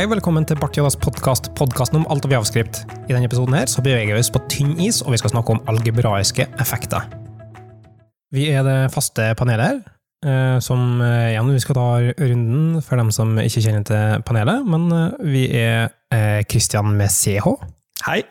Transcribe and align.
Hei, 0.00 0.06
velkommen 0.08 0.46
til 0.48 0.56
Bartjodas 0.56 0.94
podkast, 0.96 1.50
podkasten 1.58 1.98
om 1.98 2.06
alt 2.08 2.24
av 2.24 2.32
javskript. 2.32 2.78
I 3.04 3.12
denne 3.12 3.26
episoden 3.28 3.52
her 3.52 3.68
så 3.68 3.82
beveger 3.84 4.16
vi 4.16 4.22
oss 4.22 4.30
på 4.32 4.40
tynn 4.48 4.70
is, 4.80 5.02
og 5.04 5.12
vi 5.12 5.18
skal 5.20 5.34
snakke 5.34 5.52
om 5.52 5.58
algebraiske 5.68 6.46
effekter. 6.56 7.02
Vi 8.32 8.46
er 8.48 8.64
det 8.64 8.76
faste 8.94 9.26
panelet 9.36 9.66
her, 9.66 9.82
eh, 10.24 10.54
som 10.64 11.02
eh, 11.04 11.34
igjen 11.34 11.50
vi 11.52 11.60
skal 11.60 11.76
ta 11.76 11.84
runden 12.16 12.78
for 12.86 12.96
dem 12.96 13.10
som 13.12 13.34
ikke 13.42 13.60
kjenner 13.66 13.84
til 13.90 14.24
panelet. 14.24 14.64
Men 14.72 14.86
eh, 14.88 15.18
vi 15.34 15.42
er 15.60 15.92
Christian 16.48 16.96
med 16.96 17.12
CH, 17.12 17.52
Hei. 18.06 18.22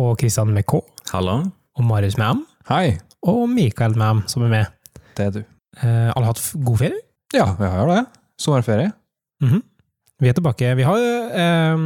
og 0.00 0.14
Christian 0.22 0.54
med 0.56 0.64
K, 0.64 0.80
Hallo. 1.10 1.42
og 1.76 1.88
Marius 1.90 2.16
med 2.16 2.38
M, 2.38 2.40
Hei, 2.70 2.86
og 3.28 3.42
Mikael 3.52 3.98
med 4.00 4.22
M, 4.22 4.24
som 4.32 4.46
er 4.48 4.54
med. 4.54 4.96
det 5.18 5.28
er 5.28 5.36
du. 5.36 5.44
Alle 5.76 6.24
har 6.24 6.32
hatt 6.32 6.40
god 6.64 6.80
ferie? 6.86 7.04
Ja, 7.36 7.50
vi 7.60 7.68
har 7.68 7.84
jo 7.84 7.98
det. 7.98 8.06
Sommerferie. 8.40 8.94
Mhm. 9.44 9.60
Vi 10.22 10.30
er 10.30 10.36
tilbake. 10.38 10.74
Vi 10.78 10.84
har 10.86 11.00
eh, 11.34 11.80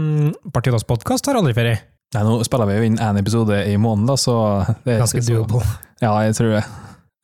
Partidas 0.53 0.85
podkast 0.85 1.29
har 1.31 1.39
aldri 1.39 1.55
ferie. 1.57 1.79
Nei, 2.15 2.23
nå 2.23 2.35
spiller 2.47 2.69
vi 2.69 2.75
jo 2.77 2.89
inn 2.91 2.99
én 3.03 3.19
episode 3.19 3.57
i 3.67 3.77
måneden, 3.81 4.07
da, 4.11 4.17
så 4.21 4.35
det 4.85 4.97
er 4.97 5.01
Ganske 5.03 5.23
så- 5.25 5.39
doable. 5.41 5.62
Ja, 6.05 6.12
jeg 6.27 6.37
tror 6.37 6.53
det. 6.53 6.65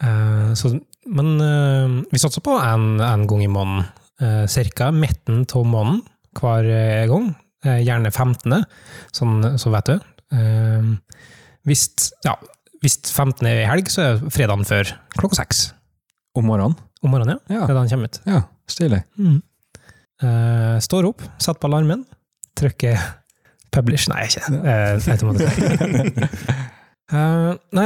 Eh, 0.03 0.55
så, 0.59 0.71
men 1.13 1.29
eh, 1.45 1.99
vi 2.11 2.23
satser 2.23 2.41
på 2.45 2.57
en, 2.57 2.97
en 3.05 3.27
gang 3.29 3.45
i 3.45 3.51
måneden. 3.53 3.91
Uh, 4.23 4.45
cirka 4.47 4.93
midten 4.95 5.41
av 5.51 5.65
måneden 5.67 6.03
hver 6.39 6.69
eh, 6.71 7.05
gang. 7.11 7.29
Eh, 7.67 7.81
gjerne 7.83 8.13
15., 8.13 8.65
sånn, 9.15 9.37
så 9.59 9.73
vet 9.75 9.89
du. 9.93 10.09
Eh, 10.37 10.91
hvis, 11.67 11.85
ja, 12.25 12.37
hvis 12.85 13.01
15. 13.11 13.49
er 13.51 13.65
i 13.65 13.69
helg, 13.69 13.91
så 13.93 14.05
er 14.07 14.23
fredagen 14.33 14.65
før 14.69 14.95
klokka 15.19 15.43
seks. 15.43 15.65
Om 16.39 16.47
morgenen. 16.49 16.79
Om 17.03 17.13
morgenen, 17.17 17.41
ja. 17.51 17.61
Ja, 17.61 17.67
Fredagen 17.67 17.91
kommer 17.93 18.09
ut. 18.13 18.23
ja 18.31 18.45
stilig. 18.73 19.03
Eh, 20.23 20.77
står 20.83 21.09
opp, 21.11 21.23
setter 21.43 21.59
på 21.63 21.69
alarmen, 21.71 22.05
trykker 22.59 22.99
publish 23.73 24.07
Nei, 24.13 24.27
ikke 24.29 24.43
uh. 24.63 25.01
Eh, 27.13 27.49
nei, 27.77 27.83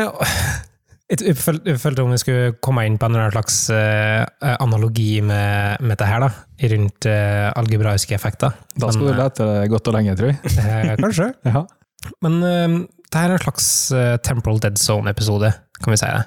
jeg, 1.10 1.18
jeg, 1.18 1.34
føl- 1.40 1.62
jeg 1.66 1.80
følte 1.82 2.04
om 2.04 2.12
vi 2.12 2.18
skulle 2.22 2.52
komme 2.62 2.84
inn 2.86 2.98
på 3.00 3.08
en 3.08 3.16
slags 3.32 3.56
eh, 3.74 4.22
analogi 4.62 5.16
med, 5.24 5.80
med 5.82 5.98
det 5.98 6.06
her, 6.06 6.22
da, 6.22 6.28
rundt 6.70 7.08
uh, 7.10 7.48
algebraiske 7.58 8.14
effekter. 8.14 8.54
Da 8.78 8.92
skal 8.94 9.08
Men, 9.08 9.16
du 9.16 9.18
lete 9.24 9.48
godt 9.72 9.90
og 9.90 9.96
lenge, 9.96 10.14
tror 10.20 10.30
jeg. 10.30 10.38
kanskje. 11.02 11.26
Ja. 11.48 11.64
Men 12.22 12.38
det 12.44 13.18
her 13.18 13.32
er 13.32 13.34
en 13.40 13.44
slags 13.48 13.66
Temporal 14.28 14.62
Dead 14.62 14.78
Zone-episode, 14.78 15.50
kan 15.82 15.96
vi 15.96 15.98
si 15.98 16.06
det. 16.06 16.22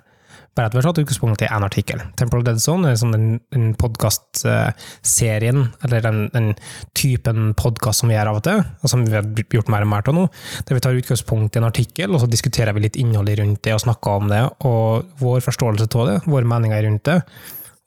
Bare 0.58 0.70
at 0.70 0.74
vi 0.74 0.80
har 0.80 0.88
tatt 0.88 1.02
utgangspunkt 1.04 1.44
i 1.46 1.50
én 1.50 1.66
artikkel. 1.66 2.02
Temporal 2.20 2.44
Dead 2.48 2.60
Zone 2.62 2.90
er 2.90 2.96
liksom 2.96 3.14
den, 3.14 3.28
den 3.54 3.70
podkastserien, 3.80 5.62
eller 5.86 6.04
den, 6.04 6.24
den 6.34 6.50
typen 6.98 7.54
podkast 7.60 8.02
som 8.02 8.12
vi 8.12 8.18
gjør 8.18 8.32
av 8.32 8.40
og 8.42 8.46
til, 8.48 8.64
og 8.66 8.92
som 8.92 9.06
vi 9.06 9.16
har 9.16 9.30
gjort 9.56 9.72
mer 9.72 9.86
og 9.86 9.92
mer 9.94 10.10
av 10.10 10.18
nå, 10.18 10.26
der 10.68 10.80
vi 10.80 10.84
tar 10.84 11.00
utgangspunkt 11.00 11.56
i 11.56 11.62
en 11.62 11.70
artikkel, 11.70 12.12
og 12.12 12.24
så 12.24 12.32
diskuterer 12.32 12.76
vi 12.76 12.88
litt 12.88 13.00
innholdet 13.00 13.40
rundt 13.40 13.64
det, 13.68 13.78
og 13.78 13.86
snakker 13.86 14.24
om 14.24 14.34
det, 14.34 14.44
og 14.68 15.16
vår 15.22 15.46
forståelse 15.46 15.90
av 15.94 16.12
det, 16.12 16.20
våre 16.28 16.50
meninger 16.50 16.86
rundt 16.88 17.06
det, 17.08 17.20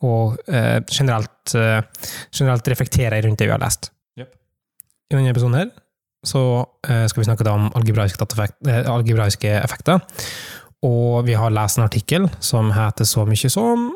og 0.02 0.40
eh, 0.50 0.80
generelt, 0.90 1.54
eh, 1.58 2.08
generelt 2.30 2.72
reflekterer 2.72 3.22
rundt 3.26 3.42
det 3.42 3.50
vi 3.50 3.54
har 3.54 3.62
lest. 3.62 3.92
Yep. 4.18 4.34
I 5.10 5.18
denne 5.18 5.34
episoden 5.34 5.60
her 5.60 5.72
så 6.22 6.42
eh, 6.86 7.06
skal 7.10 7.20
vi 7.20 7.26
snakke 7.26 7.46
om 7.50 7.68
algebraiske, 7.74 8.26
eh, 8.70 8.84
algebraiske 8.86 9.50
effekter. 9.58 10.02
Og 10.82 11.26
vi 11.26 11.34
har 11.38 11.54
lest 11.54 11.78
en 11.78 11.86
artikkel 11.86 12.26
som 12.42 12.72
heter 12.74 13.06
så 13.06 13.26
mye 13.28 13.50
som 13.52 13.92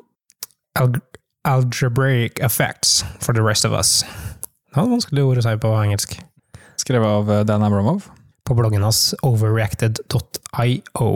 Alg 0.79 1.01
Algebraic 1.47 2.41
Effects 2.43 3.05
for 3.21 3.33
the 3.33 3.43
Rest 3.43 3.65
of 3.65 3.73
Us. 3.73 4.03
Det 4.67 4.75
var 4.75 4.89
et 4.89 4.91
vanskelig 4.97 5.23
ord 5.23 5.39
å 5.39 5.45
si 5.47 5.53
på 5.63 5.71
engelsk. 5.79 6.17
Skrevet 6.83 7.07
av 7.07 7.31
eh, 7.31 7.45
Dan 7.47 7.63
Abramov. 7.63 8.09
På 8.47 8.55
bloggen 8.59 8.83
hans 8.83 9.15
overreacted.io. 9.23 11.11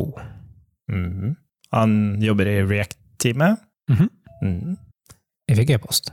Mhm. 0.93 1.35
Han 1.71 2.23
jobber 2.23 2.47
i 2.47 2.63
React-teamet. 2.63 3.59
Mm 3.91 3.99
-hmm. 3.99 4.09
mm. 4.43 4.77
Jeg 5.49 5.57
fikk 5.57 5.71
e-post. 5.71 6.13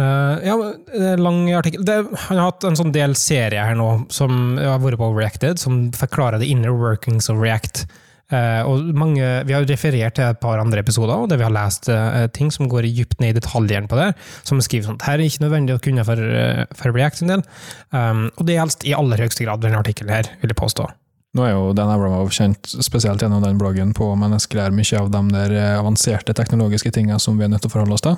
Eh, 0.00 0.46
ja, 0.46 0.54
er 0.96 1.20
lang 1.20 1.42
artikkel. 1.52 1.84
Det, 1.84 2.02
han 2.26 2.38
har 2.38 2.52
hatt 2.52 2.64
en 2.64 2.78
sånn 2.78 2.94
del 2.94 3.16
serie 3.18 3.64
her 3.64 3.76
nå, 3.76 3.88
som 4.12 4.56
har 4.56 4.80
vært 4.82 5.00
på 5.00 5.10
Overreacted, 5.10 5.60
som 5.60 5.88
forklarer 5.96 6.40
the 6.40 6.48
inner 6.48 6.72
workings 6.72 7.28
of 7.32 7.40
React. 7.42 7.84
Uh, 8.30 8.62
og 8.62 8.92
mange, 8.94 9.26
Vi 9.42 9.54
har 9.56 9.64
referert 9.66 10.14
til 10.14 10.22
et 10.22 10.38
par 10.38 10.60
andre 10.62 10.78
episoder, 10.78 11.24
der 11.26 11.40
vi 11.40 11.42
har 11.42 11.50
lest 11.50 11.88
uh, 11.90 12.28
ting 12.30 12.52
som 12.54 12.68
går 12.70 12.86
dypt 12.86 13.18
ned 13.18 13.34
i 13.34 13.40
detaljene 13.40 13.90
på 13.90 13.98
det, 13.98 14.12
som 14.46 14.60
skriver 14.62 14.86
sånn 14.86 15.00
her 15.02 15.18
er 15.18 15.26
ikke 15.26 15.42
nødvendig 15.42 15.74
å 15.74 15.82
kunne 15.82 16.04
for, 16.06 16.14
uh, 16.14 16.62
for 16.78 16.94
React 16.94 17.18
sin 17.18 17.32
del. 17.32 17.42
Um, 17.90 18.28
og 18.38 18.46
det 18.46 18.54
gjelder 18.54 18.86
i 18.86 18.94
aller 18.94 19.24
høyeste 19.24 19.42
grad 19.42 19.64
denne 19.64 19.82
artikkelen 19.82 20.14
her, 20.14 20.30
vil 20.44 20.54
jeg 20.54 20.60
påstå. 20.62 20.86
Nå 21.34 21.42
er 21.46 21.56
jo 21.56 21.72
Dan 21.74 21.90
Abramov 21.90 22.30
kjent 22.34 22.70
spesielt 22.70 23.22
gjennom 23.22 23.42
den 23.42 23.58
bloggen 23.58 23.90
på 23.98 24.12
menneskelære 24.18 24.78
mye 24.78 25.02
av 25.02 25.10
de 25.10 25.24
der 25.34 25.56
avanserte 25.80 26.34
teknologiske 26.38 26.94
tingene 26.94 27.18
som 27.22 27.34
vi 27.38 27.46
er 27.46 27.50
nødt 27.50 27.66
til 27.66 27.70
å 27.70 27.74
forholde 27.74 27.98
oss 27.98 28.06
til. 28.06 28.16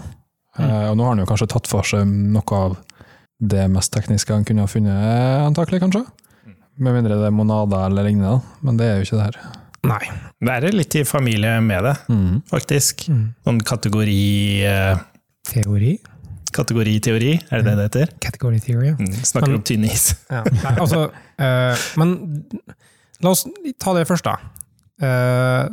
Mm. 0.59 0.65
Eh, 0.69 0.91
Og 0.91 0.97
nå 0.99 1.05
har 1.07 1.15
han 1.15 1.23
jo 1.23 1.27
kanskje 1.31 1.49
tatt 1.49 1.67
for 1.71 1.83
seg 1.83 2.07
noe 2.07 2.57
av 2.59 2.77
det 3.41 3.65
mest 3.73 3.93
tekniske 3.95 4.31
han 4.35 4.45
kunne 4.45 4.63
ha 4.63 4.71
funnet, 4.71 4.93
eh, 4.93 5.47
antakelig, 5.47 5.81
kanskje? 5.83 6.05
Med 6.79 6.95
mindre 6.95 7.17
det 7.21 7.27
er 7.27 7.35
monader 7.35 7.87
eller 7.89 8.05
lignende, 8.09 8.43
men 8.63 8.77
det 8.77 8.87
er 8.87 9.01
jo 9.01 9.07
ikke 9.07 9.19
det 9.19 9.27
her. 9.29 9.59
Nei. 9.85 10.05
Være 10.47 10.71
litt 10.73 10.95
i 10.95 11.03
familie 11.05 11.61
med 11.61 11.83
det, 11.85 11.97
Mm. 12.09 12.43
faktisk. 12.49 13.09
Mm. 13.09 13.35
Sånn 13.45 13.61
kategori... 13.63 14.63
eh, 14.65 14.97
Teori? 15.45 15.99
Kategoriteori, 16.53 17.33
er 17.51 17.63
det 17.63 17.65
det 17.65 17.77
det 17.77 17.85
heter? 17.89 18.13
Category 18.21 18.59
theory, 18.61 18.87
ja. 18.93 18.95
Mm. 19.01 19.13
Snakker 19.25 19.49
Men- 19.49 19.57
om 19.57 19.63
tynn 19.63 19.85
is. 19.85 20.15
Ja. 20.31 20.43
Nei, 20.45 20.75
altså, 20.79 21.11
eh, 21.39 21.77
men 21.97 22.45
la 23.23 23.31
oss 23.31 23.47
ta 23.81 23.95
det 23.95 24.07
først, 24.07 24.25
da. 24.29 24.37
Eh, 25.03 25.69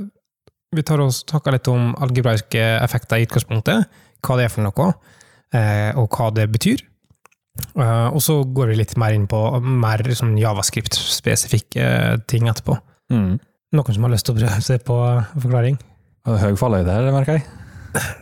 vi 0.73 0.81
tar 0.83 0.99
oss 1.03 1.23
snakker 1.27 1.51
litt 1.51 1.67
om 1.67 1.93
algebraiske 1.99 2.61
effekter 2.83 3.17
i 3.19 3.25
utgangspunktet, 3.27 3.85
hva 4.25 4.37
det 4.39 4.45
er 4.47 4.53
for 4.53 4.65
noe, 4.65 4.87
eh, 5.55 5.91
og 5.99 6.09
hva 6.15 6.29
det 6.35 6.47
betyr. 6.53 6.83
Eh, 7.75 8.07
og 8.13 8.21
så 8.23 8.39
går 8.55 8.71
vi 8.73 8.79
litt 8.79 8.95
mer 8.99 9.15
inn 9.15 9.27
på 9.29 9.39
mer 9.63 10.03
sånn 10.15 10.37
javascript-spesifikke 10.39 11.85
ting 12.29 12.47
etterpå. 12.51 12.77
Mm. 13.11 13.39
Noen 13.75 13.95
som 13.95 14.05
har 14.05 14.13
lyst 14.13 14.25
til 14.27 14.35
å 14.35 14.39
prøve 14.39 14.61
seg 14.65 14.83
på 14.87 14.97
forklaring? 15.37 15.79
Høy 16.29 16.53
fallhøyde 16.59 16.93
her, 16.93 17.09
merker 17.13 17.39
jeg. 17.39 17.47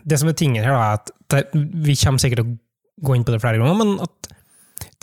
Det 0.08 0.19
som 0.19 0.30
er 0.31 0.38
tingen 0.40 0.63
her, 0.63 0.74
er 0.75 0.97
at 1.00 1.12
det, 1.31 1.44
vi 1.53 1.96
kommer 2.00 2.24
sikkert 2.24 2.44
til 2.44 2.47
å 2.47 3.08
gå 3.08 3.16
inn 3.18 3.25
på 3.28 3.34
det 3.35 3.41
flere 3.44 3.59
ganger, 3.62 3.78
men 3.79 3.97
at 4.03 4.29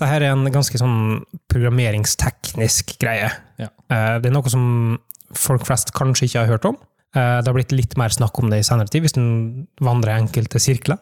det 0.00 0.08
her 0.10 0.24
er 0.24 0.32
en 0.34 0.48
ganske 0.50 0.78
sånn 0.80 1.20
programmeringsteknisk 1.52 2.96
greie. 3.02 3.28
Ja. 3.60 3.68
Eh, 3.90 4.18
Det 4.20 4.30
er 4.30 4.34
noe 4.34 4.50
som 4.50 4.98
folk 5.34 5.64
flest 5.66 5.92
kanskje 5.94 6.26
ikke 6.28 6.42
har 6.44 6.52
hørt 6.54 6.68
om. 6.70 6.78
Eh, 7.14 7.40
Det 7.42 7.46
har 7.50 7.54
blitt 7.56 7.72
litt 7.72 7.96
mer 8.00 8.08
snakk 8.14 8.38
om 8.42 8.50
det 8.50 8.58
i 8.62 8.66
senere 8.66 8.90
tid, 8.90 9.04
hvis 9.04 9.14
den 9.16 9.66
vandrer 9.80 10.18
enkelte 10.18 10.58
sirkler. 10.62 10.98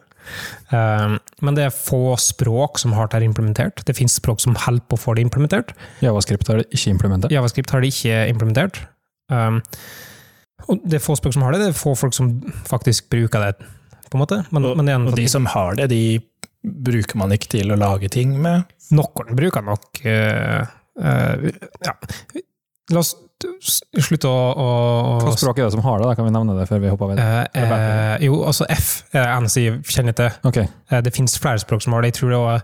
Eh, 0.71 1.19
Men 1.43 1.55
det 1.59 1.65
er 1.67 1.75
få 1.75 2.15
språk 2.21 2.79
som 2.79 2.93
har 2.93 3.09
dette 3.09 3.25
implementert. 3.27 3.85
Det 3.85 3.97
finnes 3.97 4.15
språk 4.21 4.41
som 4.41 4.55
holder 4.55 4.85
på 4.89 4.99
å 4.99 5.03
få 5.03 5.15
det 5.17 5.25
implementert. 5.27 5.73
Javascript 6.05 6.49
har 6.49 6.63
det 6.63 6.69
ikke 6.71 6.93
implementert. 6.95 7.33
Javascript 7.33 7.71
har 7.71 7.81
det 7.81 7.93
ikke 7.93 8.29
implementert. 8.31 8.83
Um, 9.33 9.63
og 10.69 10.83
det 10.85 11.01
er 11.01 11.03
få 11.03 11.17
språk 11.19 11.35
som 11.35 11.43
har 11.43 11.53
det, 11.55 11.63
det 11.65 11.71
er 11.73 11.79
få 11.79 11.95
folk 11.99 12.15
som 12.15 12.29
faktisk 12.69 13.09
bruker 13.11 13.41
det, 13.41 13.67
på 14.11 14.19
en 14.19 14.23
måte. 14.23 14.43
Men, 14.53 14.65
Og, 14.69 14.77
men 14.77 14.87
det 14.87 14.95
en, 14.95 15.09
og 15.09 15.17
de 15.17 15.25
som 15.31 15.47
har 15.47 15.75
det, 15.75 15.89
de 15.91 16.21
bruker 16.63 17.19
man 17.19 17.33
ikke 17.35 17.49
til 17.57 17.73
å 17.73 17.79
lage 17.81 18.11
ting 18.13 18.37
med. 18.43 18.69
Noen 18.95 19.35
bruker 19.39 19.65
nok 19.67 20.03
uh, 20.05 20.69
uh, 21.01 21.51
Ja. 21.83 21.97
La 22.93 23.01
oss 23.01 23.15
s- 23.63 23.81
slutte 24.07 24.29
å, 24.31 24.41
å, 24.57 24.67
Hva 25.25 25.33
språk 25.37 25.59
er 25.59 25.67
det 25.69 25.73
som 25.75 25.83
har 25.85 25.99
det? 26.01 26.07
Da 26.11 26.15
kan 26.19 26.25
vi 26.29 26.33
nevne 26.35 26.55
det 26.59 26.67
før 26.71 26.81
vi 26.83 26.89
hopper 26.93 27.13
videre. 27.13 27.49
eh, 27.55 27.75
eh, 27.77 28.17
Jo, 28.27 28.41
altså 28.49 28.67
F 28.71 29.03
er 29.13 29.23
det 29.27 29.35
eneste 29.37 29.61
jeg 29.65 29.83
kjenner 29.85 30.17
til. 30.19 30.31
Okay. 30.45 30.67
Eh, 30.91 31.01
Det 31.03 31.15
finnes 31.15 31.39
flere 31.39 31.59
språk 31.63 31.83
som 31.83 31.93
har 31.97 32.03
det. 32.03 32.13
Jeg 32.15 32.21
tror 32.23 32.31
det, 32.31 32.41
var, 32.43 32.63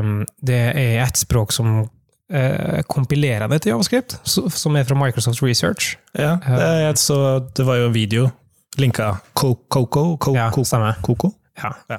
um, 0.00 0.26
det 0.44 0.60
er 0.76 1.02
ett 1.04 1.16
språk 1.16 1.52
som 1.52 1.88
eh, 2.30 2.82
kompilerer 2.88 3.48
det 3.48 3.62
til 3.62 3.72
javascript, 3.72 4.18
som 4.28 4.76
er 4.76 4.84
fra 4.84 4.94
Microsoft 4.98 5.42
Research. 5.42 5.96
Ja, 6.18 6.36
det, 6.44 6.68
jeg 6.84 6.98
så, 6.98 7.20
det 7.56 7.64
var 7.66 7.76
jo 7.80 7.86
en 7.88 7.94
video. 7.94 8.30
Linka 8.78 9.14
Co- 9.34 9.56
Coco? 9.70 10.16
Co- 10.18 10.34
Ja, 10.36 10.50
Co- 10.54 10.62
stemmer. 10.64 10.94
Coco? 11.02 11.32
Ja. 11.58 11.72
Ja. 11.90 11.98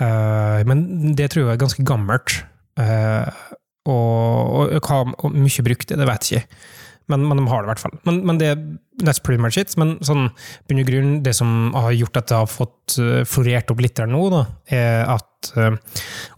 Uh, 0.00 0.62
men 0.66 1.14
det 1.14 1.30
tror 1.30 1.46
jeg 1.46 1.52
er 1.54 1.60
ganske 1.62 1.84
gammelt. 1.86 2.40
Uh, 2.80 3.28
og, 3.86 4.72
og 4.72 4.80
hva 4.86 5.00
og 5.24 5.32
mye 5.34 5.62
brukt 5.66 5.88
det, 5.90 5.98
det 5.98 6.06
vet 6.08 6.28
jeg 6.30 6.42
ikke. 6.44 6.60
Men, 7.10 7.24
men 7.28 7.40
de 7.40 7.46
har 7.50 7.62
det 7.62 7.68
i 7.68 7.72
hvert 7.72 7.82
fall. 7.82 7.96
Men, 8.08 8.20
men 8.28 8.38
det, 8.40 8.52
that's 9.02 9.22
pretty 9.22 9.40
much 9.42 9.58
it. 9.60 9.72
Men 9.80 9.96
sånn, 10.04 10.28
grunn, 10.68 11.16
det 11.24 11.34
som 11.38 11.72
har 11.76 11.94
gjort 11.96 12.20
at 12.20 12.30
det 12.30 12.42
har 12.42 12.50
fått 12.50 12.98
uh, 13.00 13.22
florert 13.28 13.72
opp 13.72 13.82
litt 13.82 13.96
der 13.98 14.10
nå, 14.10 14.26
da, 14.32 14.44
er 14.72 15.02
at 15.18 15.52
uh, 15.56 15.74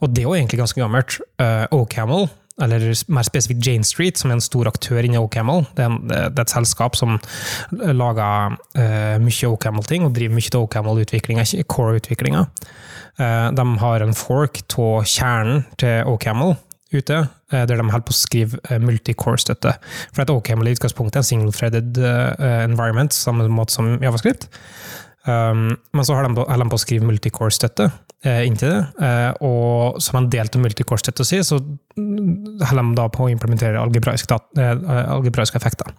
Og 0.00 0.14
det 0.14 0.24
er 0.24 0.30
jo 0.30 0.38
egentlig 0.38 0.62
ganske 0.62 0.80
gammelt. 0.80 1.20
Uh, 1.42 1.66
OCaml 1.74 2.28
eller 2.62 2.84
mer 3.10 3.26
spesifikt 3.26 3.66
Jane 3.66 3.82
Street, 3.82 4.14
som 4.14 4.30
er 4.30 4.36
en 4.36 4.44
stor 4.44 4.68
aktør 4.70 5.02
inni 5.02 5.18
OCaml. 5.18 5.64
Det, 5.74 5.88
det 6.06 6.20
er 6.30 6.44
et 6.44 6.52
selskap 6.52 6.94
som 6.94 7.16
lager 7.74 8.54
uh, 8.54 9.16
mye 9.18 9.50
OCaml-ting, 9.50 10.06
og 10.06 10.14
driver 10.14 10.38
mye 10.38 10.52
av 10.52 10.68
OCaml-utviklinga, 10.68 11.48
core-utviklinga. 11.66 12.44
Eh, 13.18 13.48
de 13.54 13.64
har 13.78 14.02
en 14.02 14.16
fork 14.16 14.62
av 14.74 15.04
kjernen 15.06 15.62
til 15.78 16.08
OCaml 16.10 16.56
ute, 17.00 17.20
eh, 17.52 17.64
der 17.68 17.78
de 17.78 17.86
holder 17.86 18.06
på 18.08 18.14
å 18.14 18.18
skrive 18.18 18.60
eh, 18.68 18.80
multicore-støtte. 18.82 19.74
For 20.14 20.24
at 20.24 20.32
OCaml 20.32 20.68
i 20.68 20.74
utgangspunktet 20.76 21.18
er 21.18 21.24
en 21.24 21.30
single-threaded 21.30 22.00
eh, 22.00 22.62
environment, 22.64 23.14
samme 23.16 23.46
måte 23.52 23.76
som 23.76 23.96
Javascript. 24.02 24.48
Um, 25.24 25.70
men 25.96 26.04
så 26.04 26.12
holder 26.12 26.34
de 26.34 26.66
på 26.68 26.76
å 26.76 26.82
skrive 26.82 27.06
multicore-støtte 27.08 27.88
inntil 28.44 28.70
det, 28.70 29.08
og 29.44 29.98
som 30.00 30.16
en 30.16 30.26
del 30.32 30.48
av 30.48 30.60
multicore-støtta 30.60 31.24
si, 31.28 31.42
så 31.44 31.58
mm, 31.60 32.60
holder 32.70 32.86
de 32.86 32.96
da 32.96 33.04
på 33.12 33.26
å 33.26 33.28
implementere 33.32 33.80
algebraiske, 33.80 34.38
algebraiske 34.56 35.60
effekter. 35.60 35.92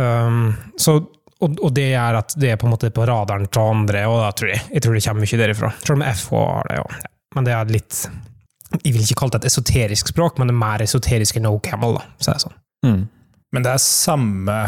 Um, 0.00 0.54
så, 0.80 0.96
og 1.44 1.68
det 1.76 1.90
gjør 1.90 2.20
at 2.22 2.36
det 2.40 2.54
er 2.54 2.60
på 2.60 2.68
en 2.68 2.72
måte 2.72 2.92
på 2.96 3.04
radaren 3.08 3.44
til 3.52 3.74
andre, 3.74 4.06
og 4.08 4.22
da 4.24 4.30
tror 4.36 4.54
jeg, 4.54 4.62
jeg 4.72 4.84
tror 4.84 4.96
det 4.96 5.04
kommer 5.04 5.26
mye 5.26 5.42
derifra. 5.42 5.72
Selv 5.82 5.98
om 5.98 6.06
FH 6.08 6.40
har 6.40 6.70
det, 6.70 6.80
ja. 6.80 7.12
Men 7.34 7.48
det 7.48 7.54
er 7.54 7.74
litt 7.74 8.00
Jeg 8.82 8.94
vil 8.94 9.04
ikke 9.04 9.20
kalle 9.22 9.36
det 9.36 9.44
et 9.44 9.52
esoterisk 9.52 10.10
språk, 10.10 10.38
men 10.38 10.50
det 10.50 10.54
er 10.56 10.62
mer 10.62 10.84
esoterisk 10.84 11.36
enn 11.38 11.50
camel. 11.62 11.98
da, 11.98 12.06
så 12.18 12.30
er 12.32 12.38
det 12.38 12.44
sånn. 12.46 12.56
Mm. 12.84 13.02
Men 13.54 13.66
det 13.66 13.70
er 13.72 13.82
samme 13.82 14.58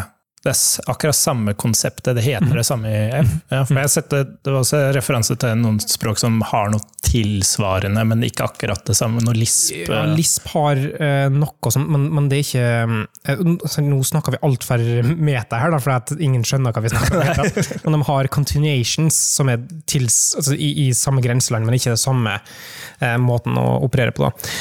det 0.46 0.52
er 0.54 0.90
akkurat 0.93 1.16
samme 1.19 1.52
konseptet, 1.58 2.14
det 2.16 2.22
heter 2.22 2.54
det 2.54 2.64
samme 2.66 2.90
i 2.90 3.00
F. 3.19 3.32
Ja, 3.50 3.62
for 3.66 3.75
jeg 3.75 3.88
har 3.88 3.90
sett 3.90 4.12
det, 4.12 4.20
det 4.46 4.52
var 4.52 4.62
også 4.62 4.82
referanse 4.94 5.37
til 5.43 5.56
noen 5.58 5.81
språk 5.82 6.20
som 6.22 6.38
har 6.46 6.70
noe 6.70 6.82
tilsvarende, 7.06 8.04
men 8.06 8.22
ikke 8.26 8.46
akkurat 8.46 8.84
det 8.87 8.96
samme. 8.98 9.22
Noe 9.26 9.34
lisp. 9.37 9.75
Ja, 9.87 10.04
Lisp 10.16 10.46
har 10.52 10.78
uh, 10.78 11.26
noe 11.34 11.72
som 11.75 11.87
men, 11.90 12.08
men 12.14 12.28
det 12.31 12.40
er 12.40 12.46
ikke 12.46 13.37
uh, 13.37 13.82
Nå 13.87 14.00
snakker 14.06 14.37
vi 14.37 14.43
altfor 14.46 14.82
meta 15.19 15.60
her, 15.60 15.75
da, 15.75 15.81
for 15.82 16.22
ingen 16.22 16.44
skjønner 16.46 16.75
hva 16.75 16.84
vi 16.84 16.92
snakker 16.94 17.42
om. 17.42 17.50
Men 17.87 17.99
de 17.99 18.02
har 18.10 18.31
continuations 18.34 19.19
som 19.37 19.50
er 19.52 19.62
tils, 19.90 20.20
altså 20.38 20.54
i, 20.54 20.70
i 20.87 20.90
samme 20.96 21.25
grenseland, 21.25 21.66
men 21.66 21.78
ikke 21.78 21.94
det 21.94 22.02
samme 22.02 22.38
uh, 22.38 23.16
måten 23.22 23.58
å 23.58 23.66
operere 23.87 24.14
på. 24.14 24.26
Da. 24.26 24.52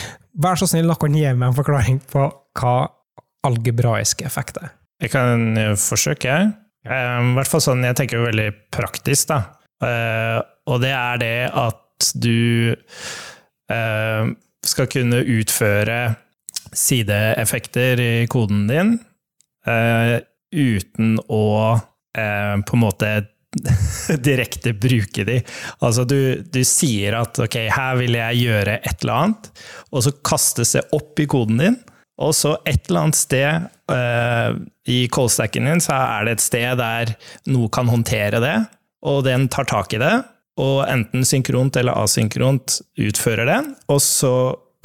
Vær 0.46 0.60
så 0.60 0.70
snill, 0.70 0.90
noen 0.90 1.20
gi 1.20 1.28
meg 1.32 1.52
en 1.52 1.58
forklaring 1.58 2.02
på 2.12 2.26
hva 2.60 2.78
algebraiske 3.46 4.26
effekter 4.26 4.70
er. 4.70 4.74
Jeg 5.04 5.12
kan 5.14 5.58
eh, 5.60 5.76
forsøke. 5.80 6.28
jeg. 6.30 6.54
I 6.86 7.34
hvert 7.36 7.50
fall 7.50 7.64
sånn 7.66 7.86
jeg 7.86 7.98
tenker 7.98 8.22
veldig 8.22 8.50
praktisk, 8.74 9.32
da. 9.32 9.40
Eh, 9.84 10.40
og 10.70 10.82
det 10.84 10.94
er 10.94 11.22
det 11.22 11.38
at 11.50 12.12
du 12.22 12.76
eh, 13.72 14.24
skal 14.66 14.90
kunne 14.92 15.22
utføre 15.22 16.00
sideeffekter 16.76 18.02
i 18.02 18.14
koden 18.32 18.66
din 18.70 18.98
eh, 19.68 20.18
uten 20.56 21.16
å 21.32 21.46
eh, 22.18 22.56
på 22.66 22.78
en 22.78 22.84
måte 22.84 23.12
direkte 24.28 24.74
bruke 24.76 25.26
de. 25.28 25.40
Altså 25.80 26.04
du, 26.08 26.20
du 26.44 26.62
sier 26.68 27.16
at 27.20 27.40
ok, 27.40 27.60
her 27.72 28.00
vil 28.02 28.18
jeg 28.20 28.42
gjøre 28.48 28.80
et 28.82 29.06
eller 29.06 29.16
annet, 29.16 29.52
og 29.92 30.06
så 30.06 30.16
kastes 30.26 30.76
det 30.76 30.88
opp 30.96 31.22
i 31.24 31.28
koden 31.32 31.62
din, 31.62 31.80
og 32.22 32.36
så 32.36 32.58
et 32.68 32.90
eller 32.90 33.08
annet 33.08 33.20
sted 33.20 33.70
eh, 33.92 34.58
i 34.92 35.00
callstacken 35.12 35.70
din, 35.70 35.84
så 35.84 35.98
er 35.98 36.28
det 36.28 36.38
et 36.38 36.46
sted 36.46 36.80
der 36.80 37.16
noe 37.52 37.72
kan 37.74 37.90
håndtere 37.92 38.42
det, 38.44 38.56
og 39.06 39.24
den 39.28 39.50
tar 39.54 39.68
tak 39.70 39.94
i 39.94 40.02
det, 40.02 40.14
og 40.62 40.86
enten 40.88 41.26
synkront 41.28 41.76
eller 41.78 41.98
asynkront 42.00 42.80
utfører 43.02 43.50
den, 43.50 43.74
og 43.92 44.00
så 44.02 44.36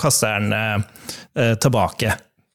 kaster 0.00 0.40
den 0.40 0.54
uh, 0.56 1.52
tilbake 1.60 2.14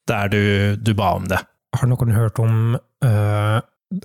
der 0.09 0.29
du, 0.29 0.41
du 0.75 0.93
ba 0.97 1.13
om 1.17 1.27
det. 1.29 1.39
Har 1.75 1.89
noen 1.89 2.13
hørt 2.15 2.39
om 2.39 2.75
øh, 2.77 3.57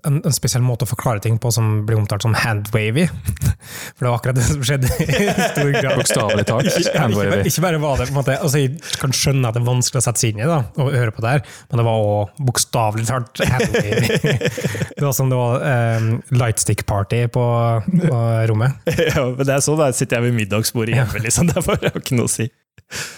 en, 0.07 0.19
en 0.21 0.35
spesiell 0.35 0.63
måte 0.63 0.85
å 0.85 0.91
forklare 0.91 1.23
ting 1.25 1.39
på 1.41 1.51
som 1.55 1.85
blir 1.89 1.99
omtalt 1.99 2.25
som 2.25 2.35
handwavy? 2.37 3.07
For 3.97 4.05
det 4.05 4.11
var 4.11 4.19
akkurat 4.19 4.39
det 4.39 4.45
som 4.47 4.63
skjedde 4.65 4.91
i 5.05 5.29
stor 5.33 5.71
grad. 5.75 5.97
Bokstavelig 6.01 6.45
talt. 6.49 6.91
Handwavy. 6.95 7.41
ikke 7.49 7.65
bare 7.65 7.81
var 7.83 8.01
det 8.01 8.09
på 8.11 8.15
en 8.15 8.19
måte, 8.21 8.37
altså 8.37 8.61
Jeg 8.63 8.77
kan 9.01 9.15
skjønne 9.17 9.49
at 9.49 9.57
det 9.57 9.63
er 9.63 9.69
vanskelig 9.69 10.03
å 10.03 10.05
sette 10.05 10.23
seg 10.23 10.35
inn 10.35 10.43
i 10.45 10.49
da, 10.49 10.61
og 10.77 10.93
høre 10.95 11.15
på 11.17 11.25
det 11.25 11.35
her, 11.35 11.45
men 11.71 11.81
det 11.81 11.87
var 11.89 12.05
også 12.05 12.47
bokstavelig 12.51 13.09
talt 13.09 13.45
handwavy. 13.55 14.17
Det 15.01 15.07
var 15.07 15.15
som 15.17 15.31
det 15.31 15.37
var 15.39 15.63
um, 15.97 16.09
lightstick-party 16.37 17.23
på, 17.33 17.45
på 17.89 18.17
rommet. 18.51 18.91
ja, 19.15 19.23
men 19.25 19.47
det 19.49 19.55
er 19.55 19.63
sånn, 19.65 19.79
da 19.81 19.89
sitter 19.97 20.19
jeg 20.19 20.27
ved 20.27 20.37
middagsbordet 20.37 20.99
hjemme, 20.99 21.23
liksom. 21.25 21.49
Derfor 21.49 21.79
har 21.79 21.89
jeg 21.89 22.03
ikke 22.03 22.19
noe 22.19 22.29
å 22.29 22.33
si. 22.33 22.51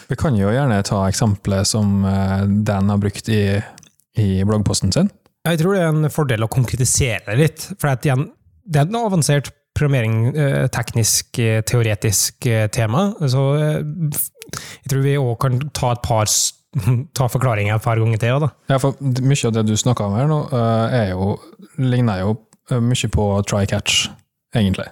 Vi 0.06 0.18
kan 0.20 0.36
jo 0.38 0.52
gjerne 0.52 0.78
ta 0.86 1.00
eksempelet 1.08 1.66
som 1.66 2.04
eh, 2.06 2.44
Dan 2.68 2.92
har 2.92 3.00
brukt 3.02 3.30
i, 3.32 3.42
i 4.20 4.28
bloggposten 4.46 4.94
sin. 4.94 5.10
Jeg 5.42 5.58
tror 5.58 5.74
det 5.74 5.82
er 5.82 5.90
en 5.90 6.12
fordel 6.12 6.44
å 6.46 6.50
konkretisere 6.50 7.24
det 7.32 7.40
litt, 7.40 7.64
for 7.80 7.90
det 7.90 8.12
er 8.12 8.84
et 8.84 8.94
avansert 8.94 9.50
programmering, 9.74 10.36
eh, 10.36 10.68
teknisk, 10.68 11.38
eh, 11.38 11.62
teoretisk 11.62 12.46
eh, 12.46 12.66
tema. 12.68 13.14
Så 13.20 13.42
jeg 13.58 14.88
tror 14.90 15.02
vi 15.02 15.16
òg 15.18 15.38
kan 15.40 15.58
ta 15.72 15.92
et 15.92 16.02
par 16.04 16.28
ta 17.16 17.28
forklaringer 17.28 17.76
et 17.76 17.84
par 17.84 18.00
ganger 18.00 18.20
til. 18.20 18.40
Da. 18.40 18.52
Ja, 18.70 18.78
for 18.78 18.96
mye 19.00 19.48
av 19.48 19.56
det 19.56 19.66
du 19.68 19.76
snakker 19.76 20.08
om 20.08 20.16
her 20.16 20.30
nå, 20.30 20.40
er 20.92 21.12
jo, 21.12 21.36
ligner 21.78 22.22
jo 22.22 22.36
mye 22.80 23.12
på 23.12 23.28
try 23.48 23.66
catch, 23.66 24.06
egentlig. 24.54 24.88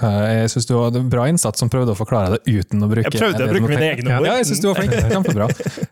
Eh, 0.00 0.30
Jeg 0.40 0.50
syns 0.54 0.68
du 0.68 0.74
hadde 0.78 1.02
bra 1.12 1.26
innsats 1.28 1.60
som 1.60 1.70
prøvde 1.72 1.92
å 1.92 1.98
forklare 1.98 2.36
det 2.36 2.40
uten 2.48 2.82
å 2.84 2.88
bruke 2.88 3.10
Jeg 3.10 3.20
prøvde 3.20 3.44
å 3.44 3.50
bruke 3.52 3.68
mine 3.68 3.88
egne 3.92 4.16
ord. 4.16 4.28
Ja, 4.28 4.36
jeg 4.40 4.48
syns 4.48 4.62
du 4.62 4.68
var 4.70 4.80
flink. 4.80 4.94
Kjempebra. 5.12 5.48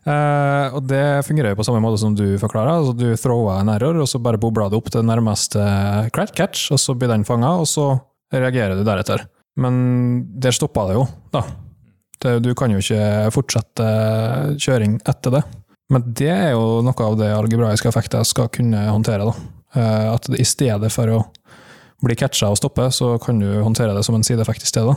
Uh, 0.07 0.77
og 0.79 0.83
det 0.89 1.03
fungerer 1.27 1.53
jo 1.53 1.59
på 1.59 1.67
samme 1.67 1.81
måte 1.83 2.01
som 2.01 2.15
du 2.17 2.25
forklarer. 2.41 2.81
Altså, 2.81 2.95
du 2.97 3.07
throwa 3.21 3.59
en 3.61 3.71
error, 3.75 4.01
og 4.01 4.09
så 4.09 4.21
bare 4.23 4.41
bobler 4.41 4.71
det 4.71 4.79
opp 4.79 4.89
til 4.93 5.05
nærmeste 5.05 5.61
catch, 6.15 6.69
og 6.73 6.81
så 6.81 6.97
blir 6.97 7.11
den 7.13 7.27
fanga, 7.27 7.53
og 7.61 7.69
så 7.69 7.91
reagerer 8.33 8.77
du 8.79 8.85
deretter. 8.87 9.27
Men 9.59 9.79
der 10.39 10.55
stoppa 10.55 10.87
det 10.89 10.97
jo, 10.97 11.05
da. 11.35 11.43
Det, 12.19 12.35
du 12.43 12.51
kan 12.57 12.71
jo 12.73 12.81
ikke 12.81 13.29
fortsette 13.31 13.85
kjøring 14.59 14.97
etter 15.07 15.37
det. 15.37 15.43
Men 15.89 16.03
det 16.13 16.29
er 16.29 16.51
jo 16.53 16.81
noe 16.85 17.05
av 17.05 17.15
det 17.17 17.29
algebraiske 17.33 17.89
effekter 17.89 18.25
skal 18.27 18.49
kunne 18.53 18.81
håndtere. 18.89 19.25
da. 19.29 19.33
Uh, 19.77 20.07
At 20.15 20.29
i 20.33 20.45
stedet 20.45 20.89
for 20.93 21.13
å 21.13 21.19
bli 22.03 22.17
catcha 22.19 22.49
og 22.51 22.59
stopper, 22.59 22.91
så 22.95 23.17
kan 23.21 23.41
du 23.41 23.47
håndtere 23.63 23.95
det 23.95 24.05
som 24.07 24.17
en 24.17 24.25
sideeffekt 24.25 24.63
i 24.63 24.69
stedet. 24.69 24.95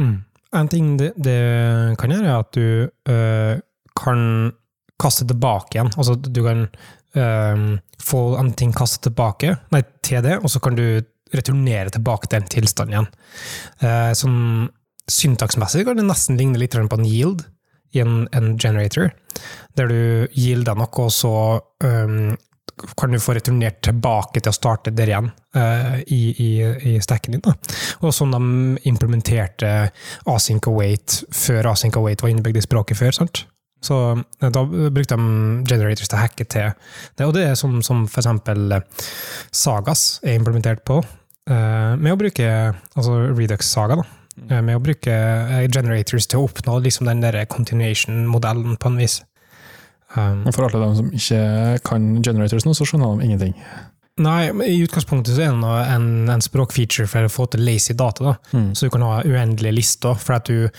Mm. 0.00 0.16
En 0.56 0.70
ting 0.72 0.94
det, 1.00 1.12
det 1.20 1.40
kan 2.00 2.12
gjøre, 2.14 2.30
er 2.30 2.38
at 2.40 2.52
du 2.56 3.12
øh, 3.12 3.58
kan 3.96 4.22
kaste 5.00 5.26
tilbake 5.28 5.76
igjen. 5.76 5.92
Altså 5.96 6.16
du 6.16 6.40
kan 6.46 6.66
øh, 7.16 7.66
få 8.02 8.22
en 8.40 8.52
ting 8.56 8.72
kastet 8.76 9.08
tilbake 9.10 9.56
nei, 9.74 9.82
til 10.02 10.24
det, 10.24 10.40
og 10.42 10.50
så 10.52 10.62
kan 10.62 10.78
du 10.78 10.86
returnere 11.34 11.90
tilbake 11.90 12.30
til 12.30 12.40
en 12.40 12.50
tilstand 12.50 12.92
igjen. 12.94 13.08
Uh, 13.82 14.12
sånn 14.14 14.40
syntaksmessig 15.10 15.84
kan 15.86 15.98
det 15.98 16.06
nesten 16.06 16.38
ligne 16.38 16.58
litt 16.60 16.74
på 16.74 16.98
en 16.98 17.06
yield 17.06 17.44
i 17.94 18.02
en, 18.02 18.26
en 18.34 18.56
generator, 18.58 19.12
der 19.78 19.90
du 19.90 20.00
yielder 20.34 20.78
noe, 20.78 20.90
og 21.04 21.12
så 21.14 21.34
øhm, 21.86 22.34
kan 22.98 23.12
du 23.12 23.20
få 23.22 23.36
returnert 23.36 23.80
tilbake 23.86 24.42
til 24.42 24.52
å 24.52 24.56
starte 24.56 24.92
der 24.92 25.12
igjen 25.12 25.30
uh, 25.56 25.96
i, 26.02 26.20
i, 26.44 26.50
i 26.92 26.94
stacken 27.00 27.36
din. 27.36 27.44
Da. 27.44 27.54
Og 28.04 28.12
sånn 28.14 28.34
de 28.36 28.88
implementerte 28.90 29.72
async 30.28 30.68
await 30.68 31.22
før 31.32 31.72
async 31.72 31.96
await 31.96 32.24
var 32.24 32.34
innebygd 32.34 32.60
i 32.60 32.66
språket 32.66 33.00
før. 33.00 33.16
sant? 33.16 33.46
Så 33.86 33.96
eh, 34.16 34.50
da 34.50 34.64
brukte 34.64 35.16
de 35.16 35.28
generators 35.68 36.08
til 36.08 36.18
å 36.18 36.22
hacke 36.22 36.46
til 36.48 36.72
det, 37.16 37.26
og 37.26 37.34
det 37.36 37.46
er 37.50 37.56
som, 37.58 37.78
som 37.86 38.06
for 38.10 38.22
eksempel 38.22 38.78
eh, 38.78 39.06
Sagas 39.54 40.06
er 40.24 40.38
implementert 40.38 40.82
på, 40.86 41.00
uh, 41.02 41.92
med 42.00 42.12
å 42.12 42.20
bruke 42.20 42.46
altså 42.96 43.18
Redux-saga, 43.30 44.00
da. 44.00 44.06
Eh, 44.36 44.60
Med 44.60 44.76
å 44.76 44.82
bruke 44.84 45.14
generators 45.72 46.26
til 46.28 46.42
å 46.42 46.48
oppnå 46.48 46.76
liksom 46.84 47.08
den 47.08 47.22
der 47.24 47.38
continuation-modellen 47.48 48.76
på 48.80 48.92
en 48.92 49.00
vis. 49.00 49.22
Um, 50.16 50.46
for 50.48 50.66
alle 50.66 50.80
dem 50.80 50.96
som 50.96 51.10
ikke 51.12 51.42
kan 51.84 52.08
generators 52.24 52.64
nå, 52.66 52.72
så 52.76 52.86
skjønner 52.88 53.18
de 53.18 53.28
ingenting. 53.28 53.56
Nei, 54.24 54.48
men 54.56 54.64
i 54.70 54.78
utgangspunktet 54.80 55.36
så 55.36 55.44
er 55.44 55.58
det 55.60 55.80
en, 55.92 56.08
en 56.32 56.44
språkfeature 56.44 57.08
for 57.10 57.28
å 57.28 57.32
få 57.32 57.50
til 57.52 57.66
lazy 57.68 57.92
data. 57.92 58.30
Da. 58.30 58.56
Mm. 58.56 58.70
Så 58.72 58.86
du 58.86 58.94
kan 58.94 59.04
ha 59.04 59.18
uendelige 59.28 59.76
lister, 59.76 60.16
for 60.16 60.38
at 60.38 60.48
du 60.48 60.70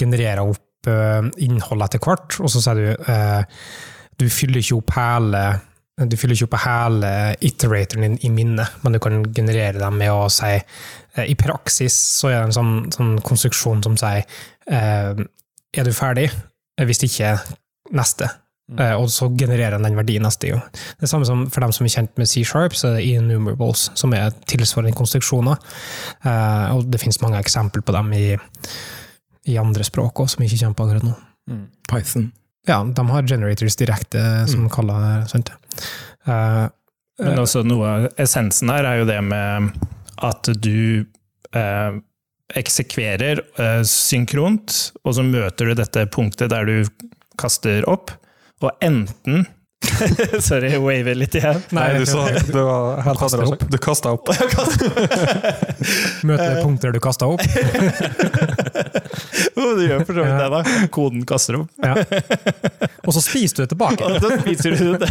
genererer 0.00 0.40
opp 0.46 0.88
uh, 0.88 1.20
innhold 1.44 1.84
etter 1.84 2.00
hvert, 2.00 2.38
og 2.40 2.52
så 2.52 2.64
sier 2.64 2.80
du 2.80 3.10
uh, 3.10 3.44
du 4.16 4.28
fyller 4.32 4.62
ikke 4.62 4.78
opp 4.78 4.94
hele 4.96 5.42
du 5.96 6.12
fyller 6.20 6.36
ikke 6.36 6.50
opp 6.50 6.58
hele 6.60 7.10
iteratoren 7.44 8.04
din 8.04 8.16
i 8.28 8.30
minnet, 8.32 8.82
men 8.84 8.92
du 8.92 9.00
kan 9.00 9.22
generere 9.32 9.80
dem 9.80 9.96
med 9.96 10.12
å 10.12 10.26
si 10.32 10.50
eh, 10.52 11.24
I 11.24 11.36
praksis 11.40 11.96
så 12.18 12.28
er 12.28 12.36
det 12.36 12.50
en 12.50 12.56
sånn, 12.56 12.74
sånn 12.92 13.14
konstruksjon 13.24 13.80
som 13.86 13.96
sier 14.00 14.26
eh, 14.68 15.16
Er 15.16 15.88
du 15.88 15.94
ferdig? 15.96 16.28
Hvis 16.76 17.00
ikke, 17.06 17.38
neste. 17.96 18.28
Eh, 18.74 18.94
og 18.98 19.06
så 19.14 19.28
genererer 19.38 19.76
den 19.76 19.86
den 19.86 19.98
verdien 19.98 20.24
neste 20.26 20.50
jo. 20.50 20.56
Det 20.98 21.06
samme 21.10 21.26
som 21.28 21.44
for 21.54 21.62
dem 21.62 21.74
som 21.74 21.86
er 21.86 21.92
kjent 21.94 22.16
med 22.18 22.26
C-sharp, 22.26 22.74
så 22.74 22.88
er 22.90 22.96
det 22.98 23.04
innumerables, 23.12 23.90
som 23.94 24.14
er 24.16 24.34
tilsvarende 24.50 24.96
konstruksjoner. 24.96 25.60
Eh, 26.26 26.74
og 26.74 26.88
det 26.90 27.00
finnes 27.02 27.20
mange 27.22 27.38
eksempler 27.38 27.86
på 27.86 27.94
dem 27.94 28.10
i, 28.16 28.26
i 29.46 29.60
andre 29.62 29.86
språk 29.86 30.24
også, 30.24 30.34
som 30.34 30.42
vi 30.42 30.50
ikke 30.50 30.64
kommer 30.64 30.80
på 30.80 30.88
akkurat 30.88 31.06
nå. 31.06 31.14
Python. 31.86 32.32
Ja, 32.66 32.80
de 32.82 33.06
har 33.06 33.28
generators 33.30 33.78
direkte, 33.78 34.20
som 34.50 34.66
kaller 34.72 34.98
det. 35.04 35.30
Sant? 35.30 35.52
Uh, 36.26 36.66
Men 37.22 37.38
også 37.38 37.62
noe 37.62 37.86
av 37.86 38.06
essensen 38.18 38.72
her 38.74 38.88
er 38.88 38.98
jo 38.98 39.06
det 39.06 39.20
med 39.22 39.70
at 40.26 40.50
du 40.58 41.06
uh, 41.54 41.98
eksekverer 42.58 43.44
uh, 43.60 43.86
synkront, 43.86 44.74
og 45.06 45.14
så 45.14 45.22
møter 45.22 45.70
du 45.70 45.78
dette 45.78 46.08
punktet 46.10 46.50
der 46.50 46.66
du 46.66 47.06
kaster 47.38 47.86
opp, 47.86 48.10
og 48.64 48.72
enten 48.84 49.46
Sorry, 50.46 50.70
jeg 50.72 50.80
waver 50.82 51.16
litt 51.16 51.34
igjen. 51.36 51.60
Nei, 51.76 51.84
du 52.00 52.06
sa 52.08 52.24
du 52.32 52.56
var 52.56 53.02
helt 53.06 53.20
Kaster 53.20 53.44
opp. 53.44 53.62
Du 53.70 53.76
kasta 53.80 54.12
opp. 54.16 54.30
Møter 56.26 56.62
punkter 56.62 56.96
du 56.96 57.00
kasta 57.02 57.28
opp. 57.30 57.44
Du 59.56 59.82
gjør 59.82 60.02
for 60.06 60.16
så 60.16 60.24
vidt 60.24 60.38
det, 60.40 60.48
da. 60.52 60.88
Koden 60.92 61.22
kaster 61.28 61.56
opp. 61.58 61.70
Ja. 61.82 61.94
Og 63.06 63.14
så 63.16 63.22
spiser 63.24 63.56
du 63.56 63.62
det 63.62 63.68
tilbake. 63.72 64.08
Da 64.22 64.30
spiser 64.40 64.76
du 64.76 64.96
det. 65.00 65.08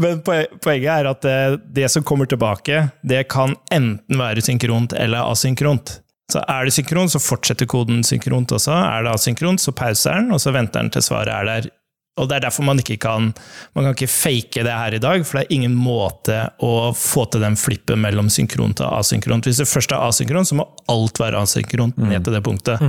Men 0.00 0.20
poenget 0.24 0.90
er 0.92 1.08
at 1.10 1.24
det, 1.24 1.38
det 1.76 1.88
som 1.92 2.04
kommer 2.06 2.28
tilbake, 2.30 2.86
det 3.02 3.24
kan 3.32 3.56
enten 3.74 4.20
være 4.20 4.44
synkront 4.44 4.94
eller 4.96 5.28
asynkront. 5.32 5.98
Så 6.32 6.42
er 6.44 6.68
det 6.68 6.74
synkront, 6.76 7.14
så 7.14 7.20
fortsetter 7.22 7.68
koden 7.68 8.02
synkront 8.04 8.52
også. 8.52 8.74
Er 8.76 9.06
det 9.06 9.14
asynkront, 9.16 9.62
så 9.64 9.72
pauser 9.72 10.18
den, 10.20 10.32
og 10.36 10.42
så 10.44 10.52
venter 10.52 10.84
den 10.84 10.92
til 10.92 11.04
svaret 11.08 11.32
er 11.32 11.48
der. 11.48 11.70
Og 12.18 12.28
Det 12.28 12.38
er 12.38 12.46
derfor 12.48 12.66
man 12.66 12.82
ikke 12.82 12.98
kan 13.00 13.30
man 13.76 13.84
kan 13.84 13.94
ikke 13.94 14.10
fake 14.10 14.64
det 14.66 14.74
her 14.74 14.96
i 14.96 15.02
dag, 15.02 15.24
for 15.26 15.38
det 15.38 15.46
er 15.46 15.56
ingen 15.56 15.76
måte 15.78 16.40
å 16.64 16.90
få 16.96 17.26
til 17.32 17.44
den 17.44 17.56
flippen 17.58 18.02
mellom 18.02 18.28
synkront 18.32 18.82
og 18.84 18.98
asynkront. 19.00 19.46
Hvis 19.48 19.62
det 19.62 19.68
først 19.70 19.94
er 19.94 20.02
asynkront, 20.02 20.50
så 20.50 20.58
må 20.58 20.68
alt 20.90 21.20
være 21.20 21.40
asynkront 21.42 21.98
ned 22.02 22.26
til 22.26 22.36
det 22.36 22.44
punktet. 22.46 22.82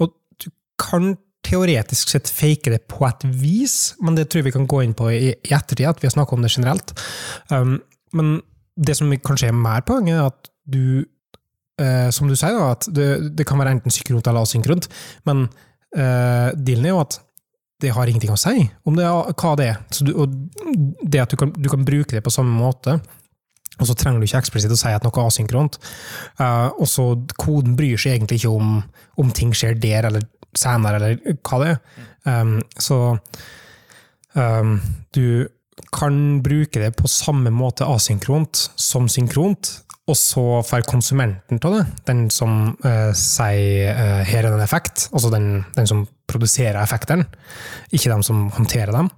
Og 0.00 0.12
du 0.42 0.50
kan 0.80 1.14
teoretisk 1.46 2.10
sett 2.10 2.30
fake 2.32 2.72
det 2.72 2.82
på 2.90 3.04
et 3.06 3.26
vis, 3.38 3.94
men 4.02 4.16
det 4.18 4.28
tror 4.28 4.42
jeg 4.42 4.48
vi 4.48 4.54
kan 4.56 4.68
gå 4.70 4.82
inn 4.84 4.96
på 4.98 5.10
i, 5.14 5.30
i 5.34 5.52
ettertid, 5.54 5.86
at 5.88 6.02
vi 6.02 6.08
har 6.08 6.16
snakket 6.16 6.38
om 6.38 6.46
det 6.46 6.52
generelt. 6.54 6.94
Um, 7.52 7.76
men 8.16 8.38
det 8.76 8.96
som 8.98 9.12
kanskje 9.24 9.50
er 9.52 9.56
mer 9.56 9.84
poenget, 9.86 10.18
er 10.18 10.30
at 10.30 10.50
du, 10.66 11.04
eh, 11.80 12.08
som 12.12 12.28
du 12.28 12.34
sier, 12.36 12.58
at 12.66 12.88
det, 12.92 13.36
det 13.38 13.46
kan 13.48 13.60
være 13.60 13.76
enten 13.76 13.94
synkront 13.94 14.26
eller 14.26 14.46
asynkront, 14.46 14.88
men 15.28 15.46
uh, 15.96 16.50
dealen 16.56 16.88
er 16.88 16.94
jo 16.94 17.04
at 17.04 17.20
det 17.82 17.92
har 17.92 18.08
ingenting 18.08 18.32
å 18.32 18.40
si 18.40 18.64
om 18.88 18.96
det 18.96 19.04
er, 19.04 19.34
hva 19.36 19.52
det 19.58 19.68
er. 19.68 19.80
Du, 20.00 20.12
og 20.16 20.32
det 21.02 21.22
at 21.22 21.32
du 21.32 21.38
kan, 21.40 21.52
du 21.52 21.68
kan 21.72 21.84
bruke 21.84 22.16
det 22.16 22.24
på 22.24 22.32
samme 22.32 22.54
måte, 22.56 22.98
og 23.76 23.88
så 23.88 23.96
trenger 23.98 24.22
du 24.22 24.28
ikke 24.28 24.40
eksplisitt 24.40 24.72
å 24.72 24.78
si 24.80 24.92
at 24.94 25.04
noe 25.04 25.20
er 25.20 25.28
asynkront. 25.28 25.76
Uh, 26.40 26.72
og 26.80 26.88
så 26.88 27.10
koden 27.36 27.76
bryr 27.76 28.00
seg 28.00 28.16
egentlig 28.16 28.40
ikke 28.40 28.54
om 28.56 28.78
om 29.20 29.32
ting 29.32 29.52
skjer 29.56 29.76
der 29.80 30.08
eller 30.08 30.24
senere, 30.56 31.00
eller 31.00 31.36
hva 31.44 31.60
det 31.62 31.68
er. 31.74 31.78
Um, 32.24 32.56
så 32.80 32.98
um, 34.36 34.78
du 35.16 35.48
kan 35.92 36.40
bruke 36.44 36.80
det 36.80 36.94
på 36.96 37.08
samme 37.10 37.52
måte 37.52 37.88
asynkront 37.88 38.66
som 38.80 39.10
synkront, 39.12 39.74
og 40.06 40.16
så 40.16 40.44
får 40.64 40.86
konsumenten 40.88 41.60
av 41.66 41.78
det, 41.78 41.84
den 42.08 42.26
som 42.32 42.76
uh, 42.84 43.12
sier 43.16 43.92
uh, 43.92 44.22
'her 44.24 44.46
er 44.46 44.52
en 44.54 44.64
effekt', 44.64 45.08
altså 45.12 45.32
den, 45.32 45.64
den 45.76 45.86
som 45.86 46.06
produserer 46.26 46.78
effekten, 46.82 47.24
ikke 47.94 48.10
de 48.12 48.26
som 48.26 48.48
håndterer 48.56 48.92
dem. 48.96 49.10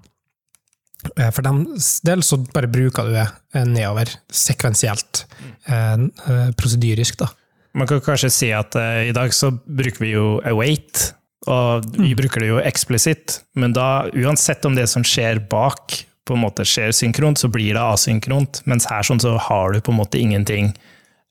Eh, 1.17 1.31
For 1.31 1.47
deres 1.47 1.99
del 2.07 2.25
så 2.27 2.41
bare 2.53 2.71
bruker 2.71 3.09
du 3.09 3.15
det 3.17 3.27
eh, 3.55 3.67
nedover, 3.69 4.11
sekvensielt, 4.35 5.25
eh, 5.69 6.51
prosedyrisk, 6.59 7.21
da. 7.23 7.31
Man 7.79 7.87
kan 7.87 8.01
kanskje 8.03 8.31
si 8.33 8.49
at 8.57 8.75
i 8.75 9.13
dag 9.15 9.31
så 9.37 9.53
bruker 9.53 10.01
vi 10.03 10.15
jo 10.15 10.39
await, 10.49 11.13
og 11.47 11.85
vi 12.01 12.15
bruker 12.19 12.43
det 12.43 12.49
jo 12.49 12.63
eksplisitt, 12.65 13.43
men 13.61 13.75
da 13.77 14.09
uansett 14.17 14.65
om 14.67 14.75
det 14.75 14.89
som 14.91 15.05
skjer 15.07 15.39
bak 15.53 16.01
på 16.27 16.35
en 16.35 16.43
måte 16.43 16.65
skjer 16.67 16.91
synkront, 16.97 17.39
så 17.39 17.49
blir 17.53 17.77
det 17.77 17.85
asynkront, 17.85 18.63
mens 18.67 18.89
her 18.91 19.05
sånn 19.07 19.21
så 19.23 19.37
har 19.47 19.77
du 19.77 19.83
på 19.85 19.93
en 19.95 20.01
måte 20.01 20.19
ingenting, 20.19 20.73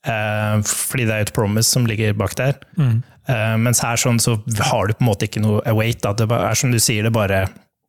fordi 0.06 1.10
det 1.10 1.18
er 1.18 1.26
et 1.26 1.34
promise 1.36 1.68
som 1.74 1.90
ligger 1.90 2.16
bak 2.18 2.38
der. 2.40 2.56
Eh, 2.80 2.96
mens 3.28 3.82
her 3.84 4.00
sånn 4.00 4.22
så 4.24 4.38
har 4.70 4.88
du 4.88 4.94
på 4.96 5.04
en 5.04 5.10
måte 5.10 5.28
ikke 5.28 5.42
noe 5.44 5.60
await, 5.68 6.00
da. 6.04 6.14
det 6.16 6.30
er 6.32 6.56
som 6.56 6.72
du 6.72 6.80
sier, 6.80 7.04
det 7.04 7.12
bare 7.16 7.48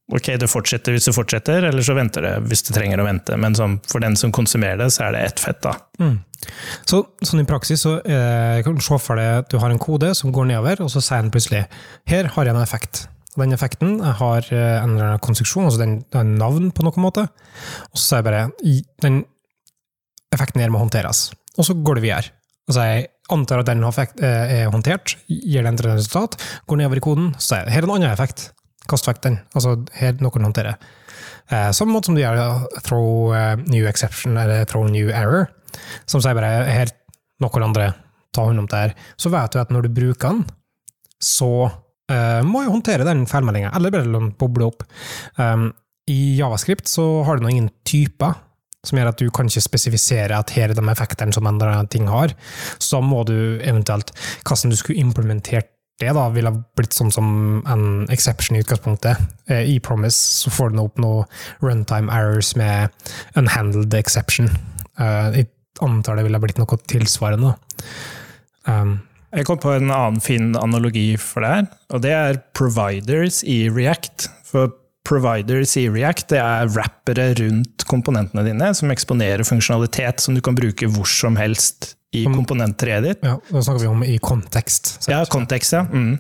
Ok, 0.09 0.31
det 0.41 0.49
fortsetter 0.49 0.95
hvis 0.95 1.05
du 1.05 1.13
fortsetter, 1.13 1.67
eller 1.69 1.85
så 1.85 1.93
venter 1.93 2.25
det 2.25 2.31
hvis 2.49 2.63
du 2.65 2.71
trenger 2.73 3.03
å 3.03 3.05
vente. 3.05 3.37
Men 3.37 3.53
som, 3.57 3.75
for 3.91 4.01
den 4.01 4.17
som 4.17 4.33
konsumerer 4.33 4.81
det, 4.81 4.87
så 4.95 5.05
er 5.05 5.13
det 5.13 5.25
ett 5.27 5.43
fett, 5.43 5.61
da. 5.61 5.75
Så 6.89 7.03
sånn 7.29 7.43
i 7.43 7.49
praksis 7.49 7.83
så 7.85 7.99
eh, 8.01 8.63
kan 8.65 8.79
du 8.79 8.81
se 8.85 8.97
for 9.05 9.21
deg 9.21 9.43
at 9.43 9.51
du 9.53 9.59
har 9.61 9.75
en 9.75 9.83
kode 9.83 10.15
som 10.17 10.33
går 10.33 10.49
nedover, 10.49 10.81
og 10.85 10.89
så 10.93 11.03
sier 11.05 11.21
den 11.21 11.35
plutselig 11.35 11.67
her 12.09 12.31
har 12.33 12.49
jeg 12.49 12.57
en 12.57 12.63
effekt. 12.63 13.03
Den 13.37 13.53
effekten 13.53 13.99
har 14.01 14.49
eh, 14.49 14.79
en 14.81 14.95
eller 14.95 15.11
annen 15.11 15.25
konstruksjon, 15.29 15.69
altså 15.69 15.83
den 15.83 15.99
har 16.17 16.25
navn 16.25 16.73
på 16.73 16.87
noen 16.87 17.05
måte. 17.05 17.27
Og 17.93 18.01
så 18.01 18.07
sier 18.07 18.23
jeg 18.23 18.29
bare 18.31 18.47
den 19.05 19.23
effekten 20.33 20.65
her 20.65 20.73
må 20.73 20.81
håndteres. 20.81 21.29
Og 21.59 21.69
så 21.69 21.77
går 21.77 21.99
det 21.99 22.07
videre. 22.09 22.33
Og 22.69 22.77
så 22.77 22.85
jeg 22.85 23.09
antar 23.33 23.63
at 23.63 23.71
den 23.71 23.85
eh, 23.85 24.55
er 24.61 24.71
håndtert, 24.73 25.17
gir 25.29 25.65
den 25.65 25.79
til 25.79 25.89
et 25.89 25.99
resultat, 25.99 26.37
går 26.69 26.81
nedover 26.81 27.01
i 27.01 27.05
koden, 27.05 27.35
så 27.41 27.59
er 27.59 27.67
det 27.67 27.75
her 27.75 27.85
er 27.85 27.89
en 27.89 27.97
annen 27.97 28.13
effekt. 28.13 28.51
Kast 28.89 29.09
vekk 29.09 29.23
den. 29.25 29.41
Altså 29.57 29.75
her 29.99 30.17
noen 30.25 30.49
håndterer. 30.49 30.79
Eh, 31.49 31.71
samme 31.77 31.95
måte 31.95 32.09
som 32.09 32.17
du 32.17 32.23
gjør 32.23 32.69
throw 32.85 33.33
eh, 33.37 33.57
new 33.69 33.89
exception 33.89 34.37
eller 34.41 34.69
throw 34.69 34.89
new 34.89 35.09
error, 35.13 35.49
som 36.09 36.23
sier 36.25 36.37
bare 36.37 36.69
her 36.69 36.93
noen 37.43 37.69
andre 37.71 37.93
ta 38.35 38.45
hånd 38.47 38.63
om 38.63 38.69
det 38.71 38.83
her. 38.83 38.97
Så 39.21 39.33
vet 39.33 39.55
du 39.55 39.61
at 39.63 39.73
når 39.73 39.87
du 39.87 39.95
bruker 39.97 40.35
den, 40.35 40.43
så 41.23 41.53
eh, 42.13 42.41
må 42.47 42.65
jeg 42.65 42.75
håndtere 42.75 43.09
den 43.09 43.25
feilmeldinga, 43.31 43.73
eller 43.77 43.95
bare 43.95 44.09
la 44.09 44.21
den 44.21 44.35
boble 44.39 44.69
opp. 44.69 44.85
Um, 45.41 45.71
I 46.09 46.39
Javascript 46.39 46.91
så 46.91 47.07
har 47.27 47.39
du 47.39 47.47
nå 47.47 47.53
ingen 47.53 47.73
typer, 47.89 48.37
som 48.87 48.99
gjør 48.99 49.11
at 49.11 49.19
du 49.19 49.27
kan 49.35 49.49
ikke 49.51 49.65
spesifisere 49.65 50.37
at 50.39 50.53
her 50.55 50.71
er 50.71 50.79
de 50.79 50.85
effektene 50.93 51.35
som 51.35 51.49
andre 51.51 51.73
ting 51.91 52.07
har. 52.11 52.35
Så 52.79 53.01
må 53.03 53.25
du 53.27 53.59
eventuelt, 53.59 54.13
hvordan 54.47 54.73
du 54.75 54.79
skulle 54.79 55.03
implementert 55.03 55.73
det, 55.99 56.13
da, 56.15 56.29
ville 56.31 56.53
blitt 56.79 56.95
sånn 56.95 57.11
som 57.11 57.29
en 57.67 58.07
exception 58.15 58.55
i 58.55 58.63
utgangspunktet. 58.63 59.19
Eh, 59.51 59.65
I 59.75 59.81
Promise 59.83 60.45
så 60.45 60.53
får 60.55 60.71
du 60.71 60.83
opp 60.85 61.01
noe 61.03 61.25
runtime 61.65 62.13
errors 62.15 62.53
med 62.59 62.95
unhandled 63.39 63.95
exception. 63.99 64.53
Eh, 65.03 65.41
jeg 65.41 65.49
antar 65.83 66.19
det 66.19 66.29
ville 66.29 66.39
blitt 66.43 66.61
noe 66.61 66.79
tilsvarende. 66.91 67.57
Um, 68.69 69.01
Jeg 69.35 69.45
kom 69.45 69.59
på 69.61 69.75
en 69.75 69.91
annen 69.91 70.23
fin 70.25 70.55
analogi 70.57 71.17
for 71.21 71.45
det 71.45 71.51
her, 71.51 71.67
og 71.93 72.01
det 72.05 72.13
er 72.15 72.39
providers 72.57 73.43
i 73.45 73.67
React. 73.69 74.31
For 74.49 74.71
providers 75.09 75.77
i 75.81 75.87
React 75.89 76.35
det 76.35 76.41
er 76.43 76.73
wrappere 76.75 77.31
rundt 77.39 77.87
komponentene 77.89 78.45
dine 78.47 78.73
som 78.77 78.93
eksponerer 78.93 79.47
funksjonalitet 79.49 80.21
som 80.21 80.37
du 80.37 80.43
kan 80.45 80.59
bruke 80.59 80.91
hvor 80.93 81.09
som 81.09 81.39
helst 81.41 81.95
i 82.17 82.25
komponenttreet 82.25 83.05
ditt. 83.05 83.25
ja, 83.25 83.37
da 83.37 83.63
snakker 83.65 83.83
vi 83.83 83.89
om 83.91 84.05
i 84.05 84.19
kontekst. 84.23 84.95
Sett. 84.97 85.13
Ja, 85.13 85.25
kontekst, 85.29 85.75
ja. 85.77 85.83
Mm. 85.85 86.17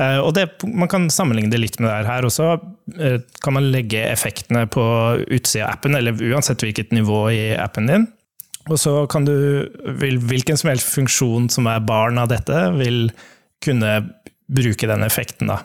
Eh, 0.00 0.18
og 0.20 0.34
det, 0.36 0.46
man 0.64 0.88
kan 0.92 1.08
sammenligne 1.12 1.52
det 1.52 1.60
litt 1.60 1.78
med 1.80 1.90
det 1.90 2.08
her 2.08 2.24
også. 2.28 2.50
Eh, 2.96 3.18
kan 3.44 3.56
man 3.56 3.68
legge 3.72 4.00
effektene 4.08 4.66
på 4.72 4.84
utsida 5.26 5.68
av 5.68 5.76
appen, 5.76 5.96
eller 5.98 6.16
uansett 6.32 6.64
hvilket 6.64 6.92
nivå 6.96 7.26
i 7.32 7.42
appen 7.60 7.90
din. 7.90 8.06
Og 8.66 8.80
så 8.82 8.94
kan 9.10 9.28
du, 9.28 9.36
hvilken 10.00 10.58
som 10.58 10.72
helst 10.72 10.90
funksjon 10.90 11.50
som 11.52 11.68
er 11.70 11.84
barn 11.86 12.18
av 12.18 12.32
dette, 12.32 12.64
vil 12.80 13.10
kunne 13.64 13.92
bruke 14.52 14.88
den 14.88 15.04
effekten, 15.06 15.52
da. 15.52 15.60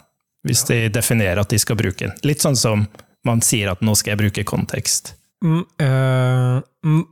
Hvis 0.48 0.64
de 0.70 0.84
definerer 0.94 1.42
at 1.42 1.52
de 1.54 1.60
skal 1.62 1.78
bruke 1.78 2.06
den. 2.06 2.14
Litt 2.26 2.42
sånn 2.42 2.58
som 2.58 2.88
man 3.28 3.44
sier 3.46 3.70
at 3.72 3.84
nå 3.86 3.94
skal 3.98 4.16
jeg 4.16 4.22
bruke 4.24 4.46
kontekst. 4.50 5.14
Mm, 5.46 5.62
øh, 5.82 6.62
mm, 6.86 7.04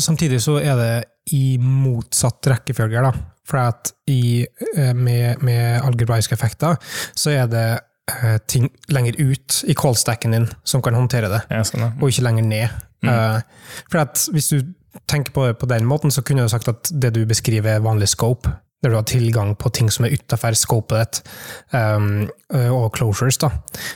samtidig 0.00 0.40
så 0.44 0.56
er 0.60 0.80
det 0.80 0.94
i 1.36 1.58
motsatt 1.60 2.48
rekkefølge, 2.52 3.04
da. 3.04 3.12
For 3.48 3.60
at 3.62 3.92
i, 4.10 4.46
eh, 4.76 4.92
med, 4.94 5.42
med 5.42 5.80
algebraiske 5.82 6.36
effekter, 6.36 6.76
så 7.18 7.32
er 7.34 7.48
det 7.50 7.66
eh, 8.12 8.38
ting 8.48 8.68
lenger 8.88 9.18
ut 9.20 9.62
i 9.68 9.76
callstacken 9.78 10.36
din 10.36 10.48
som 10.64 10.82
kan 10.82 10.96
håndtere 10.96 11.30
det, 11.32 11.42
Ja, 11.50 11.62
sånn, 11.66 11.84
ja. 11.84 11.92
og 11.98 12.12
ikke 12.12 12.26
lenger 12.26 12.46
ned. 12.46 12.82
Eh, 13.06 13.40
for 13.90 14.02
at 14.04 14.26
hvis 14.32 14.50
du 14.52 14.72
tenker 15.10 15.34
på 15.34 15.46
det 15.46 15.58
på 15.60 15.68
den 15.70 15.86
måten, 15.88 16.12
så 16.14 16.22
kunne 16.26 16.44
du 16.46 16.52
sagt 16.52 16.68
at 16.70 16.90
det 16.92 17.14
du 17.16 17.24
beskriver 17.28 17.76
er 17.76 17.84
vanlig 17.84 18.10
scope, 18.12 18.52
der 18.80 18.92
du 18.92 18.96
har 18.96 19.04
tilgang 19.08 19.52
på 19.60 19.68
ting 19.76 19.90
som 19.92 20.06
er 20.06 20.14
utafor 20.16 20.56
scopet 20.56 21.00
ditt, 21.00 21.32
um, 21.74 22.28
og 22.72 22.94
closures. 22.96 23.36
da. 23.38 23.50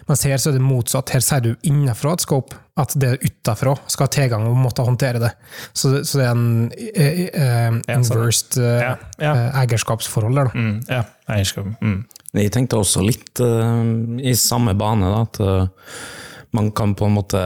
Mens 0.08 0.24
her 0.28 0.36
så 0.40 0.50
er 0.50 0.58
det 0.58 0.64
motsatt. 0.64 1.14
Her 1.14 1.24
sier 1.24 1.44
du 1.44 1.54
innenfra 1.64 2.12
et 2.14 2.24
scope 2.24 2.58
at 2.80 2.92
det 2.98 3.14
utafra 3.22 3.76
skal 3.86 4.08
ha 4.08 4.12
tilgang 4.12 4.48
og 4.48 4.58
måtte 4.58 4.84
håndtere 4.84 5.22
det. 5.22 5.30
Så, 5.72 5.92
så 6.04 6.20
det 6.20 6.26
er 6.26 6.32
en 6.34 6.48
eh, 6.74 7.22
eh, 7.30 7.78
inversed 7.94 8.58
eh, 8.60 8.82
Ja, 8.82 8.92
ja. 9.22 9.34
eierskapsforhold 9.62 10.36
der, 10.40 10.50
da. 10.50 10.58
Mm, 10.58 10.76
ja, 10.90 11.00
eierskap. 11.32 11.70
Mm. 11.80 12.02
Jeg 12.34 12.52
tenkte 12.52 12.80
også 12.82 13.04
litt 13.06 13.38
i 13.38 14.34
samme 14.34 14.74
bane, 14.74 15.06
da, 15.06 15.22
at 15.22 16.54
man 16.54 16.72
kan 16.74 16.96
på 16.98 17.06
en 17.06 17.14
måte 17.14 17.42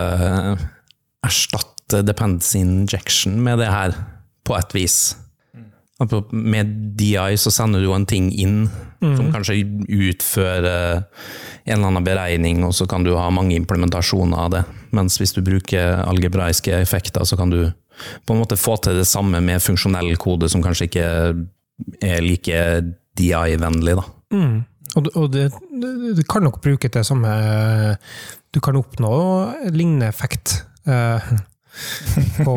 erstatte 1.25 2.01
dependency 2.09 2.63
injection 2.63 3.37
med 3.45 3.61
det 3.61 3.69
her, 3.69 3.97
på 4.49 4.57
et 4.57 4.73
vis. 4.73 4.99
Med 6.31 6.67
DI 6.99 7.35
så 7.37 7.51
sender 7.51 7.81
du 7.83 7.89
en 7.93 8.05
ting 8.07 8.29
inn 8.31 8.69
som 9.03 9.33
kanskje 9.35 9.57
utfører 9.91 11.03
en 11.03 11.75
eller 11.75 11.89
annen 11.89 12.05
beregning, 12.07 12.61
og 12.67 12.73
så 12.75 12.87
kan 12.91 13.03
du 13.07 13.13
ha 13.19 13.29
mange 13.35 13.57
implementasjoner 13.59 14.39
av 14.45 14.51
det. 14.55 14.63
Mens 14.95 15.19
hvis 15.19 15.35
du 15.35 15.43
bruker 15.43 15.99
algebraiske 16.07 16.71
effekter, 16.81 17.25
så 17.27 17.37
kan 17.39 17.51
du 17.51 17.65
på 18.27 18.35
en 18.35 18.41
måte 18.45 18.57
få 18.59 18.77
til 18.83 18.95
det 19.01 19.07
samme 19.11 19.41
med 19.43 19.59
funksjonell 19.63 20.15
kode, 20.23 20.49
som 20.49 20.63
kanskje 20.63 20.87
ikke 20.87 21.07
er 22.03 22.23
like 22.23 22.61
DI-vennlig. 23.19 23.97
da. 23.99 24.05
Mm. 24.35 24.61
Og, 24.97 25.09
og 25.17 25.33
det, 25.35 25.49
det- 25.83 26.15
du 26.17 26.23
kan 26.31 26.43
nok 26.47 26.61
bruke 26.65 26.89
det 26.89 27.03
samme 27.07 27.29
Du 28.55 28.61
kan 28.65 28.77
oppnå 28.79 29.11
lignende 29.71 30.07
effekt 30.09 30.63
eh, 30.87 31.21
på, 32.47 32.55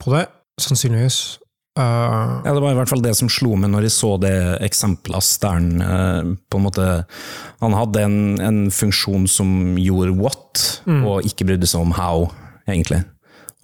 på 0.00 0.10
det, 0.16 0.24
sannsynligvis. 0.60 1.38
Eh, 1.78 2.30
Ja, 2.44 2.54
Det 2.54 2.60
var 2.62 2.72
i 2.72 2.78
hvert 2.78 2.90
fall 2.90 3.02
det 3.04 3.14
som 3.16 3.30
slo 3.30 3.54
meg 3.56 3.70
når 3.70 3.86
jeg 3.86 3.94
så 3.94 4.10
det 4.20 4.34
eksempelet 4.66 5.38
der 5.42 5.54
han 5.54 5.68
uh, 5.82 6.34
på 6.50 6.58
en 6.58 6.64
måte 6.66 6.86
Han 7.62 7.76
hadde 7.76 8.02
en, 8.02 8.18
en 8.40 8.58
funksjon 8.70 9.26
som 9.30 9.76
gjorde 9.78 10.14
what, 10.18 10.64
og 10.86 11.26
ikke 11.26 11.46
brydde 11.48 11.66
seg 11.70 11.82
om 11.82 11.92
how, 11.98 12.28
egentlig. 12.68 13.02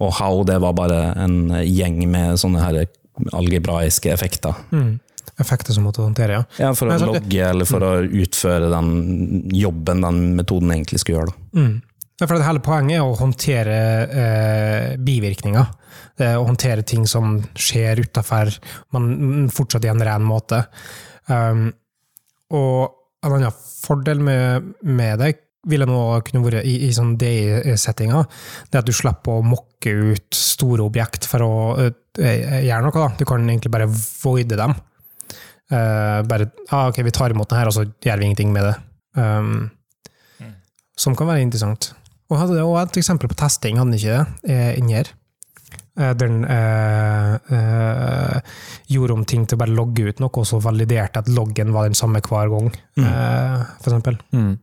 Og 0.03 0.11
how, 0.17 0.43
det 0.43 0.57
var 0.63 0.75
bare 0.75 1.01
en 1.23 1.37
gjeng 1.63 2.01
med 2.11 2.39
sånne 2.41 2.63
her 2.63 2.85
algebraiske 3.33 4.11
effekter. 4.11 4.55
mm. 4.71 4.99
Effekter 5.39 5.73
som 5.75 5.83
måtte 5.83 5.99
håndtere, 5.99 6.31
ja. 6.37 6.43
Ja, 6.61 6.69
For 6.77 6.87
å 6.87 6.95
logge 7.09 7.41
eller 7.43 7.67
for 7.67 7.83
å 7.83 7.89
utføre 8.05 8.69
den 8.71 9.49
jobben 9.51 10.03
den 10.05 10.19
metoden 10.37 10.71
egentlig 10.71 11.01
skulle 11.01 11.17
gjøre. 11.17 11.33
Da. 11.33 11.59
Mm. 11.59 11.73
Ja, 12.21 12.27
for 12.29 12.37
det 12.37 12.45
hele 12.47 12.61
poenget 12.63 13.01
er 13.01 13.03
å 13.03 13.17
håndtere 13.19 13.79
eh, 14.07 14.93
bivirkninger. 15.03 15.65
Det 16.15 16.27
er 16.27 16.37
å 16.39 16.45
håndtere 16.47 16.85
ting 16.87 17.05
som 17.09 17.39
skjer 17.59 17.99
utafor, 18.05 18.51
men 18.95 19.49
fortsatt 19.53 19.85
i 19.87 19.91
en 19.91 20.03
ren 20.05 20.23
måte. 20.25 20.61
Um, 21.27 21.67
og 22.55 23.25
en 23.25 23.35
annen 23.35 23.57
fordel 23.57 24.21
med, 24.23 24.71
med 24.85 25.19
det 25.21 25.33
ville 25.65 25.87
nå 25.89 25.99
kunne 26.27 26.43
vært 26.45 26.67
i, 26.69 26.75
i 26.85 26.91
sånn 26.93 27.15
DI-settinga, 27.19 28.21
det 28.69 28.81
at 28.81 28.87
du 28.87 28.93
slipper 28.93 29.39
å 29.39 29.45
mokke 29.45 29.95
ut 30.13 30.37
store 30.37 30.85
objekt 30.85 31.25
for 31.27 31.45
å 31.45 31.53
uh, 31.81 31.89
gjøre 32.21 32.83
noe. 32.85 32.95
Da. 32.95 33.07
Du 33.19 33.25
kan 33.27 33.43
egentlig 33.49 33.73
bare 33.73 33.89
voide 33.89 34.59
dem. 34.61 34.75
Uh, 35.73 36.21
bare 36.29 36.51
ah, 36.69 36.91
ok, 36.91 37.01
vi 37.03 37.13
tar 37.15 37.33
imot 37.33 37.49
det 37.49 37.59
her, 37.59 37.71
og 37.71 37.75
så 37.75 37.87
gjør 38.05 38.21
vi 38.21 38.29
ingenting 38.29 38.53
med 38.53 38.69
det. 38.69 38.75
Um, 39.17 39.71
Som 40.95 41.15
kan 41.17 41.27
være 41.27 41.43
interessant. 41.43 41.89
Og 42.31 42.39
hadde 42.39 42.61
også 42.63 42.85
et 42.85 42.99
eksempel 43.01 43.29
på 43.29 43.37
testing, 43.37 43.77
hadde 43.77 43.91
den 43.91 43.99
ikke 43.99 44.13
det, 44.15 44.53
eh, 44.53 44.77
inni 44.79 44.95
her. 44.97 45.09
Eh, 45.95 46.11
den 46.19 46.43
eh, 46.43 47.35
eh, 47.55 48.55
gjorde 48.91 49.15
om 49.15 49.25
ting 49.25 49.45
til 49.47 49.57
å 49.57 49.61
bare 49.63 49.75
logge 49.75 50.09
ut 50.09 50.19
noe, 50.23 50.33
og 50.33 50.47
så 50.47 50.59
validerte 50.63 51.23
at 51.23 51.31
loggen 51.31 51.71
var 51.75 51.87
den 51.87 51.97
samme 51.97 52.21
hver 52.25 52.51
gang, 52.51 52.71
eh, 52.99 53.61
for 53.79 53.91
eksempel. 53.93 54.19
Mm. 54.35 54.53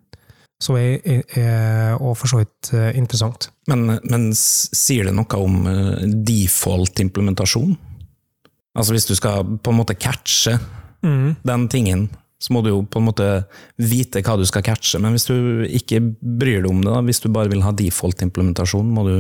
Så 0.63 0.77
er, 0.79 1.23
er, 1.35 1.97
og 1.97 2.15
for 2.21 2.31
så 2.31 2.39
vidt 2.39 2.71
interessant. 2.95 3.49
Men, 3.67 3.97
men 4.07 4.29
sier 4.37 5.09
det 5.09 5.15
noe 5.17 5.41
om 5.41 5.65
default-implementasjon? 6.23 7.73
Altså 8.79 8.95
hvis 8.95 9.09
du 9.09 9.17
skal 9.19 9.57
på 9.59 9.73
en 9.73 9.81
måte 9.81 9.99
catche 9.99 10.55
Mm. 11.03 11.35
den 11.43 11.69
tingen, 11.69 12.09
så 12.39 12.55
må 12.55 12.63
du 12.63 12.69
jo 12.71 12.83
på 12.87 13.01
en 13.01 13.09
måte 13.09 13.27
vite 13.83 14.23
hva 14.23 14.37
du 14.39 14.45
skal 14.47 14.63
catche. 14.63 15.01
Men 15.03 15.17
hvis 15.17 15.27
du 15.27 15.65
ikke 15.67 15.99
bryr 16.23 16.63
deg 16.63 16.71
om 16.71 16.83
det, 16.83 16.93
da, 16.93 17.01
hvis 17.07 17.23
du 17.23 17.29
bare 17.35 17.51
vil 17.51 17.63
ha 17.67 17.73
default-implementasjon, 17.75 18.87
må 18.87 19.03
du 19.07 19.17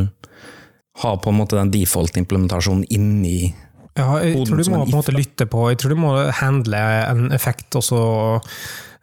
ha 1.00 1.16
på 1.16 1.30
en 1.32 1.38
måte 1.38 1.56
den 1.56 1.72
default-implementasjonen 1.72 2.84
inni 2.92 3.54
Ja, 3.96 4.18
jeg 4.20 4.36
Koden 4.36 4.50
tror 4.50 4.60
du 4.60 4.70
må 4.72 4.82
på 4.82 4.90
en 4.90 4.98
måte 4.98 5.14
lytte 5.16 5.46
på 5.48 5.70
Jeg 5.70 5.80
tror 5.80 5.94
du 5.94 6.00
må 6.00 6.12
handle 6.42 6.82
en 7.08 7.32
effekt, 7.32 7.70
og 7.78 7.84
så 7.86 8.02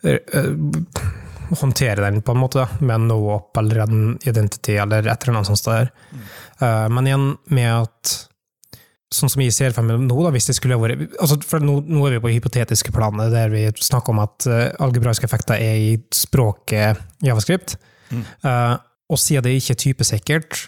eh, 0.06 0.18
eh, 0.18 0.54
håndtere 1.60 2.06
den 2.06 2.22
på 2.22 2.36
en 2.36 2.42
måte, 2.44 2.68
med 2.80 2.96
en 2.96 3.08
no-op 3.10 3.58
eller 3.58 3.84
en 3.88 4.02
identity 4.22 4.78
eller 4.78 5.08
et 5.08 5.24
eller 5.26 5.40
annet 5.40 5.50
sånt. 5.50 5.66
Der. 5.66 5.90
Eh, 6.62 6.88
men 6.94 7.10
igjen 7.10 7.30
med 7.54 7.72
at 7.74 8.18
Sånn 9.10 9.32
som 9.34 9.42
jeg 9.42 9.54
ser 9.56 9.74
for 9.74 9.82
meg 9.82 10.04
nå, 10.06 10.16
da, 10.22 10.30
hvis 10.30 10.46
det 10.52 10.54
skulle 10.54 10.78
vært 10.78 11.16
altså 11.18 11.40
for 11.42 11.64
nå, 11.66 11.80
nå 11.90 12.04
er 12.06 12.14
vi 12.14 12.22
på 12.22 12.34
hypotetiske 12.36 12.92
planer, 12.94 13.32
der 13.34 13.50
vi 13.50 13.64
snakker 13.74 14.14
om 14.14 14.20
at 14.22 14.46
uh, 14.46 14.68
algebraiske 14.86 15.26
effekter 15.26 15.58
er 15.58 15.80
i 15.82 15.96
språket 16.14 17.00
javascript. 17.26 17.74
Eh, 18.14 18.76
og 19.10 19.18
siden 19.18 19.48
det 19.48 19.56
ikke 19.58 19.74
er 19.74 19.82
typesikkert, 19.82 20.60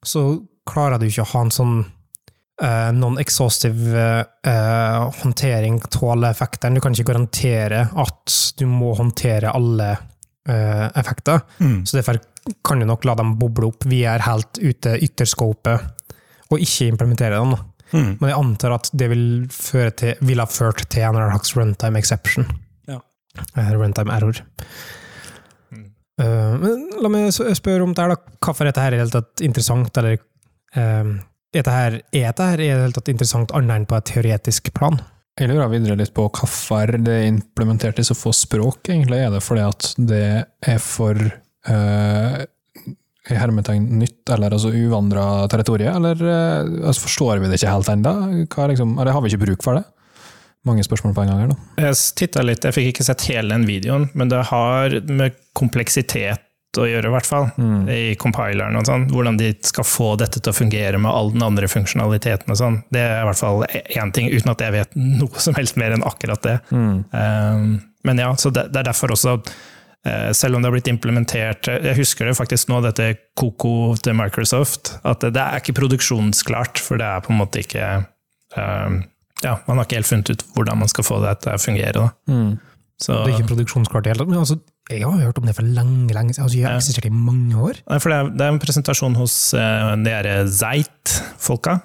så 0.00 0.22
klarer 0.70 1.00
du 1.00 1.08
ikke 1.08 1.26
å 1.26 1.32
ha 1.32 1.44
en 1.46 1.52
sånn 1.54 1.76
uh, 1.82 2.90
non-exhaustive 2.96 4.06
uh, 4.46 5.10
håndtering 5.20 5.80
av 5.84 6.08
alle 6.14 6.32
effektene. 6.34 6.78
Du 6.78 6.84
kan 6.84 6.96
ikke 6.96 7.12
garantere 7.12 7.86
at 7.90 8.36
du 8.58 8.66
må 8.70 8.94
håndtere 8.98 9.52
alle 9.54 9.92
uh, 9.96 10.86
effekter. 10.94 11.42
Så 11.84 11.98
derfor 11.98 12.20
kan 12.64 12.80
du 12.80 12.88
nok 12.88 13.04
la 13.04 13.16
dem 13.18 13.34
boble 13.40 13.68
opp. 13.70 13.84
Vi 13.90 14.04
er 14.08 14.24
helt 14.24 14.60
ute 14.60 14.96
ytterskopet 15.04 16.00
og 16.50 16.62
ikke 16.62 16.88
implementere 16.90 17.38
dem. 17.38 17.54
Mm. 17.90 18.16
Men 18.20 18.30
jeg 18.30 18.38
antar 18.38 18.76
at 18.76 18.90
det 18.94 19.10
vil, 19.10 19.26
føre 19.50 19.92
til, 19.98 20.24
vil 20.26 20.42
ha 20.42 20.46
ført 20.50 20.84
til 20.90 21.06
en 21.06 21.18
eller 21.18 21.34
slags 21.34 21.54
runtime 21.58 22.00
exception. 22.00 22.46
Ja. 22.90 23.00
Eh, 23.58 23.70
runtime 23.74 24.14
error. 24.14 24.42
Eh, 26.20 26.54
men 26.60 26.88
la 27.02 27.12
meg 27.12 27.30
spørre 27.34 27.86
om 27.86 27.94
det 27.94 28.04
her, 28.04 28.14
da. 28.14 28.36
Hvorfor 28.38 28.66
er 28.66 28.70
dette 28.70 28.84
her 28.84 28.94
i 28.94 28.98
det 28.98 29.04
hele 29.04 29.16
tatt 29.16 29.44
interessant, 29.46 30.02
eller 30.02 30.20
eh, 30.76 31.16
er 31.50 31.64
dette 31.64 31.74
her, 31.74 31.96
er 32.14 32.28
dette 32.28 32.50
her 32.52 32.62
er 32.62 32.84
det 32.84 32.94
tatt 32.94 33.10
interessant 33.10 33.54
annet 33.56 33.80
enn 33.80 33.88
på 33.90 33.98
et 33.98 34.10
teoretisk 34.12 34.70
plan? 34.76 35.00
Jeg 35.40 35.48
lurer 35.48 35.70
videre 35.72 35.96
litt 35.96 36.12
på 36.14 36.26
hvorfor 36.28 36.98
det 37.00 37.16
er 37.16 37.28
implementert 37.30 38.00
i 38.02 38.04
så 38.04 38.14
få 38.18 38.32
språk, 38.36 38.82
egentlig. 38.92 39.22
Er 39.24 39.32
det 39.32 39.40
fordi 39.42 39.62
at 39.64 39.86
det 40.10 40.24
er 40.68 40.80
for 40.84 41.16
uh, 41.16 42.42
i 43.30 43.38
hermetegn 43.38 43.86
nytt, 44.00 44.22
eller 44.34 44.56
altså 44.56 44.72
uvandra 44.74 45.46
territorium, 45.52 45.96
eller 46.00 46.20
eh, 46.24 46.86
altså, 46.88 47.06
forstår 47.06 47.40
vi 47.40 47.50
det 47.50 47.60
ikke 47.60 47.72
helt 47.74 47.90
ennå? 47.92 48.14
Liksom, 48.72 48.94
eller 48.98 49.14
har 49.14 49.24
vi 49.24 49.32
ikke 49.32 49.44
bruk 49.44 49.64
for 49.66 49.78
det? 49.78 49.84
Mange 50.68 50.84
spørsmål 50.84 51.14
på 51.16 51.24
en 51.24 51.30
gang 51.30 51.42
her, 51.44 51.52
da. 51.52 51.86
Jeg 51.86 51.98
titta 52.20 52.44
litt, 52.44 52.64
jeg 52.66 52.76
fikk 52.76 52.90
ikke 52.92 53.06
sett 53.06 53.24
hele 53.30 53.54
den 53.54 53.66
videoen, 53.68 54.08
men 54.18 54.32
det 54.32 54.42
har 54.50 54.96
med 55.08 55.36
kompleksitet 55.56 56.42
å 56.78 56.86
gjøre, 56.86 57.08
i 57.10 57.14
hvert 57.16 57.26
fall. 57.26 57.48
I 57.90 58.14
compileren 58.20 58.76
og 58.78 58.86
sånn. 58.86 59.08
Hvordan 59.10 59.38
de 59.40 59.48
skal 59.66 59.86
få 59.86 60.12
dette 60.20 60.38
til 60.38 60.52
å 60.52 60.54
fungere 60.54 61.00
med 61.02 61.10
all 61.10 61.32
den 61.34 61.42
andre 61.42 61.66
funksjonaliteten 61.70 62.52
og 62.52 62.60
sånn. 62.60 62.76
Det 62.94 63.02
er 63.02 63.24
i 63.24 63.26
hvert 63.26 63.40
fall 63.40 63.64
én 63.66 64.12
ting, 64.14 64.30
uten 64.30 64.52
at 64.52 64.62
jeg 64.62 64.76
vet 64.76 64.94
noe 64.94 65.42
som 65.42 65.56
helst 65.58 65.80
mer 65.80 65.96
enn 65.96 66.06
akkurat 66.06 66.42
det. 66.46 66.56
Um, 66.70 67.80
men 68.06 68.22
ja, 68.22 68.30
så 68.38 68.52
det, 68.54 68.68
det 68.70 68.80
er 68.80 68.86
derfor 68.92 69.12
også 69.16 69.34
eh, 70.06 70.30
selv 70.32 70.56
om 70.56 70.62
det 70.62 70.70
har 70.70 70.72
blitt 70.72 70.88
implementert 70.88 71.68
Jeg 71.68 71.98
husker 71.98 72.30
det 72.30 72.36
faktisk 72.38 72.70
nå, 72.70 72.78
dette 72.86 73.10
Coco 73.36 73.92
til 74.00 74.16
Microsoft, 74.16 74.94
at 75.02 75.20
det, 75.20 75.34
det 75.36 75.42
er 75.42 75.60
ikke 75.60 75.76
produksjonsklart, 75.82 76.80
for 76.80 77.02
det 77.02 77.10
er 77.10 77.26
på 77.26 77.34
en 77.34 77.42
måte 77.42 77.60
ikke 77.64 77.90
um, 78.56 79.02
Ja, 79.42 79.58
man 79.66 79.80
har 79.80 79.84
ikke 79.88 79.98
helt 80.00 80.08
funnet 80.08 80.32
ut 80.32 80.46
hvordan 80.54 80.80
man 80.80 80.88
skal 80.92 81.04
få 81.10 81.20
det 81.26 81.34
til 81.44 81.52
å 81.56 81.60
fungere. 81.60 82.06
Da. 82.06 82.38
Så, 83.00 83.14
Det 83.24 83.32
er 83.32 83.38
ikke 83.40 83.54
produksjonsklart 83.54 84.04
i 84.04 84.08
det 84.08 84.14
hele 84.14 84.24
tatt. 84.24 84.32
Men 84.32 84.42
altså, 84.42 84.58
jeg 84.90 85.06
har 85.06 85.20
hørt 85.22 85.38
om 85.38 85.46
det 85.46 85.54
for 85.56 85.66
lenge, 85.66 86.10
lenge 86.14 86.34
siden. 86.34 86.46
Altså, 86.46 86.58
jeg 86.58 86.66
har 86.66 86.78
eksistert 86.80 87.06
i 87.08 87.14
mange 87.14 87.56
år. 87.56 87.78
Det 87.86 88.00
er, 88.10 88.30
det 88.34 88.46
er 88.46 88.52
en 88.54 88.60
presentasjon 88.62 89.16
hos 89.18 89.36
uh, 89.54 89.94
de 90.00 90.12
her 90.12 90.28
Zeit-folka, 90.50 91.76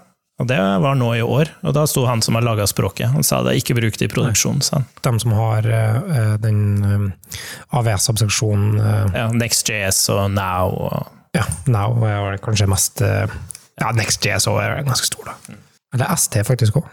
og 0.42 0.48
det 0.50 0.58
var 0.84 0.98
nå 1.00 1.14
i 1.16 1.24
år. 1.24 1.52
Og 1.64 1.76
da 1.78 1.86
sto 1.88 2.04
han 2.10 2.24
som 2.26 2.36
har 2.36 2.44
laga 2.44 2.66
språket, 2.68 3.08
han 3.14 3.24
sa 3.24 3.40
det 3.46 3.56
ikke 3.62 3.78
brukt 3.78 4.02
i 4.04 4.10
produksjon. 4.12 4.60
sa 4.66 4.82
han. 4.82 4.88
De 5.06 5.14
som 5.24 5.36
har 5.38 5.68
uh, 5.70 6.34
den 6.44 6.64
uh, 6.84 7.38
AVS-abstraksjonen 7.80 8.80
uh, 8.82 9.04
Ja, 9.16 9.28
NextJS 9.32 10.02
og 10.16 10.26
Now 10.36 10.76
og 10.90 11.12
Ja, 11.36 11.46
Now 11.68 12.04
er 12.08 12.40
kanskje 12.44 12.68
mest 12.72 13.04
uh, 13.04 13.28
Ja, 13.80 13.92
NextJS 13.96 14.50
er 14.56 14.82
ganske 14.88 15.08
stor, 15.08 15.32
da. 15.32 15.56
Eller 15.96 16.12
ST, 16.20 16.42
faktisk 16.48 16.82
òg. 16.82 16.90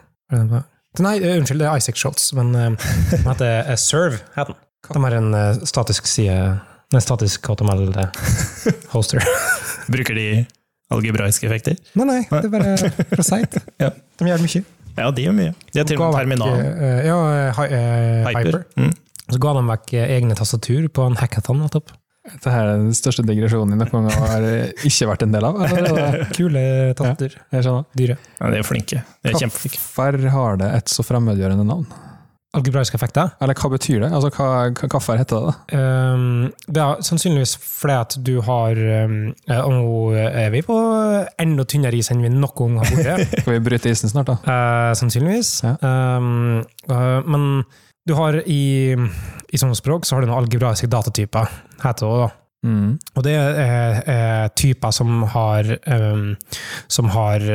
Nei, 1.00 1.16
unnskyld, 1.24 1.62
det 1.62 1.66
er 1.66 1.80
Isaac 1.80 1.98
Schultz, 1.98 2.30
men 2.36 2.52
uh, 2.54 2.92
den 3.10 3.24
heter 3.26 3.74
Serve. 3.80 4.20
heter 4.36 4.52
den. 4.54 4.60
De 4.90 5.02
har 5.04 5.14
en 5.18 5.30
uh, 5.34 5.62
statisk 5.68 6.06
side 6.10 6.34
En 6.92 7.00
statisk 7.00 7.46
HTML-hoster. 7.48 9.22
Bruker 9.92 10.14
de 10.18 10.26
algebraiske 10.92 11.46
effekter? 11.48 11.78
nei, 11.96 12.04
nei, 12.04 12.18
det 12.28 12.44
er 12.44 12.52
bare 12.52 12.74
fra 13.14 13.24
Site. 13.24 13.62
Ja. 13.82 13.88
De 14.20 14.28
gjør 14.28 14.42
mye. 14.44 14.62
Ja, 14.98 15.06
de 15.16 15.24
gjør 15.24 15.32
mye. 15.38 15.54
De 15.72 15.80
har 15.80 15.86
til 15.88 15.96
og 16.02 16.10
med 16.12 16.18
terminal. 16.20 16.52
eh, 16.60 17.00
ja, 17.08 17.16
hi, 17.56 17.64
eh, 17.72 18.26
Hyper. 18.28 18.50
Hyper. 18.50 18.60
Mm. 18.76 18.92
Så 19.32 19.40
ga 19.40 19.54
de 19.56 19.62
vekk 19.70 19.94
eh, 19.96 20.12
egne 20.18 20.36
tastatur 20.36 20.90
på 20.92 21.06
en 21.08 21.16
hackathon 21.16 21.62
nettopp. 21.64 21.94
Dette 22.28 22.52
er 22.54 22.68
den 22.76 22.92
største 22.94 23.24
digresjonen 23.26 23.72
jeg 23.80 23.88
noen 23.88 24.10
gang 24.10 24.28
har 24.28 24.44
ikke 24.84 25.08
vært 25.08 25.24
en 25.24 25.32
del 25.34 25.48
av. 25.48 25.56
Kule 26.36 26.62
tastatur. 26.98 27.40
Jeg 27.56 27.64
skjønner. 27.64 27.88
Dyre. 27.98 28.18
Ja, 28.36 28.52
de 28.52 28.60
er 28.60 28.68
flinke. 28.68 29.00
De 29.24 29.32
er. 29.32 29.40
Hvorfor 29.48 30.20
har 30.36 30.60
det 30.60 30.68
et 30.76 30.92
så 30.92 31.02
fremmedgjørende 31.08 31.64
navn? 31.72 31.88
Algebraiske 32.56 32.98
effekter. 32.98 33.32
Eller 33.42 33.56
hva 33.56 33.70
betyr 33.72 34.02
det? 34.04 34.10
Altså, 34.12 34.30
hva, 34.36 34.48
hva 34.76 34.88
Hvorfor 34.92 35.20
heter 35.20 35.46
det 35.46 35.52
det? 35.52 35.78
Um, 35.78 36.50
det 36.68 36.82
er 36.82 37.04
sannsynligvis 37.06 37.54
fordi 37.62 37.96
at 37.96 38.16
du 38.26 38.34
har 38.44 38.80
um, 39.06 39.16
Og 39.56 39.72
nå 39.72 39.86
er 40.20 40.50
vi 40.54 40.64
på 40.66 40.76
enda 41.42 41.66
tynnere 41.68 41.96
is 41.98 42.12
enn 42.12 42.24
vi 42.24 42.32
noen 42.32 42.52
gang 42.58 42.82
har 42.82 42.92
vært. 42.92 43.32
Skal 43.42 43.56
vi 43.56 43.62
bryte 43.64 43.92
isen 43.92 44.12
snart, 44.12 44.32
da? 44.32 44.36
uh, 44.44 44.92
sannsynligvis. 44.98 45.54
Ja. 45.64 45.76
Um, 45.80 46.60
uh, 46.90 47.20
men 47.24 47.64
du 48.08 48.16
har 48.18 48.36
i, 48.50 48.92
i 48.92 49.60
sånne 49.60 49.78
språk 49.78 50.04
så 50.04 50.16
har 50.16 50.24
du 50.24 50.28
noen 50.30 50.42
algebraiske 50.42 50.90
datatyper, 50.90 51.50
heter 51.84 52.08
det. 52.08 52.26
da. 52.26 52.30
Mm. 52.62 52.90
Og 53.16 53.24
det 53.26 53.32
er, 53.34 53.96
er 54.06 54.52
typer 54.58 54.92
som 54.94 55.24
har 55.32 55.66
som 56.86 57.08
har 57.10 57.46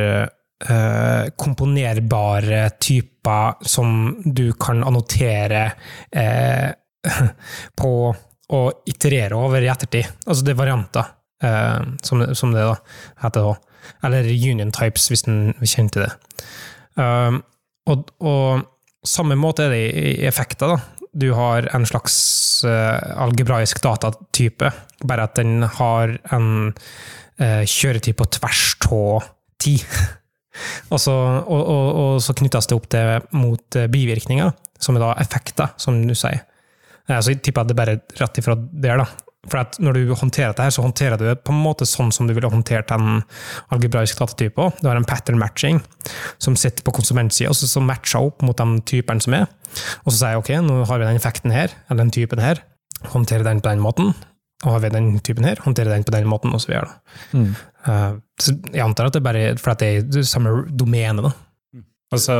eh, 0.66 1.30
komponerbare 1.36 2.70
typer 2.80 3.64
som 3.66 4.16
du 4.24 4.52
kan 4.52 4.84
annotere 4.84 5.72
eh, 6.10 6.70
på 7.80 7.92
og 8.48 8.88
iterere 8.88 9.36
over 9.36 9.62
i 9.62 9.68
ettertid. 9.68 10.08
Altså 10.26 10.44
det 10.44 10.54
er 10.54 10.60
varianter, 10.62 11.10
eh, 11.44 11.82
som, 12.02 12.24
som 12.34 12.54
det 12.54 12.64
da 12.64 12.76
heter 13.24 13.50
da. 13.50 13.54
Eller 14.04 14.28
union 14.32 14.72
types, 14.74 15.08
hvis 15.10 15.26
en 15.28 15.52
kjenner 15.62 15.92
til 15.94 16.04
det. 16.04 16.10
Og, 17.88 18.10
og 18.20 18.64
samme 19.06 19.36
måte 19.38 19.68
er 19.68 19.72
det 19.72 19.84
i 19.86 20.26
effekter. 20.28 20.74
da. 20.74 21.06
Du 21.14 21.30
har 21.32 21.70
en 21.72 21.86
slags 21.88 22.18
algebraisk 22.66 23.80
datatype, 23.84 24.72
bare 25.08 25.28
at 25.28 25.38
den 25.38 25.62
har 25.78 26.18
en 26.34 26.50
uh, 27.40 27.64
kjøretid 27.64 28.18
på 28.18 28.28
tvers 28.38 28.64
av 28.90 29.30
tid. 29.62 29.86
og, 30.90 30.98
så, 31.02 31.14
og, 31.14 31.62
og, 31.62 31.86
og 32.02 32.20
så 32.24 32.34
knyttes 32.38 32.68
det 32.70 32.76
opp 32.78 32.88
til, 32.92 33.30
mot 33.36 33.78
eh, 33.78 33.88
bivirkninger, 33.92 34.52
som 34.78 34.98
er 34.98 35.04
da 35.06 35.14
effekter, 35.22 35.72
som 35.80 36.02
du 36.06 36.14
sier. 36.18 36.44
Eh, 37.08 37.18
Så 37.18 37.32
jeg 37.34 37.42
tipper 37.42 37.64
at 37.64 37.72
det 37.72 37.78
bare 37.78 37.96
er 37.98 38.20
rett 38.22 38.42
ifra 38.42 38.56
der, 38.58 39.02
da. 39.02 39.08
For 39.48 39.62
at 39.62 39.78
når 39.80 39.96
du 39.96 40.14
håndterer 40.18 40.50
dette, 40.50 40.64
her, 40.66 40.72
så 40.74 40.82
håndterer 40.84 41.16
du 41.16 41.24
det 41.24 41.38
på 41.46 41.54
en 41.54 41.60
måte 41.62 41.86
sånn 41.88 42.10
som 42.12 42.26
du 42.28 42.34
ville 42.36 42.50
håndtert 42.52 42.90
en 42.92 43.22
algebraisk 43.72 44.18
datatype. 44.20 44.66
Du 44.82 44.88
har 44.90 44.98
en 44.98 45.06
pattern 45.08 45.38
matching 45.40 45.78
som 46.42 46.56
sitter 46.58 46.84
på 46.84 46.92
konsumentsida, 46.98 47.54
som 47.56 47.86
matcher 47.88 48.26
opp 48.28 48.42
mot 48.44 48.58
de 48.58 48.82
typene 48.90 49.24
som 49.24 49.38
er. 49.38 49.46
Og 50.04 50.10
så 50.10 50.18
sier 50.18 50.34
jeg 50.34 50.42
ok, 50.42 50.50
nå 50.66 50.82
har 50.90 51.00
vi 51.00 51.08
den 51.08 51.20
effekten 51.20 51.54
her, 51.54 51.72
eller 51.88 52.02
den 52.02 52.12
typen 52.12 52.42
her, 52.42 52.60
håndterer 53.14 53.46
den 53.46 53.62
på 53.62 53.70
den 53.70 53.80
måten. 53.84 54.12
Og 54.66 54.72
har 54.74 54.80
vi 54.82 54.90
den 54.90 55.12
typen 55.22 55.46
her, 55.46 55.60
håndterer 55.62 55.94
den 55.94 56.06
på 56.06 56.14
den 56.14 56.26
måten, 56.26 56.54
videre. 56.66 56.96
Mm. 57.32 57.52
Uh, 57.86 58.16
så 58.42 58.56
jeg 58.72 58.82
antar 58.82 59.06
at 59.06 59.14
det 59.14 59.20
er 59.20 59.28
bare 59.28 59.44
for 59.60 59.74
at 59.74 59.84
det 59.84 60.18
er 60.18 60.26
samme 60.26 60.64
domene, 60.74 61.28
da. 61.28 61.34
Altså, 62.08 62.34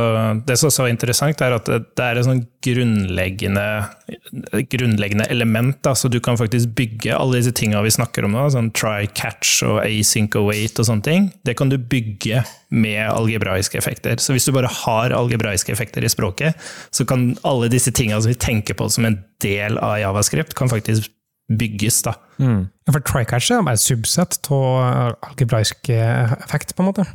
det 0.47 0.55
som 0.57 0.71
også 0.71 0.87
er 0.87 0.93
interessant, 0.95 1.41
er 1.45 1.53
at 1.53 1.67
det, 1.69 2.01
er 2.01 2.17
et 2.17 2.25
sånn 2.25 2.41
grunnleggende, 2.65 3.65
grunnleggende 4.71 5.27
element. 5.29 5.77
Da, 5.85 5.93
så 5.93 6.09
du 6.09 6.17
kan 6.25 6.39
faktisk 6.41 6.71
bygge 6.77 7.13
alle 7.13 7.37
disse 7.37 7.53
tingene 7.53 7.83
vi 7.85 7.93
snakker 7.93 8.25
om 8.25 8.33
nå, 8.33 8.47
sånn 8.49 8.71
try, 8.73 9.05
catch 9.13 9.61
og 9.67 9.83
async 9.83 10.39
await 10.41 10.81
og 10.81 10.89
sånne 10.89 11.05
ting. 11.05 11.29
Det 11.45 11.53
kan 11.59 11.69
du 11.69 11.77
bygge 11.77 12.41
med 12.73 13.03
algebraiske 13.11 13.77
effekter. 13.77 14.17
Så 14.17 14.33
hvis 14.33 14.49
du 14.49 14.55
bare 14.57 14.73
har 14.73 15.13
algebraiske 15.13 15.73
effekter 15.75 16.01
i 16.01 16.09
språket, 16.09 16.57
så 16.89 17.05
kan 17.05 17.35
alle 17.45 17.69
disse 17.69 17.93
tingene 17.93 18.23
som 18.25 18.33
vi 18.33 18.41
tenker 18.41 18.77
på 18.79 18.89
som 18.89 19.05
en 19.05 19.21
del 19.45 19.77
av 19.77 19.99
javascript, 20.01 20.57
kan 20.57 20.73
faktisk 20.73 21.13
bygges. 21.49 22.01
da. 22.05 22.15
Mm. 22.39 22.67
For 22.91 23.05
trycatch 23.05 23.51
er 23.51 23.63
bare 23.65 23.79
et 23.79 23.83
subsett 23.83 24.39
av 24.53 25.15
algebraisk 25.29 25.89
eh, 25.93 26.35
effekt, 26.43 26.75
på 26.75 26.83
en 26.83 26.91
måte. 26.91 27.07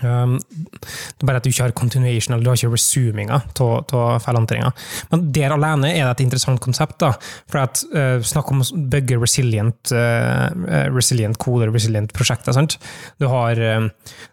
Um, 0.00 0.36
det 0.40 1.24
er 1.24 1.28
bare 1.28 1.40
at 1.40 1.44
du 1.44 1.50
ikke 1.50 1.66
har 1.66 1.74
continuation, 1.76 2.32
eller 2.32 2.44
du 2.44 2.50
har 2.50 2.56
ikke 2.56 2.72
resuminga 2.72 3.40
av 3.60 4.22
feilhåndteringa. 4.24 4.70
Men 5.10 5.26
der 5.34 5.54
alene 5.56 5.90
er 5.92 6.04
det 6.06 6.12
et 6.14 6.22
interessant 6.24 6.62
konsept. 6.64 6.98
da, 7.02 7.12
for 7.50 7.62
at 7.64 7.82
uh, 7.92 8.22
Snakk 8.24 8.52
om 8.52 8.62
å 8.62 8.68
bygge 8.92 9.18
resilient, 9.20 9.92
uh, 9.92 10.48
resilient 10.94 11.36
koder, 11.42 11.72
resilient 11.74 12.14
prosjekter. 12.16 12.56
sant? 12.56 12.78
Du 13.20 13.28
har 13.28 13.60
um, 13.76 13.90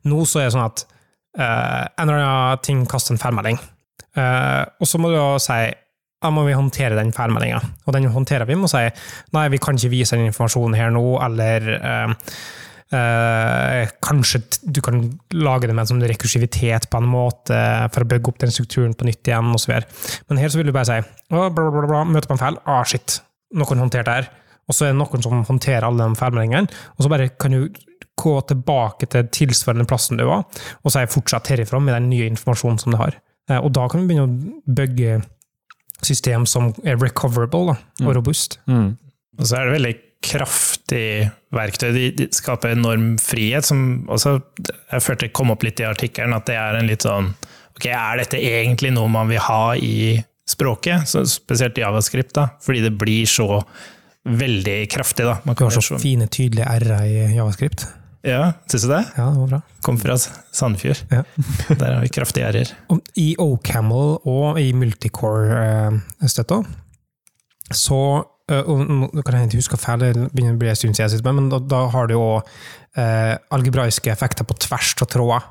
Nå 0.08 0.24
så 0.26 0.44
er 0.44 0.48
det 0.48 0.56
sånn 0.56 0.70
at 0.70 0.86
uh, 1.40 1.84
en 1.98 2.08
eller 2.08 2.22
annen 2.22 2.63
ting 2.63 2.86
kaster 2.88 3.16
en 3.16 3.22
feilmelding, 3.22 3.60
og 4.18 4.88
så 4.90 4.98
må 4.98 5.12
du 5.12 5.13
da 5.13 5.36
si 5.38 5.60
da 6.23 6.32
må 6.34 6.43
vi 6.47 6.56
håndtere 6.58 6.97
den 6.97 7.12
feilmeldinga. 7.13 7.60
Og 7.86 7.93
den 7.93 8.08
håndterer 8.13 8.47
vi 8.49 8.56
med 8.58 8.65
å 8.69 8.71
si 8.71 8.86
nei, 9.36 9.43
vi 9.53 9.60
kan 9.62 9.77
ikke 9.77 9.91
vise 9.93 10.17
den 10.17 10.32
informasjonen 10.32 10.77
her 10.77 10.89
nå, 10.93 11.03
eller 11.21 11.67
øh, 11.77 12.15
øh, 12.97 13.84
kanskje 14.01 14.41
du 14.63 14.82
kan 14.86 15.03
lage 15.38 15.69
det 15.69 15.75
med 15.75 15.86
en 15.86 15.91
sånn 15.93 16.08
rekursivitet 16.10 16.89
på 16.89 17.01
en 17.01 17.10
måte 17.12 17.60
for 17.93 18.06
å 18.06 18.10
bygge 18.10 18.34
opp 18.34 18.41
den 18.41 18.56
strukturen 18.56 18.95
på 18.97 19.08
nytt 19.08 19.30
igjen, 19.30 19.53
osv. 19.53 19.75
Men 20.30 20.41
her 20.41 20.49
så 20.53 20.62
vil 20.62 20.71
du 20.71 20.75
bare 20.75 20.89
si 20.89 20.99
bla, 21.30 21.51
bla, 21.53 21.86
bla, 21.86 22.03
møter 22.10 22.32
på 22.32 22.38
en 22.38 22.43
feil, 22.43 22.60
ah, 22.65 22.82
shit, 22.88 23.19
noen 23.58 23.86
håndterte 23.86 24.17
her. 24.17 24.32
Og 24.67 24.75
så 24.75 24.88
er 24.88 24.91
det 24.95 24.99
noen 24.99 25.23
som 25.23 25.45
håndterer 25.47 25.86
alle 25.88 26.10
de 26.10 26.19
feilmeldingene, 26.19 26.82
og 26.97 27.06
så 27.06 27.13
bare 27.13 27.30
kan 27.39 27.53
du 27.56 27.69
gå 28.17 28.34
tilbake 28.49 29.06
til 29.13 29.30
tilsvarende 29.30 29.86
plassen 29.88 30.17
du 30.17 30.25
var, 30.27 30.47
og 30.82 30.91
si 30.91 31.06
fortsett 31.13 31.53
herifra 31.53 31.80
med 31.80 31.93
den 31.93 32.10
nye 32.10 32.27
informasjonen 32.34 32.82
som 32.82 32.95
du 32.95 32.97
har. 32.99 33.13
Eh, 33.49 33.62
Og 33.62 33.69
da 33.77 33.86
kan 33.88 34.01
vi 34.01 34.10
begynne 34.10 34.25
å 34.25 34.73
bygge 34.82 35.19
system 36.06 36.46
som 36.50 36.72
er 36.86 37.00
recoverable 37.02 37.74
da, 37.74 37.78
og 38.06 38.16
robust. 38.20 38.60
Mm. 38.70 38.96
Og 39.38 39.50
så 39.50 39.60
er 39.60 39.68
det 39.68 39.78
veldig 39.78 39.96
kraftig 40.28 41.08
verktøy. 41.54 41.90
De, 41.94 42.06
de 42.18 42.28
skaper 42.34 42.74
enorm 42.74 43.16
frihet, 43.22 43.66
som 43.68 44.08
også 44.12 44.38
jeg 44.68 45.06
følte 45.06 45.30
kom 45.36 45.54
opp 45.54 45.66
litt 45.66 45.82
i 45.82 45.88
artikkelen, 45.88 46.36
at 46.38 46.48
det 46.50 46.58
er 46.58 46.80
en 46.80 46.90
litt 46.90 47.08
sånn 47.08 47.34
Ok, 47.78 47.86
er 47.94 48.18
dette 48.18 48.40
egentlig 48.42 48.90
noe 48.90 49.06
man 49.14 49.28
vil 49.30 49.38
ha 49.46 49.76
i 49.78 50.16
språket? 50.50 51.06
Så 51.06 51.22
spesielt 51.30 51.78
i 51.78 51.84
javascript, 51.84 52.34
da, 52.34 52.48
fordi 52.66 52.82
det 52.88 52.96
blir 52.98 53.30
så 53.30 53.62
veldig 54.26 54.80
kraftig. 54.90 55.28
da. 55.28 55.38
Man 55.46 55.54
Du 55.54 55.62
kan 55.62 55.72
så 55.72 56.00
fine, 56.02 56.26
tydelige 56.26 56.66
r-er 56.66 57.06
i 57.06 57.36
javascript. 57.36 57.86
Ja, 58.28 58.54
syns 58.68 58.84
du 58.84 58.92
det? 58.92 59.04
Ja, 59.16 59.30
det 59.32 59.40
var 59.40 59.52
bra. 59.54 59.60
Kom 59.86 59.98
fra 60.02 60.18
Sandfjord. 60.20 61.00
Ja. 61.12 61.24
Der 61.80 61.94
har 61.94 62.02
vi 62.04 62.10
kraftige. 62.12 62.66
Og 62.92 63.00
I 63.16 63.36
OCamel 63.40 64.18
og 64.28 64.60
i 64.60 64.74
multicore-støtta, 64.76 66.62
så 67.72 68.02
eh, 68.52 68.63
og 68.63 68.84
Nå 68.88 69.24
kan 69.24 69.40
jeg 69.40 69.50
ikke 69.50 69.62
huske 69.62 69.80
feil, 69.80 70.04
det 70.04 70.30
begynner 70.34 70.58
å 70.58 70.62
bli 70.62 70.72
en 70.72 70.80
stund 70.80 70.98
siden 70.98 71.08
jeg 71.08 71.16
sitter 71.16 71.30
med, 71.30 71.40
men 71.42 71.52
da, 71.54 71.62
da 71.63 71.86
har 71.94 72.10
du 72.10 72.18
jo 72.18 72.26
eh, 72.40 73.36
algebraiske 73.56 74.12
effekter 74.12 74.48
på 74.48 74.58
tvers 74.68 74.96
av 75.04 75.12
tråder. 75.13 75.48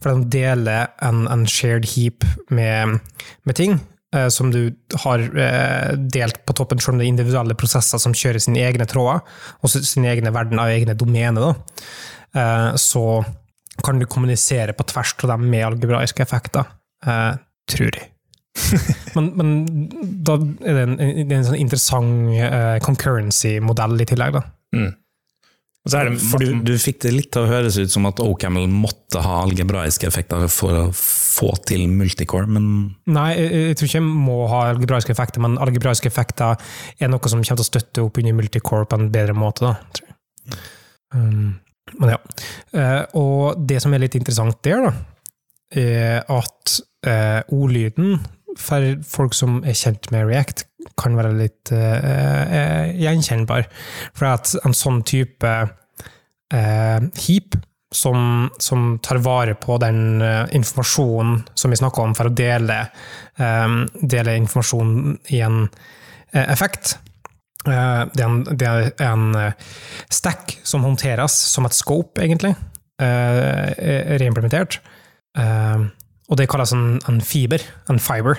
For 0.00 0.12
de 0.12 0.28
deler 0.32 0.90
en, 1.00 1.24
en 1.32 1.46
shared 1.48 1.88
heap 1.94 2.26
med, 2.52 3.00
med 3.48 3.56
ting 3.56 3.78
eh, 3.78 3.99
som 4.32 4.50
du 4.50 4.72
har 5.04 5.22
eh, 5.22 5.92
delt 6.10 6.40
på 6.46 6.54
toppen, 6.58 6.80
selv 6.82 6.96
om 6.96 7.02
det 7.02 7.06
er 7.06 7.12
individuelle 7.12 7.54
prosesser 7.58 8.00
som 8.02 8.14
kjører 8.16 8.42
sine 8.42 8.64
egne 8.66 8.86
tråder, 8.90 9.22
og 9.62 9.70
sine 9.70 10.10
egne 10.10 10.32
verden 10.34 10.58
av 10.58 10.72
egne 10.72 10.96
domener. 10.98 11.54
Eh, 12.34 12.74
så 12.74 13.24
kan 13.84 13.98
du 13.98 14.06
kommunisere 14.06 14.74
på 14.76 14.86
tvers 14.90 15.14
av 15.22 15.34
dem 15.34 15.50
med 15.50 15.66
algebraiske 15.66 16.22
effekter, 16.22 16.66
eh, 17.06 17.34
tror 17.70 17.96
jeg. 17.96 18.08
men, 19.14 19.30
men 19.38 19.52
da 20.26 20.34
er 20.66 20.74
det 20.76 20.82
en, 20.82 20.96
er 20.98 21.36
en 21.38 21.46
sånn 21.46 21.60
interessant 21.60 22.34
eh, 22.34 22.76
concurrency-modell 22.84 24.02
i 24.02 24.08
tillegg, 24.10 24.40
da. 24.40 24.42
Mm. 24.76 24.90
Og 24.90 24.98
så 24.98 24.98
er 24.98 25.69
det 25.69 25.69
For 25.88 26.42
du, 26.42 26.58
du 26.60 26.74
fikk 26.76 26.98
det 27.06 27.10
litt 27.14 27.30
til 27.32 27.46
å 27.46 27.48
høres 27.48 27.78
ut 27.80 27.88
som 27.88 28.04
at 28.04 28.20
OCaml 28.20 28.66
måtte 28.68 29.22
ha 29.24 29.38
algebraiske 29.46 30.04
effekter 30.10 30.44
for 30.52 30.76
å 30.76 30.82
få 30.92 31.54
til 31.64 31.86
multicore, 31.88 32.44
men 32.52 32.66
Nei, 33.08 33.30
jeg, 33.38 33.62
jeg 33.70 33.78
tror 33.78 33.88
ikke 33.88 34.00
jeg 34.02 34.10
må 34.26 34.36
ha 34.52 34.60
algebraiske 34.74 35.14
effekter, 35.14 35.40
men 35.40 35.56
algebraiske 35.62 36.10
effekter 36.10 36.60
er 37.00 37.08
noe 37.08 37.32
som 37.32 37.40
kommer 37.40 37.62
til 37.62 37.64
å 37.64 37.70
støtte 37.70 38.04
opp 38.04 38.20
under 38.20 38.36
multicore 38.36 38.90
på 38.90 39.00
en 39.00 39.08
bedre 39.14 39.36
måte, 39.38 39.70
da, 39.70 39.72
tror 39.96 40.10
jeg. 40.10 40.60
Um, 41.16 41.48
men 41.96 42.12
ja. 42.12 42.20
Uh, 42.76 43.02
og 43.18 43.64
det 43.66 43.80
som 43.82 43.96
er 43.96 44.04
litt 44.04 44.18
interessant 44.20 44.60
der, 44.66 44.84
da, 44.84 44.92
er 45.80 46.28
at 46.28 46.76
uh, 47.08 47.40
ordlyden 47.56 48.20
for 48.58 48.96
folk 49.06 49.36
som 49.36 49.60
er 49.64 49.76
kjent 49.78 50.10
med 50.14 50.26
React, 50.30 50.64
kan 51.00 51.16
være 51.18 51.36
litt 51.36 51.72
eh, 51.74 52.90
gjenkjennbar. 52.98 53.68
For 54.16 54.30
at 54.32 54.54
en 54.64 54.76
sånn 54.76 55.02
type 55.06 55.50
eh, 56.54 57.00
heap 57.26 57.58
som, 57.94 58.50
som 58.58 58.98
tar 59.02 59.20
vare 59.24 59.54
på 59.58 59.76
den 59.82 60.22
eh, 60.22 60.46
informasjonen 60.56 61.42
som 61.54 61.72
vi 61.72 61.78
snakker 61.80 62.04
om, 62.04 62.14
for 62.16 62.30
å 62.30 62.34
dele, 62.34 62.82
eh, 63.38 63.68
dele 64.00 64.36
informasjon 64.40 65.18
i 65.34 65.42
en 65.46 65.62
eh, 65.66 66.46
effekt. 66.46 66.98
Eh, 67.66 68.02
det 68.14 68.24
er 68.24 68.28
en, 68.28 68.42
det 68.46 68.68
er 68.70 68.92
en 69.10 69.26
stack 70.10 70.58
som 70.62 70.86
håndteres 70.86 71.34
som 71.54 71.66
et 71.68 71.76
scope, 71.76 72.22
egentlig, 72.22 72.54
reimplementert. 73.00 74.76
Og 76.30 76.38
det 76.38 76.48
kalles 76.50 76.72
en, 76.76 77.00
en 77.10 77.20
fiber, 77.20 77.62
en 77.90 77.98
fiber. 78.02 78.38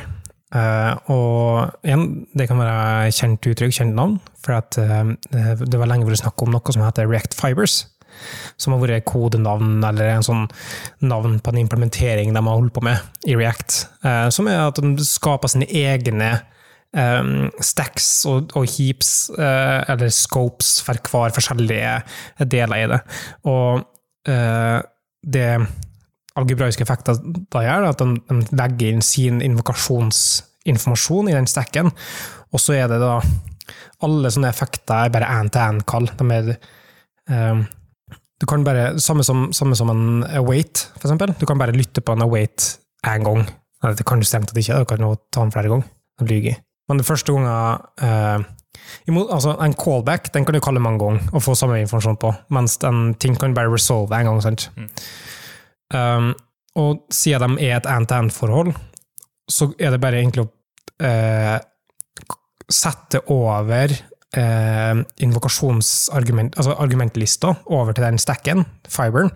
Uh, 0.52 0.98
og 1.08 1.86
igjen, 1.88 2.26
det 2.36 2.50
kan 2.50 2.60
være 2.60 3.12
kjent 3.16 3.48
uttrykk, 3.48 3.72
kjent 3.72 3.96
navn, 3.96 4.18
for 4.44 4.58
at 4.58 4.76
uh, 4.80 5.14
det 5.32 5.80
var 5.80 5.88
lenge 5.88 6.08
vært 6.08 6.24
snakk 6.26 6.44
om 6.44 6.52
noe 6.52 6.76
som 6.76 6.84
heter 6.84 7.08
React 7.08 7.38
Fibers. 7.40 7.86
som 8.60 8.74
har 8.74 8.82
vært 8.84 9.06
kodenavn 9.08 9.80
eller 9.88 10.10
en 10.12 10.26
sånn 10.26 10.42
navn 11.00 11.40
på 11.40 11.54
en 11.54 11.62
implementering 11.62 12.34
de 12.36 12.42
har 12.44 12.58
holdt 12.60 12.74
på 12.76 12.84
med 12.84 13.00
i 13.26 13.38
React. 13.40 13.78
Uh, 14.04 14.28
som 14.30 14.50
er 14.52 14.60
at 14.66 14.82
de 14.84 15.06
skaper 15.08 15.52
sine 15.52 15.70
egne 15.72 16.34
um, 16.92 17.48
stacks 17.64 18.10
og, 18.30 18.52
og 18.60 18.68
heaps, 18.68 19.32
eller 19.40 20.12
scopes, 20.12 20.82
for 20.84 21.00
hver 21.00 21.36
forskjellige 21.40 21.96
deler 22.52 22.84
i 22.84 22.92
det. 22.92 23.00
Og 23.48 23.88
det 25.32 25.48
algebraiske 26.40 26.86
effekter 26.86 27.20
da 27.52 27.64
gjør, 27.66 27.90
at 27.92 28.02
de, 28.02 28.22
de 28.30 28.58
legger 28.58 28.94
inn 28.94 29.04
sin 29.06 29.42
invokasjonsinformasjon 29.46 31.32
i 31.32 31.36
den 31.36 31.50
stacken, 31.50 31.92
og 32.52 32.62
så 32.62 32.78
er 32.80 32.92
det 32.92 33.02
da 33.04 33.20
alle 34.06 34.32
sånne 34.34 34.50
effekter 34.50 35.06
er 35.06 35.14
bare 35.14 35.30
én-til-én-kall. 35.40 36.10
De 36.18 36.28
er 36.36 36.54
um, 37.30 37.66
du 38.42 38.48
kan 38.50 38.64
bare, 38.66 38.96
Samme 39.00 39.24
som, 39.24 39.52
samme 39.54 39.78
som 39.78 39.92
en 39.94 40.24
await, 40.34 40.88
for 40.98 41.06
eksempel. 41.06 41.36
Du 41.38 41.46
kan 41.46 41.60
bare 41.62 41.76
lytte 41.76 42.02
på 42.02 42.16
en 42.16 42.26
await 42.26 42.72
én 43.08 43.28
gang. 43.28 43.44
Nei, 43.82 43.92
det 43.98 44.06
kan 44.06 44.22
du 44.22 44.26
strengt 44.26 44.50
tatt 44.50 44.58
ikke, 44.62 44.80
du 44.82 44.90
kan 44.90 45.06
jo 45.06 45.14
ta 45.34 45.44
den 45.44 45.54
flere 45.54 45.70
ganger. 45.70 45.86
Det 46.22 46.28
lyver 46.30 46.58
Men 46.90 47.00
det 47.00 47.06
første 47.06 47.34
gangen 47.34 47.48
uh, 48.02 48.42
altså 49.32 49.56
En 49.64 49.74
callback 49.74 50.34
den 50.34 50.46
kan 50.46 50.54
du 50.54 50.60
kalle 50.60 50.80
mange 50.80 51.00
ganger 51.00 51.30
og 51.34 51.44
få 51.44 51.56
samme 51.56 51.80
informasjon 51.82 52.18
på, 52.18 52.34
mens 52.50 52.78
en 52.84 53.14
ting 53.14 53.38
kan 53.40 53.54
bare 53.54 53.72
resolve 53.72 54.16
en 54.16 54.26
gang. 54.26 54.42
sant? 54.42 54.72
Mm. 54.78 54.90
Um, 55.92 56.32
og 56.80 57.06
siden 57.12 57.58
de 57.58 57.68
er 57.68 57.82
et 57.82 57.90
end-to-end-forhold, 57.90 58.72
så 59.52 59.74
er 59.80 59.92
det 59.92 60.00
bare 60.04 60.22
egentlig 60.22 60.46
å 60.46 60.52
uh, 61.04 61.58
sette 62.72 63.20
over 63.34 63.92
eh, 64.38 65.02
invokasjonsargument, 65.26 66.56
altså 66.58 66.76
argumentlista 66.80 67.54
over 67.66 67.96
til 67.96 68.06
den 68.06 68.20
stacken, 68.22 68.66
fiberen, 68.88 69.32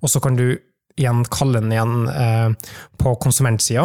og 0.00 0.12
så 0.12 0.22
kan 0.22 0.38
du 0.38 0.52
igjen 0.96 1.24
kalle 1.32 1.60
den 1.60 1.74
igjen 1.74 2.08
eh, 2.08 2.72
på 2.96 3.14
konsumentsida, 3.20 3.84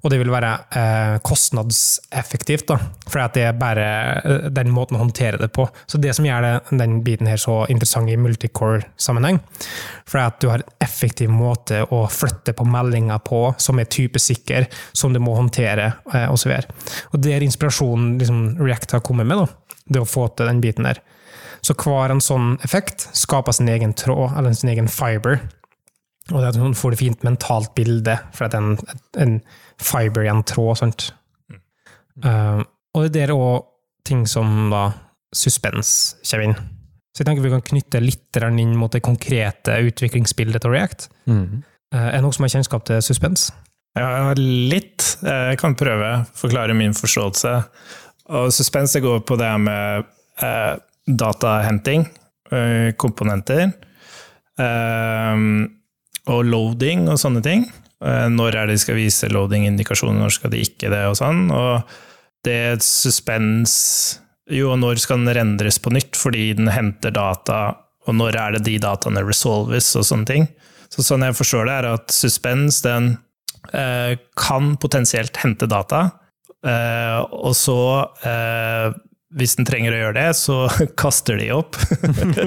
og 0.00 0.12
det 0.12 0.18
vil 0.20 0.32
være 0.32 0.50
eh, 0.76 1.14
kostnadseffektivt, 1.24 2.66
da, 2.68 2.78
for 3.06 3.24
det 3.34 3.46
er 3.48 3.56
bare 3.60 3.86
eh, 4.20 4.48
den 4.52 4.72
måten 4.74 4.98
å 4.98 5.02
håndtere 5.04 5.40
det 5.40 5.50
på. 5.56 5.66
Så 5.86 6.00
det 6.02 6.12
som 6.16 6.28
gjør 6.28 6.46
det, 6.46 6.52
den 6.82 6.98
biten 7.06 7.30
her 7.30 7.40
så 7.40 7.62
interessant 7.72 8.12
i 8.12 8.18
multicore-sammenheng, 8.20 9.40
for 10.08 10.22
at 10.24 10.40
du 10.42 10.50
har 10.52 10.60
en 10.60 10.84
effektiv 10.84 11.32
måte 11.32 11.82
å 11.88 12.04
flytte 12.12 12.54
på 12.56 12.68
meldinger 12.68 13.22
på 13.24 13.46
som 13.60 13.80
er 13.80 13.88
typesikker, 13.90 14.68
som 14.92 15.16
du 15.16 15.22
må 15.22 15.38
håndtere, 15.38 15.94
eh, 16.12 16.28
osv. 16.28 16.52
Og 17.14 17.24
det 17.24 17.36
er 17.36 17.46
inspirasjonen 17.46 18.18
liksom, 18.20 18.44
React 18.60 18.98
har 18.98 19.04
kommet 19.06 19.28
med. 19.30 19.44
da 19.44 19.70
det 19.90 20.02
å 20.02 20.08
få 20.08 20.28
til 20.34 20.50
den 20.50 20.62
biten 20.62 20.86
der. 20.88 21.00
Så 21.60 21.76
hver 21.76 22.12
en 22.12 22.22
sånn 22.24 22.54
effekt 22.64 23.08
skaper 23.16 23.54
sin 23.56 23.68
egen 23.68 23.92
tråd, 23.96 24.32
eller 24.38 24.54
sin 24.56 24.72
egen 24.72 24.88
fiber. 24.90 25.42
Og 26.30 26.38
det 26.38 26.52
at 26.52 26.60
hun 26.62 26.76
får 26.78 26.94
det 26.94 27.00
fint 27.00 27.24
mentalt 27.26 27.72
bilde, 27.74 28.16
for 28.36 28.46
at 28.46 28.56
en, 28.58 28.76
en 29.18 29.38
fiber 29.82 30.26
i 30.26 30.30
en 30.32 30.44
tråd. 30.46 30.76
sant? 30.78 31.08
Mm. 31.50 31.62
Uh, 32.24 32.60
og 32.94 33.08
det 33.14 33.24
er 33.24 33.34
òg 33.34 33.64
ting 34.06 34.26
som 34.28 34.70
da 34.72 34.90
suspens 35.36 36.16
kommer 36.24 36.50
inn. 36.50 36.60
Så 37.10 37.22
jeg 37.22 37.28
tenker 37.28 37.44
vi 37.44 37.52
kan 37.52 37.66
knytte 37.66 38.02
litt 38.02 38.38
inn 38.46 38.76
mot 38.78 38.92
det 38.92 39.02
konkrete 39.02 39.80
utviklingsbildet 39.90 40.62
til 40.62 40.74
React. 40.74 41.08
Mm. 41.26 41.64
Uh, 41.94 42.06
er 42.06 42.16
det 42.18 42.22
noen 42.24 42.36
som 42.36 42.46
har 42.46 42.54
kjennskap 42.54 42.86
til 42.86 43.02
suspens? 43.02 43.50
Ja, 43.98 44.30
litt. 44.38 45.16
Jeg 45.24 45.58
kan 45.58 45.74
prøve 45.78 46.12
å 46.14 46.22
forklare 46.38 46.76
min 46.78 46.94
forståelse. 46.94 47.56
Og 48.30 48.52
suspens 48.54 48.94
går 49.02 49.24
på 49.26 49.36
det 49.40 49.50
med 49.58 50.06
eh, 50.42 50.74
datahenting, 51.06 52.06
eh, 52.52 52.92
komponenter, 53.00 53.72
eh, 54.58 55.42
og 56.28 56.44
loading 56.48 57.08
og 57.08 57.20
sånne 57.20 57.42
ting. 57.44 57.66
Eh, 58.04 58.28
når 58.32 58.56
er 58.56 58.68
det 58.68 58.78
de 58.78 58.84
skal 58.84 58.98
vise 58.98 59.28
loading-indikasjoner, 59.32 60.20
når 60.20 60.36
skal 60.36 60.52
de 60.54 60.62
ikke 60.64 60.92
det, 60.92 61.04
og 61.10 61.18
sånn. 61.20 61.46
Og 61.54 61.84
det 62.46 62.80
suspens 62.84 63.76
Jo, 64.50 64.72
når 64.74 64.98
skal 64.98 65.20
den 65.20 65.30
rendres 65.36 65.76
på 65.78 65.92
nytt 65.94 66.16
fordi 66.18 66.48
den 66.58 66.66
henter 66.74 67.12
data, 67.14 67.76
og 68.08 68.16
når 68.18 68.34
er 68.34 68.56
det 68.56 68.64
de 68.66 68.80
dataene 68.82 69.22
resolves, 69.22 69.92
og 69.94 70.02
sånne 70.08 70.26
ting. 70.26 70.46
Så 70.90 71.04
sånn 71.06 71.22
jeg 71.22 71.36
forstår 71.38 71.68
det, 71.68 71.74
er 71.76 71.86
at 71.92 72.10
suspens 72.10 72.80
den 72.82 73.12
eh, 73.70 74.16
kan 74.34 74.72
potensielt 74.82 75.38
hente 75.38 75.68
data, 75.70 76.00
eh, 76.66 77.20
og 77.30 77.54
så, 77.54 77.78
uh, 78.24 78.90
hvis 79.36 79.54
den 79.58 79.68
trenger 79.68 79.94
å 79.94 80.00
gjøre 80.00 80.16
det, 80.18 80.28
så 80.38 80.58
kaster 81.00 81.38
de 81.40 81.50
opp. 81.54 81.78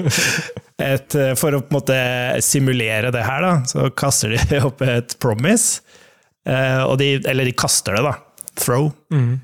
et, 0.82 1.16
eh, 1.16 1.32
for 1.38 1.56
å 1.56 1.62
på 1.64 1.72
en 1.72 1.78
måte 1.78 1.98
simulere 2.44 3.12
det 3.14 3.24
her, 3.24 3.44
da, 3.44 3.54
så 3.68 3.88
kaster 3.96 4.34
de 4.34 4.60
opp 4.68 4.84
et 4.84 5.16
promise. 5.22 5.82
Uh, 6.44 6.92
de, 7.00 7.14
eller 7.24 7.48
de 7.48 7.56
kaster 7.56 7.96
det, 7.96 8.04
da. 8.04 8.18
Throw. 8.54 8.92
Mm. 9.10 9.40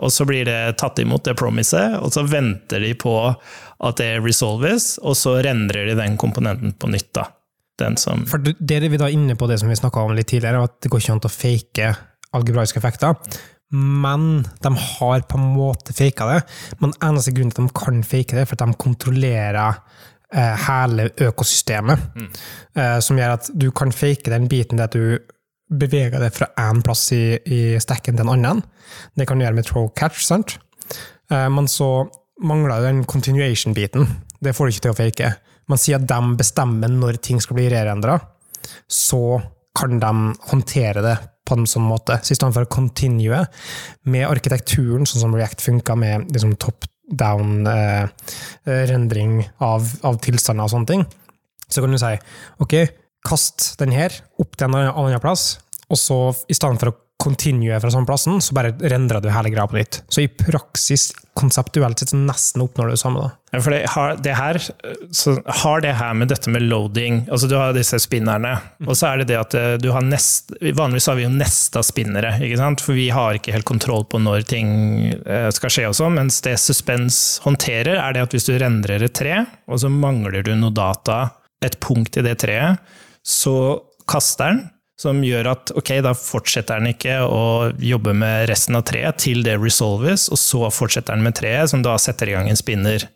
og 0.00 0.08
så 0.08 0.24
blir 0.24 0.46
det 0.48 0.78
tatt 0.80 0.96
imot, 1.02 1.26
det 1.26 1.34
promiset, 1.36 1.98
og 2.00 2.14
så 2.14 2.22
venter 2.24 2.80
de 2.80 2.94
på 2.96 3.12
at 3.28 3.98
det 4.00 4.22
resolves, 4.24 4.94
og 5.04 5.18
så 5.20 5.34
rendrer 5.44 5.90
de 5.90 5.96
den 5.98 6.16
komponenten 6.16 6.72
på 6.72 6.88
nytt. 6.88 7.10
da. 7.12 7.26
Den 7.76 7.98
som 8.00 8.22
For 8.30 8.40
det 8.40 8.78
er 8.78 8.88
vi 8.88 9.00
da 9.02 9.10
inne 9.12 9.36
på 9.36 9.50
det 9.50 9.58
som 9.60 9.68
vi 9.68 9.76
snakka 9.76 10.06
om 10.06 10.14
litt 10.16 10.30
tidligere, 10.32 10.64
at 10.64 10.78
det 10.80 10.88
går 10.88 11.02
ikke 11.02 11.16
an 11.18 11.20
å 11.28 11.32
fake 11.34 11.90
algebraiske 12.34 12.80
effekter 12.80 13.18
men 13.74 14.44
de 14.62 14.76
har 14.76 15.20
på 15.26 15.38
en 15.38 15.52
måte 15.56 15.94
faka 15.96 16.26
det. 16.30 16.40
Men 16.78 16.94
eneste 17.02 17.32
grunnen 17.34 17.50
til 17.54 17.64
at 17.66 17.72
de 17.72 17.78
kan 17.80 18.02
fake 18.06 18.36
det, 18.36 18.44
er 18.44 18.48
for 18.48 18.58
at 18.58 18.68
de 18.68 18.82
kontrollerer 18.84 19.80
eh, 20.34 20.66
hele 20.68 21.08
økosystemet. 21.26 22.04
Mm. 22.14 22.28
Eh, 22.78 22.98
som 23.02 23.18
gjør 23.18 23.34
at 23.38 23.50
du 23.50 23.70
kan 23.74 23.94
fake 23.94 24.30
den 24.30 24.46
biten 24.50 24.78
der 24.78 24.92
du 24.92 25.18
beveger 25.74 26.22
det 26.22 26.34
fra 26.36 26.50
én 26.60 26.84
plass 26.84 27.08
i, 27.16 27.34
i 27.50 27.62
stekken 27.82 28.14
til 28.18 28.28
en 28.28 28.34
annen. 28.36 28.62
Det 29.16 29.26
kan 29.26 29.40
du 29.40 29.46
gjøre 29.46 29.58
med 29.58 29.66
throw 29.66 29.90
catch, 29.96 30.22
sant? 30.28 30.58
Eh, 31.32 31.48
men 31.50 31.66
så 31.70 32.06
mangler 32.44 32.86
den 32.86 33.02
continuation-biten. 33.10 34.06
Det 34.38 34.54
får 34.54 34.66
du 34.66 34.74
ikke 34.74 34.86
til 34.86 34.94
å 34.94 35.00
fake. 35.00 35.34
Man 35.72 35.80
sier 35.80 35.98
at 35.98 36.06
de 36.06 36.38
bestemmer 36.38 36.92
når 36.92 37.18
ting 37.24 37.40
skal 37.42 37.58
bli 37.58 37.70
re-rendra, 37.72 38.20
så 38.86 39.40
kan 39.74 39.98
de 39.98 40.12
håndtere 40.52 41.02
det 41.02 41.16
på 41.44 41.58
en 41.58 41.66
sånn 41.68 41.84
måte. 41.86 42.16
Så 42.22 42.32
i 42.32 42.36
stedet 42.38 42.54
for 42.56 42.66
å 42.66 42.72
continue 42.72 43.40
med 44.08 44.28
arkitekturen, 44.28 45.06
sånn 45.08 45.22
som 45.26 45.36
React 45.36 45.60
funka, 45.64 45.92
med 46.00 46.14
liksom 46.32 46.52
top 46.60 46.78
down-rendring 47.12 49.32
eh, 49.42 49.50
av, 49.64 49.82
av, 50.08 50.14
tilstander 50.24 50.64
og 50.64 50.72
sånne 50.72 50.88
ting, 50.88 51.02
så 51.68 51.80
kan 51.84 51.92
du 51.92 51.98
si 52.00 52.14
ok, 52.64 52.74
kast 53.24 53.56
den 53.80 53.92
her 53.96 54.10
opp 54.40 54.52
til 54.56 54.66
en 54.70 54.76
annen 54.88 55.22
plass, 55.22 55.42
og 55.92 55.98
så 56.00 56.18
i 56.48 56.54
stedet 56.56 56.80
for 56.80 56.88
å 56.92 56.98
continue 57.24 57.80
fra 57.80 57.90
samme 57.92 58.08
plassen, 58.08 58.40
så 58.44 58.54
bare 58.56 58.74
rendrer 58.92 59.22
du 59.24 59.30
hele 59.32 59.52
greia 59.52 59.66
på 59.70 59.78
nytt. 59.78 60.02
Så 60.12 60.24
i 60.24 60.28
praksis, 60.28 61.10
konseptuelt 61.34 61.98
sett, 61.98 62.12
så 62.12 62.18
nesten 62.20 62.62
oppnår 62.62 62.90
du 62.90 62.94
det 62.94 63.00
samme. 63.00 63.24
da. 63.24 63.30
Ja, 63.54 63.60
for 63.62 63.74
det 63.74 63.80
har, 63.94 64.16
det 64.22 64.34
her, 64.38 64.58
har 65.62 65.84
det 65.84 65.94
her 65.98 66.14
med 66.18 66.30
dette 66.32 66.50
med 66.50 66.64
loading 66.66 67.20
altså 67.30 67.46
Du 67.46 67.54
har 67.54 67.74
disse 67.76 68.00
spinnerne, 68.02 68.56
mm. 68.82 68.88
og 68.88 68.98
så 68.98 69.12
er 69.12 69.22
det 69.22 69.28
det 69.30 69.38
at 69.38 69.54
eh, 69.58 69.74
du 69.78 69.92
har 69.94 70.02
nest, 70.02 70.50
Vanligvis 70.74 71.06
har 71.10 71.18
vi 71.18 71.26
jo 71.26 71.30
nesta 71.30 71.84
spinnere, 71.86 72.34
ikke 72.42 72.58
sant? 72.58 72.82
for 72.82 72.98
vi 72.98 73.08
har 73.14 73.38
ikke 73.38 73.54
helt 73.54 73.68
kontroll 73.68 74.06
på 74.10 74.20
når 74.22 74.46
ting 74.50 74.68
eh, 75.14 75.48
skal 75.54 75.72
skje 75.72 75.88
og 75.90 75.96
sånn. 75.98 76.18
Mens 76.18 76.40
det 76.46 76.56
suspens 76.62 77.22
håndterer, 77.46 77.96
er 78.00 78.16
det 78.16 78.26
at 78.26 78.34
hvis 78.36 78.50
du 78.50 78.56
rendrer 78.58 79.06
et 79.06 79.14
tre, 79.14 79.44
og 79.70 79.82
så 79.82 79.90
mangler 79.92 80.42
du 80.46 80.54
noe 80.58 80.74
data, 80.74 81.24
et 81.64 81.78
punkt 81.80 82.18
i 82.20 82.24
det 82.26 82.36
treet, 82.42 82.82
så 83.24 83.56
kaster 84.10 84.50
den 84.50 84.64
som 85.00 85.22
gjør 85.26 85.48
at 85.50 85.72
ok, 85.74 85.90
da 86.06 86.12
fortsetter 86.14 86.78
den 86.78 86.92
ikke 86.92 87.18
å 87.26 87.72
jobbe 87.82 88.14
med 88.16 88.46
resten 88.50 88.78
av 88.78 88.84
treet 88.86 89.18
til 89.24 89.42
det 89.46 89.56
resolves, 89.58 90.28
og 90.30 90.38
så 90.38 90.70
fortsetter 90.70 91.16
den 91.16 91.26
med 91.26 91.36
treet, 91.38 91.72
som 91.72 91.82
da 91.82 91.96
setter 92.00 92.30
i 92.30 92.36
gang 92.36 92.50
en 92.50 92.58
spinner 92.58 93.08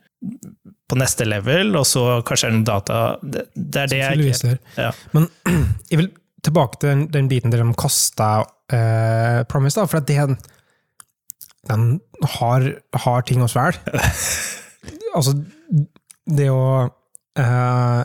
på 0.88 0.98
neste 0.98 1.26
level, 1.28 1.76
og 1.78 1.86
så 1.86 2.04
kanskje 2.26 2.48
er 2.48 2.52
det 2.52 2.56
noen 2.56 2.66
data 2.66 3.00
Det, 3.22 3.44
det 3.54 3.82
er 3.82 3.90
det 3.92 3.98
jeg 4.00 4.30
ikke 4.32 4.54
ja. 4.80 4.90
Men 5.14 5.28
jeg 5.92 6.00
vil 6.00 6.10
tilbake 6.44 6.80
til 6.80 6.90
den, 6.90 7.04
den 7.12 7.30
biten 7.30 7.52
der 7.52 7.62
de 7.62 7.76
kasta 7.78 8.30
uh, 8.42 9.44
Promise, 9.50 9.78
da, 9.78 9.86
for 9.90 10.00
at 10.00 10.08
det, 10.08 10.38
den 11.68 11.86
har, 12.38 12.68
har 13.04 13.26
ting 13.28 13.44
å 13.44 13.50
svelge. 13.50 13.82
altså, 15.16 15.36
det 16.28 16.48
å 16.50 16.64
uh, 16.88 18.02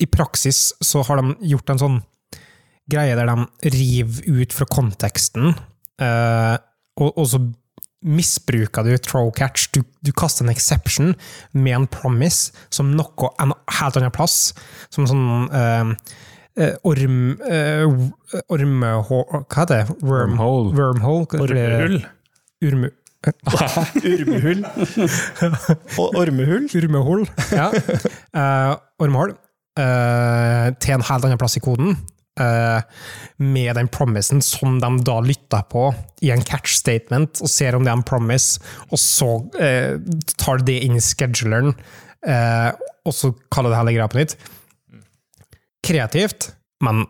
I 0.00 0.10
praksis 0.10 0.70
så 0.80 1.04
har 1.08 1.20
de 1.20 1.50
gjort 1.52 1.74
en 1.74 1.82
sånn 1.82 2.02
greie 2.90 3.16
der 3.16 3.30
de 3.30 3.70
river 3.74 4.42
ut 4.42 4.52
fra 4.52 4.66
konteksten, 4.70 5.54
uh, 6.02 6.56
og, 7.00 7.10
og, 7.18 7.26
så 7.28 7.40
misbruker 8.04 8.84
du 8.84 8.96
throw 8.98 9.30
catch. 9.32 9.70
Du, 9.72 9.82
du, 10.04 10.12
kaster 10.12 10.44
en 10.44 10.52
exception 10.52 11.14
med 11.52 11.72
en 11.72 11.86
promise 11.88 12.52
som 12.70 12.92
noe 12.92 13.30
en 13.40 13.54
helt 13.80 13.96
annen 13.96 14.12
plass. 14.14 14.52
Som 14.92 15.08
sånn 15.08 15.48
uh, 15.48 15.94
orm... 16.84 17.38
Uh, 17.40 18.10
ormehål 18.52 19.24
Hva 19.30 19.62
heter 19.62 19.72
det? 19.72 19.96
Wormhole. 20.04 20.74
Wormhole. 20.76 21.40
Ormehull. 21.40 22.04
Urme... 22.64 22.92
Urmehull. 24.04 24.64
Ormehull. 25.96 26.68
Urmehull, 26.76 27.24
ja. 27.52 27.70
Uh, 28.34 28.74
ormehull. 28.98 29.32
Uh, 29.78 30.70
til 30.82 30.94
en 30.94 31.04
helt 31.08 31.24
annen 31.26 31.38
plass 31.40 31.56
i 31.58 31.62
koden, 31.62 31.96
med 32.34 33.76
den 33.78 33.86
promisen 33.94 34.40
som 34.42 34.80
de 34.82 34.88
da 35.06 35.20
lytter 35.22 35.62
på 35.70 35.84
i 36.24 36.32
en 36.34 36.42
catch 36.42 36.78
statement, 36.78 37.42
og 37.42 37.50
ser 37.50 37.76
om 37.76 37.84
det 37.84 37.92
er 37.92 37.98
en 37.98 38.06
promise, 38.06 38.62
og 38.90 39.00
så 39.00 39.30
eh, 39.60 40.00
tar 40.40 40.62
de 40.62 40.72
det 40.72 40.78
inn 40.86 40.98
i 40.98 41.02
scheduleren, 41.04 41.74
eh, 42.26 42.70
og 43.04 43.16
så 43.16 43.34
kaller 43.52 43.74
det 43.74 43.80
hele 43.82 43.96
greia 43.98 44.10
på 44.10 44.20
nytt. 44.20 44.36
Kreativt, 45.84 46.48
men 46.84 47.04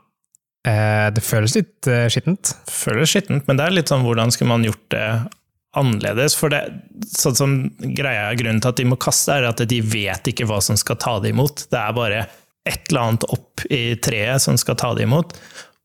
eh, 0.67 1.09
det 1.15 1.23
føles 1.25 1.55
litt 1.59 1.91
eh, 1.91 2.09
skittent. 2.11 2.57
føles 2.71 3.15
skittent, 3.15 3.47
men 3.47 3.61
det 3.61 3.69
er 3.69 3.79
litt 3.79 3.93
sånn 3.93 4.05
hvordan 4.07 4.35
skulle 4.35 4.51
man 4.51 4.67
gjort 4.67 4.87
det 4.95 5.09
annerledes? 5.79 6.35
For 6.39 6.51
det, 6.51 6.65
sånn 7.15 7.39
som 7.39 7.55
greia 7.97 8.33
Grunnen 8.39 8.63
til 8.63 8.75
at 8.75 8.81
de 8.83 8.89
må 8.91 8.99
kaste, 9.01 9.37
er 9.37 9.47
at 9.51 9.63
de 9.71 9.81
vet 9.83 10.33
ikke 10.33 10.49
hva 10.51 10.61
som 10.65 10.79
skal 10.79 10.99
ta 11.03 11.21
det 11.23 11.35
imot. 11.35 11.69
Det 11.71 11.79
er 11.81 11.95
bare 11.97 12.25
et 12.65 12.89
eller 12.91 13.03
annet 13.03 13.27
opp 13.35 13.65
i 13.73 13.97
treet 14.03 14.43
som 14.43 14.59
skal 14.61 14.79
ta 14.81 14.93
det 14.97 15.07
imot. 15.07 15.35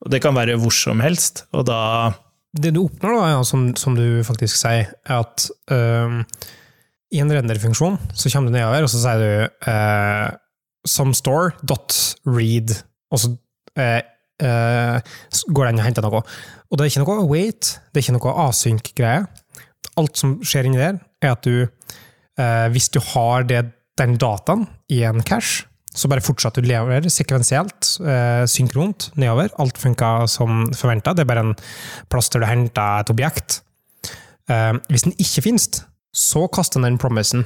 Og 0.05 0.13
det 0.13 0.21
kan 0.23 0.35
være 0.37 0.57
hvor 0.59 0.73
som 0.73 1.03
helst, 1.03 1.45
og 1.53 1.67
da 1.69 2.15
Det 2.49 2.71
du 2.73 2.79
oppnår, 2.81 3.11
da, 3.13 3.25
ja, 3.29 3.41
som, 3.45 3.75
som 3.77 3.93
du 3.93 4.23
faktisk 4.25 4.57
sier, 4.57 4.87
er 5.05 5.19
at 5.21 5.43
øhm, 5.69 6.23
i 7.13 7.19
en 7.21 7.29
renderfunksjon 7.29 7.99
så 8.09 8.31
kommer 8.33 8.49
du 8.49 8.55
nedover, 8.55 8.87
og 8.87 8.89
så 8.89 9.01
sier 9.03 9.21
du 9.21 9.69
uh, 9.69 10.33
some 10.87 11.13
store 11.13 11.51
dot 11.61 11.93
read, 12.25 12.73
og 13.11 13.21
så 13.21 13.31
eh, 13.77 14.01
eh, 14.41 14.97
går 15.53 15.69
den 15.69 15.81
og 15.81 15.85
henter 15.85 16.05
noe. 16.05 16.23
Og 16.69 16.77
det 16.77 16.85
er 16.85 16.91
ikke 16.91 17.05
noe 17.05 17.27
wait, 17.29 17.73
det 17.89 18.01
er 18.01 18.05
ikke 18.05 18.17
noe 18.17 18.35
async-greie. 18.47 19.25
Alt 19.99 20.21
som 20.21 20.37
skjer 20.45 20.69
inni 20.69 20.81
der, 20.81 20.99
er 21.21 21.35
at 21.35 21.45
du, 21.45 21.67
eh, 22.39 22.67
hvis 22.73 22.89
du 22.93 23.01
har 23.13 23.47
det, 23.49 23.65
den 23.99 24.15
dataen 24.21 24.67
i 24.89 25.03
en 25.03 25.21
cache, 25.27 25.68
så 25.89 26.09
bare 26.09 26.21
fortsatte 26.21 26.61
du 26.61 26.69
lever 26.69 27.07
sekvensielt, 27.09 27.95
eh, 28.05 28.43
synkront, 28.45 29.09
nedover. 29.17 29.49
Alt 29.59 29.77
funka 29.81 30.27
som 30.29 30.67
forventa. 30.75 31.15
Det 31.15 31.25
er 31.25 31.31
bare 31.31 31.45
en 31.47 31.55
plass 32.09 32.29
der 32.29 32.43
du 32.43 32.45
henter 32.45 32.99
et 32.99 33.09
objekt. 33.09 33.61
Eh, 34.49 34.73
hvis 34.89 35.07
den 35.07 35.17
ikke 35.17 35.41
finnes, 35.41 35.83
så 36.13 36.47
kaster 36.47 36.81
den 36.81 36.99
promisen. 37.01 37.45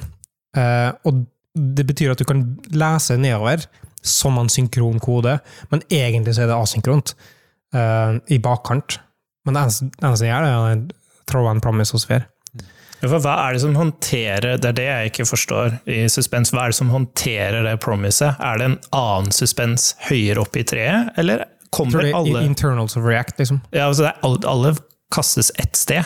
Eh, 0.56 0.92
og 1.04 1.24
det 1.54 1.86
betyr 1.86 2.12
at 2.12 2.18
du 2.18 2.24
kan 2.24 2.44
lese 2.70 3.16
nedover 3.16 3.64
som 4.04 4.36
en 4.38 4.50
synkron 4.52 5.00
kode, 5.00 5.38
men 5.70 5.82
egentlig 5.90 6.34
så 6.34 6.44
er 6.44 6.50
det 6.50 6.58
asynkront 6.58 7.14
eh, 7.74 8.20
i 8.28 8.38
bakkant. 8.38 8.98
Men 9.46 9.56
det 9.56 9.62
eneste, 9.62 9.88
det 9.88 10.04
eneste 10.04 10.26
jeg 10.26 10.34
gjør, 10.34 10.48
er 10.48 10.58
å 10.60 11.24
throw 11.30 11.48
en 11.48 11.64
promise 11.64 11.96
hos 11.96 12.04
Fer. 12.08 12.26
For 13.10 13.22
hva 13.24 13.34
er 13.44 13.56
det 13.56 13.62
som 13.64 13.74
håndterer 13.76 14.58
Det 14.62 14.70
er 14.70 14.76
det 14.78 14.86
jeg 14.86 15.10
ikke 15.10 15.26
forstår 15.28 15.78
i 15.90 16.04
suspens. 16.12 16.52
Hva 16.54 16.66
er 16.66 16.74
det 16.74 16.78
som 16.78 16.92
håndterer 16.94 17.66
det 17.66 17.76
promiset? 17.84 18.40
Er 18.40 18.60
det 18.60 18.70
en 18.70 18.78
annen 18.96 19.34
suspens 19.34 19.92
høyere 20.08 20.44
opp 20.44 20.56
i 20.56 20.64
treet, 20.66 21.12
eller 21.20 21.46
kommer 21.74 22.04
er 22.06 22.14
alle 22.14 22.44
internals 22.46 22.96
of 22.96 23.06
React, 23.06 23.40
liksom. 23.42 23.62
Ja, 23.74 23.88
altså 23.88 24.12
alle, 24.22 24.40
alle 24.46 24.74
kastes 25.14 25.50
ett 25.58 25.76
sted. 25.76 26.04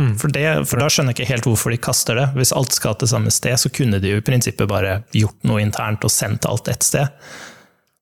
Mm. 0.00 0.14
For, 0.18 0.32
det, 0.32 0.44
for 0.70 0.80
da 0.80 0.88
skjønner 0.88 1.12
jeg 1.12 1.20
ikke 1.20 1.32
helt 1.34 1.46
hvorfor 1.50 1.74
de 1.74 1.80
kaster 1.82 2.16
det. 2.16 2.26
Hvis 2.38 2.54
alt 2.56 2.72
skal 2.72 2.96
til 3.00 3.10
samme 3.10 3.32
sted, 3.34 3.58
så 3.60 3.68
kunne 3.72 4.00
de 4.00 4.14
jo 4.14 4.20
i 4.20 4.24
prinsippet 4.24 4.68
bare 4.70 5.02
gjort 5.12 5.44
noe 5.48 5.60
internt 5.60 6.06
og 6.08 6.12
sendt 6.14 6.48
alt 6.48 6.70
ett 6.72 6.86
sted. 6.86 7.10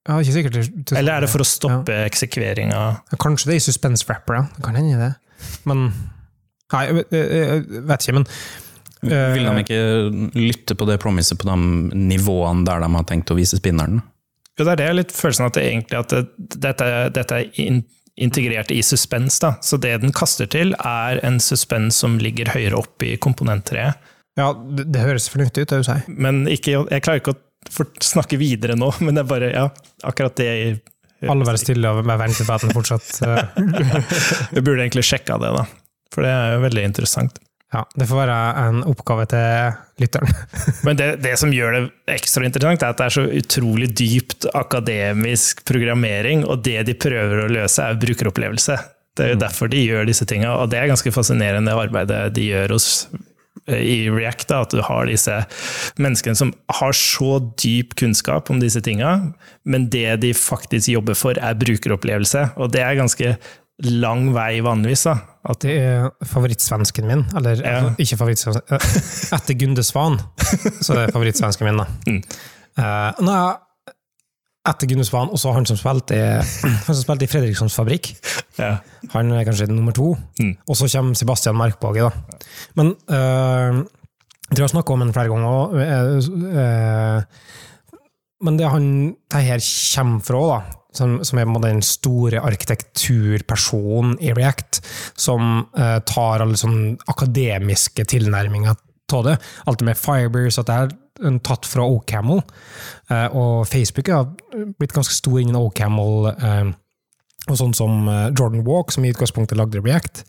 Ja, 0.08 0.20
ikke 0.22 0.36
sikkert 0.38 0.92
Eller 0.96 1.18
er 1.18 1.24
det 1.26 1.32
for 1.32 1.44
å 1.44 1.46
stoppe 1.48 1.96
eksekveringa? 2.06 2.84
Ja, 3.10 3.18
Kanskje 3.20 3.50
det 3.50 3.58
er 3.58 3.60
i 3.60 3.66
suspense 3.66 4.06
wrapper, 4.08 4.38
ja. 4.38 4.44
Det 4.54 4.64
kan 4.64 4.78
hende 4.78 5.00
det. 5.02 5.10
Men 5.68 5.90
Nei, 6.74 6.84
jeg 6.86 6.94
vet- 6.98 7.12
jeg- 7.16 7.66
jeg 7.72 7.98
ikke, 7.98 8.14
men 8.18 8.26
eh, 9.08 9.34
Vil 9.34 9.46
de 9.48 9.62
ikke 9.62 9.82
lytte 10.36 10.74
på 10.76 10.86
det 10.88 10.98
promiset 11.00 11.38
på 11.40 11.48
de 11.48 11.56
nivåene 11.96 12.64
der 12.66 12.80
de 12.84 12.90
har 12.96 13.04
tenkt 13.08 13.30
å 13.32 13.36
vise 13.38 13.56
spinneren? 13.60 14.02
Jo, 14.58 14.64
det 14.66 14.72
er 14.72 14.76
det 14.76 14.84
jeg 14.88 14.92
har 14.92 14.98
litt 14.98 15.14
følelsen 15.14 15.44
av 15.46 15.52
at 15.52 15.54
det 15.54 15.64
egentlig 15.68 15.98
at 16.00 16.08
det, 16.08 16.22
dette, 16.66 16.88
dette 17.14 17.32
er 17.38 17.50
in, 17.62 17.84
integrert 18.18 18.72
i 18.74 18.80
suspens. 18.82 19.38
Da. 19.38 19.52
Så 19.62 19.78
det 19.80 20.00
den 20.02 20.10
kaster 20.12 20.48
til, 20.50 20.74
er 20.82 21.20
en 21.24 21.38
suspens 21.38 21.94
som 22.02 22.16
ligger 22.18 22.50
høyere 22.50 22.74
opp 22.80 23.02
i 23.06 23.12
komponenttreet. 23.22 23.94
Ja, 24.36 24.52
det, 24.52 24.88
det 24.92 25.00
høres 25.06 25.28
fornuftig 25.30 25.62
ut, 25.62 25.70
det 25.70 25.78
du 25.78 25.86
sier. 25.86 26.02
Men 26.10 26.44
ikke, 26.50 26.74
jeg 26.90 27.02
klarer 27.06 27.22
ikke 27.22 27.36
å 27.36 27.40
for, 27.70 27.86
snakke 28.02 28.36
videre 28.38 28.74
nå, 28.78 28.90
men 29.04 29.14
det 29.14 29.22
er 29.24 29.30
bare 29.30 29.52
ja, 29.54 29.68
akkurat 30.10 30.34
det 30.42 30.50
Alle 31.26 31.46
være 31.46 31.58
stille 31.62 31.88
og 31.90 32.04
bare 32.06 32.20
vente 32.26 32.44
på 32.46 32.54
at 32.54 32.62
den 32.66 32.74
fortsatt 32.74 33.08
Du 33.58 34.58
Vi 34.58 34.60
burde 34.62 34.84
egentlig 34.84 35.02
sjekka 35.06 35.38
det, 35.42 35.50
da. 35.56 35.64
For 36.14 36.24
det 36.24 36.32
er 36.32 36.56
jo 36.56 36.64
veldig 36.64 36.88
interessant. 36.90 37.38
Ja, 37.68 37.82
det 38.00 38.06
får 38.08 38.22
være 38.22 38.36
en 38.62 38.78
oppgave 38.88 39.26
til 39.28 39.74
lytteren. 40.00 40.30
Men 40.86 40.96
det, 40.96 41.08
det 41.20 41.34
som 41.40 41.52
gjør 41.52 41.74
det 41.76 41.82
ekstra 42.14 42.46
interessant, 42.48 42.84
er 42.84 42.94
at 42.94 43.00
det 43.00 43.08
er 43.08 43.16
så 43.18 43.24
utrolig 43.42 43.90
dypt 43.92 44.48
akademisk 44.56 45.66
programmering, 45.68 46.46
og 46.48 46.62
det 46.64 46.80
de 46.88 46.96
prøver 46.96 47.44
å 47.44 47.50
løse, 47.52 47.84
er 47.84 48.00
brukeropplevelse. 48.00 48.78
Det 49.18 49.26
er 49.26 49.34
jo 49.34 49.42
derfor 49.42 49.68
de 49.68 49.84
gjør 49.84 50.08
disse 50.08 50.24
tinga, 50.30 50.54
og 50.62 50.72
det 50.72 50.80
er 50.80 50.88
ganske 50.88 51.12
fascinerende 51.12 51.74
arbeidet 51.76 52.22
de 52.38 52.48
gjør 52.48 52.78
hos 52.78 52.88
i 53.68 54.08
React, 54.08 54.46
da, 54.48 54.62
at 54.64 54.72
du 54.72 54.80
har 54.84 55.08
disse 55.10 55.34
menneskene 56.00 56.38
som 56.38 56.52
har 56.78 56.94
så 56.96 57.36
dyp 57.60 57.96
kunnskap 58.00 58.48
om 58.52 58.62
disse 58.62 58.80
tinga, 58.84 59.18
men 59.68 59.88
det 59.92 60.22
de 60.22 60.32
faktisk 60.32 60.88
jobber 60.94 61.18
for, 61.18 61.36
er 61.36 61.58
brukeropplevelse. 61.58 62.46
Og 62.56 62.72
det 62.72 62.84
er 62.84 62.96
ganske 62.96 63.34
lang 63.86 64.32
vei 64.34 64.58
vanligvis. 64.64 65.04
da. 65.06 65.16
At 65.48 65.60
Det 65.62 65.76
er 65.78 66.10
favorittsvensken 66.26 67.06
min, 67.06 67.24
eller 67.36 67.62
Ja. 67.64 67.90
ikke 67.98 68.16
favorittsvensken 68.18 68.74
eh, 68.74 68.78
Etter 69.38 69.54
Gunde 69.54 69.84
Svan, 69.86 70.18
så 70.82 70.94
er 70.94 71.06
det 71.06 71.14
favorittsvensken 71.14 71.66
min, 71.68 71.78
da. 71.78 71.86
Mm. 72.08 72.22
Eh, 72.78 73.22
nå, 73.24 73.36
etter 74.68 74.90
Gunde 74.90 75.04
Svan, 75.08 75.30
og 75.32 75.38
så 75.40 75.52
han 75.54 75.64
som 75.66 75.78
spilte 75.80 76.18
i, 76.18 76.24
i 77.24 77.30
Fredrikssons 77.30 77.74
Fabrikk. 77.78 78.10
ja, 78.58 78.74
Han 79.14 79.32
er 79.32 79.44
kanskje 79.48 79.70
nummer 79.70 79.92
to. 79.96 80.10
Mm. 80.40 80.56
Og 80.68 80.76
så 80.76 80.90
kommer 80.92 81.14
Sebastian 81.16 81.56
Merkbage, 81.56 82.02
da. 82.02 82.10
Men 82.76 82.92
uh, 83.08 83.78
jeg 84.48 84.56
tror 84.56 84.62
jeg 84.62 84.66
har 84.66 84.74
snakka 84.74 84.92
om 84.92 85.00
ham 85.06 85.12
flere 85.12 85.28
ganger 85.32 85.48
òg. 85.48 85.72
Men 88.44 88.58
det 88.58 88.70
han 88.70 88.90
det 89.32 89.44
her 89.46 89.62
kommer 89.94 90.24
fra, 90.24 90.42
da, 90.48 90.58
som, 90.94 91.18
som 91.26 91.38
er 91.40 91.50
den 91.64 91.82
store 91.84 92.40
arkitekturpersonen 92.40 94.16
i 94.24 94.32
React, 94.36 94.80
som 95.18 95.66
eh, 95.78 95.98
tar 96.08 96.44
alle 96.44 96.58
sånne 96.58 96.96
akademiske 97.10 98.06
tilnærminger 98.08 98.76
av 99.12 99.24
det. 99.24 99.38
Alt 99.66 99.80
det 99.80 99.88
med 99.88 99.98
Fibers, 99.98 100.58
at 100.60 100.68
det 100.68 100.78
er 100.78 101.38
tatt 101.44 101.66
fra 101.66 101.86
OCaml. 101.88 102.42
Eh, 103.10 103.28
og 103.36 103.66
Facebook 103.68 104.10
har 104.12 104.28
blitt 104.78 104.94
ganske 104.96 105.16
stor 105.16 105.40
innen 105.40 105.58
OCaml. 105.58 106.28
Uh, 106.38 106.76
og 107.48 107.56
sånn 107.56 107.74
som 107.76 108.08
eh, 108.10 108.28
Jordan 108.36 108.64
Walk, 108.66 108.92
som 108.92 109.04
i 109.06 109.12
utgangspunktet 109.12 109.58
lagde 109.58 109.80
React, 109.80 110.24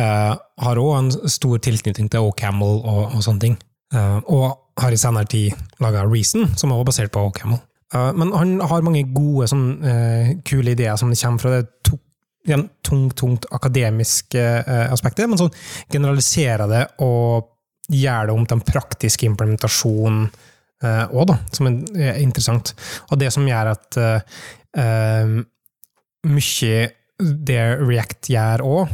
eh, 0.00 0.32
har 0.34 0.80
òg 0.80 0.92
en 0.96 1.10
stor 1.30 1.60
tilknytning 1.64 2.10
til 2.12 2.28
OCaml 2.30 2.78
og, 2.80 3.02
og 3.10 3.24
sånne 3.24 3.42
ting. 3.42 3.56
Eh, 3.94 4.18
og 4.24 4.60
har 4.80 4.92
i 4.92 4.98
senere 4.98 5.28
tid 5.30 5.54
laga 5.82 6.04
Reason, 6.08 6.48
som 6.58 6.72
er 6.72 6.84
basert 6.86 7.12
på 7.14 7.28
Camel. 7.36 7.60
Eh, 7.94 8.12
men 8.18 8.32
han 8.34 8.56
har 8.64 8.84
mange 8.86 9.04
gode, 9.14 9.48
sånn, 9.50 9.68
eh, 9.84 10.34
kule 10.46 10.74
ideer 10.74 10.98
som 11.00 11.12
kommer 11.14 11.42
fra 11.42 11.54
det 11.58 11.68
igjen, 12.44 12.66
tungt, 12.84 13.16
tungt 13.16 13.46
akademiske 13.56 14.40
eh, 14.40 14.92
aspektet, 14.92 15.28
men 15.30 15.40
sånn 15.40 15.54
generaliserer 15.92 16.68
det 16.68 16.82
og 17.04 17.54
gjør 17.88 18.28
det 18.28 18.34
om 18.34 18.44
til 18.44 18.58
en 18.58 18.66
praktisk 18.66 19.24
implementasjon 19.28 20.26
òg, 20.84 21.30
som 21.54 21.68
er, 21.70 21.76
er 21.96 22.18
interessant. 22.20 22.74
Og 23.08 23.16
det 23.16 23.30
som 23.32 23.46
gjør 23.48 23.70
at 23.70 23.96
mye 26.28 26.80
det 27.48 27.60
React 27.80 28.28
gjør 28.34 28.64
òg, 28.68 28.92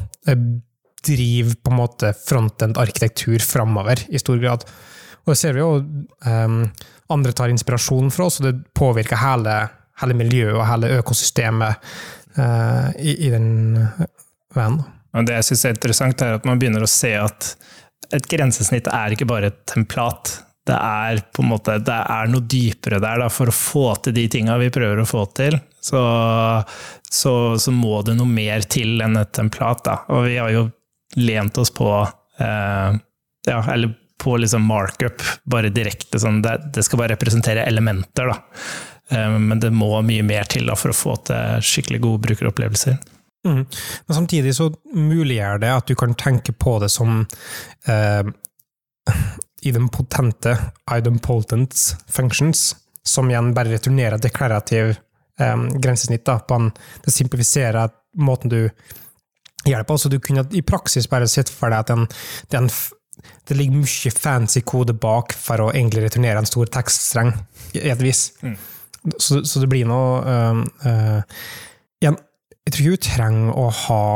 driver 1.03 1.57
på 1.59 1.73
en 1.73 1.79
måte 1.81 2.12
frontend-arkitektur 2.14 3.43
framover 3.43 4.05
i 4.07 4.23
stor 4.23 4.38
grad. 4.43 4.66
Og 5.24 5.33
det 5.33 5.38
ser 5.40 5.56
vi 5.56 5.62
jo 5.62 5.74
um, 5.80 6.62
andre 7.11 7.35
tar 7.37 7.52
inspirasjon 7.52 8.11
fra 8.14 8.28
oss, 8.28 8.40
og 8.40 8.48
det 8.48 8.54
påvirker 8.76 9.20
hele, 9.20 9.56
hele 10.02 10.16
miljøet 10.16 10.56
og 10.56 10.66
hele 10.68 10.94
økosystemet 11.00 11.92
uh, 12.38 12.88
i, 12.98 13.16
i 13.26 13.33
den 13.35 13.50
veien. 14.54 14.80
da. 14.80 14.88
Og 15.18 15.26
det 15.26 15.40
jeg 15.40 15.48
syns 15.50 15.64
er 15.66 15.74
interessant, 15.74 16.22
er 16.22 16.38
at 16.38 16.46
man 16.46 16.61
begynner 16.61 16.87
å 16.87 16.90
se 16.90 17.11
at 17.18 17.54
et 18.14 18.26
grensesnitt 18.30 18.88
er 18.90 19.14
ikke 19.14 19.28
bare 19.28 19.50
et 19.50 19.61
templat. 19.70 20.33
Det 20.66 20.76
er 20.76 21.20
måte, 21.46 21.78
det 21.83 21.98
er 21.98 22.30
noe 22.30 22.46
dypere 22.46 23.00
der. 23.02 23.22
Da. 23.24 23.28
For 23.33 23.50
å 23.50 23.54
få 23.54 23.87
til 24.04 24.14
de 24.16 24.26
tinga 24.30 24.59
vi 24.61 24.70
prøver 24.74 25.02
å 25.02 25.09
få 25.09 25.24
til, 25.37 25.59
så, 25.83 26.02
så, 27.11 27.35
så 27.59 27.74
må 27.74 28.02
det 28.06 28.16
noe 28.18 28.30
mer 28.30 28.66
til 28.70 29.00
enn 29.02 29.18
et 29.18 29.33
templat. 29.37 29.83
Da. 29.87 29.96
Og 30.14 30.28
vi 30.28 30.38
har 30.38 30.52
jo 30.54 30.68
lent 31.18 31.59
oss 31.59 31.72
på 31.74 31.90
eh, 32.38 32.98
ja, 33.48 33.61
eller 33.72 33.96
på 34.20 34.37
liksom 34.37 34.66
markup, 34.68 35.22
bare 35.49 35.72
direkte 35.72 36.20
sånn. 36.20 36.42
Det, 36.45 36.57
det 36.76 36.84
skal 36.86 37.01
bare 37.01 37.14
representere 37.14 37.64
elementer, 37.68 38.30
da. 38.30 38.36
Eh, 39.11 39.38
men 39.38 39.61
det 39.61 39.72
må 39.74 39.92
mye 40.07 40.24
mer 40.26 40.49
til 40.51 40.68
da, 40.70 40.76
for 40.78 40.92
å 40.92 40.97
få 40.97 41.16
til 41.30 41.64
skikkelig 41.64 42.03
gode 42.05 42.22
brukeropplevelser. 42.28 42.99
Mm. 43.49 43.64
Men 44.07 44.14
samtidig 44.14 44.53
så 44.57 44.68
muliggjør 44.92 45.62
det 45.62 45.72
at 45.72 45.88
du 45.88 45.97
kan 45.97 46.12
tenke 46.14 46.53
på 46.53 46.76
det 46.82 46.90
som 46.92 47.22
eh, 47.88 48.32
i 49.68 49.72
den 49.76 49.88
potente 49.92 50.57
idempotents 50.97 51.95
functions, 52.09 52.74
som 53.03 53.30
igjen 53.30 53.55
bare 53.57 53.72
returnerer 53.72 54.20
deklarativ 54.20 54.95
eh, 55.40 55.68
grensesnitt 55.80 56.26
da, 56.28 56.38
på 56.45 56.61
en, 56.61 56.72
det 57.05 57.16
simplifiserer 57.16 57.97
måten 58.20 58.53
du 58.53 58.61
gjør 59.64 59.78
det 59.78 59.88
på. 59.88 59.99
Så 59.99 60.09
du 60.09 60.20
kunne 60.20 60.45
i 60.53 60.62
praksis 60.62 61.09
bare 61.11 61.28
sett 61.28 61.51
for 61.53 61.72
deg 61.72 61.84
at 61.84 61.92
en, 61.95 62.07
det, 62.07 62.57
er 62.57 62.62
en, 62.62 62.72
det 63.49 63.57
ligger 63.57 63.81
mye 63.81 64.12
fancy 64.14 64.62
kode 64.66 64.95
bak 64.95 65.35
for 65.37 65.64
å 65.64 65.71
egentlig 65.73 66.05
returnere 66.07 66.43
en 66.43 66.49
stor 66.49 66.71
tekststreng, 66.73 67.33
i 67.75 67.89
et 67.91 68.03
vis. 68.03 68.31
Så, 69.16 69.41
så 69.49 69.62
det 69.62 69.68
blir 69.71 69.89
noe 69.89 70.21
um, 70.29 70.64
uh, 70.85 71.23
igjen, 72.03 72.18
Jeg 72.66 72.75
tror 72.75 72.85
ikke 72.85 72.97
du 72.97 73.07
trenger 73.07 73.57
å 73.57 73.66
ha 73.87 74.07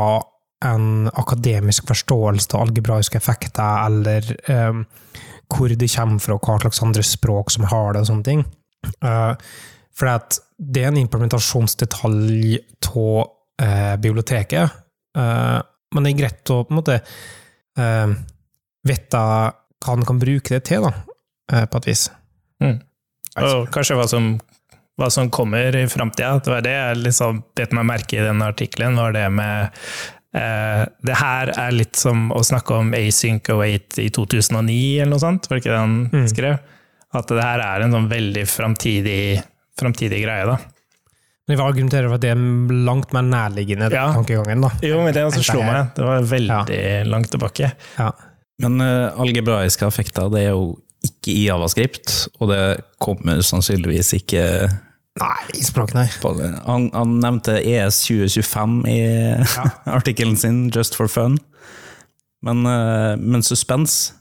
en 0.65 1.09
akademisk 1.17 1.87
forståelse 1.89 2.53
av 2.53 2.67
algebraiske 2.67 3.17
effekter, 3.17 3.87
eller 3.87 4.29
um, 4.49 4.83
hvor 5.51 5.73
det 5.73 5.89
kommer 5.93 6.21
fra, 6.21 6.37
hva 6.37 6.59
slags 6.61 6.83
andre 6.85 7.03
språk 7.05 7.53
som 7.53 7.67
har 7.69 7.93
det, 7.93 8.05
og 8.05 8.11
sånne 8.11 8.27
ting. 8.29 8.45
Uh, 9.01 9.33
for 9.95 10.11
at 10.11 10.39
det 10.55 10.85
er 10.85 10.93
en 10.93 11.01
implementasjonsdetalj 11.01 12.59
av 12.91 13.25
uh, 13.61 13.95
biblioteket, 14.01 14.81
men 15.15 16.03
det 16.03 16.09
er 16.11 16.17
greit 16.19 16.51
å 16.51 16.57
på 16.67 16.73
en 16.73 16.79
måte 16.81 16.95
vite 18.85 19.17
hva 19.85 19.93
en 19.95 20.05
kan 20.07 20.19
bruke 20.21 20.49
det 20.55 20.63
til, 20.69 20.81
da, 20.87 20.93
uh, 21.53 21.65
på 21.69 21.77
et 21.81 21.89
vis. 21.91 22.07
Og 23.35 23.65
kanskje 23.73 23.97
hva 23.99 24.05
som, 24.07 24.35
hva 24.99 25.09
som 25.11 25.29
kommer 25.33 25.75
i 25.75 25.85
framtida. 25.91 26.37
Det 26.43 26.51
var 26.53 26.61
det 26.63 26.75
jeg 26.75 27.01
liksom 27.03 27.41
bet 27.57 27.73
meg 27.75 27.87
merke 27.89 28.15
i 28.19 28.23
den 28.23 28.43
artikkelen, 28.45 28.95
var 28.95 29.11
det 29.15 29.25
med 29.35 29.75
eh, 30.35 30.85
Det 31.03 31.17
her 31.19 31.51
er 31.59 31.75
litt 31.75 31.99
som 31.99 32.29
å 32.35 32.39
snakke 32.47 32.77
om 32.79 32.93
async 32.95 33.49
await 33.51 33.99
i 33.99 34.07
2009, 34.09 35.01
eller 35.01 35.11
noe 35.11 35.19
sånt, 35.23 35.49
var 35.49 35.57
det 35.59 35.65
ikke 35.65 35.73
det 35.75 35.81
han 35.83 35.97
Mm. 36.13 36.29
skrev? 36.31 36.55
At 37.15 37.27
det 37.31 37.43
her 37.43 37.59
er 37.63 37.83
en 37.83 37.91
sånn 37.95 38.07
veldig 38.11 38.45
framtidig, 38.47 39.43
framtidig 39.79 40.23
greie, 40.23 40.45
da. 40.47 40.57
Men 41.47 41.57
vi 41.59 41.63
argumenterer 41.63 42.07
for 42.09 42.15
at 42.17 42.21
det 42.25 42.31
er 42.31 42.39
langt 42.87 43.11
mer 43.13 43.21
nærliggende 43.21 43.91
Ja. 43.91 44.07
tankegangen. 44.13 44.61
da. 44.61 44.71
Jo, 44.81 45.03
men 45.03 45.13
det 45.13 45.23
også 45.27 45.43
slo 45.43 45.61
meg. 45.61 45.93
Det 45.95 46.03
var 46.03 46.21
veldig 46.23 47.05
langt 47.07 47.29
tilbake. 47.31 47.71
Ja. 47.99 48.11
Men 48.63 48.79
uh, 48.81 49.11
algebraiske 49.19 49.87
effekter 49.87 50.29
det 50.31 50.45
er 50.45 50.53
jo 50.55 50.75
ikke 51.05 51.33
i 51.33 51.45
javascript, 51.49 52.13
og 52.39 52.49
det 52.53 52.61
kommer 53.03 53.41
sannsynligvis 53.45 54.13
ikke 54.21 54.43
Nei, 55.15 55.61
språk, 55.63 55.93
nei. 55.95 56.09
Han, 56.67 56.89
han 56.91 57.11
nevnte 57.23 57.53
ES 57.61 58.01
2025 58.09 58.73
i 58.91 58.97
artikkelen 59.97 60.35
sin, 60.35 60.65
Just 60.75 60.97
for 60.99 61.07
fun. 61.07 61.37
Men, 62.43 62.65
uh, 62.67 63.13
men 63.15 63.43
suspens, 63.45 64.11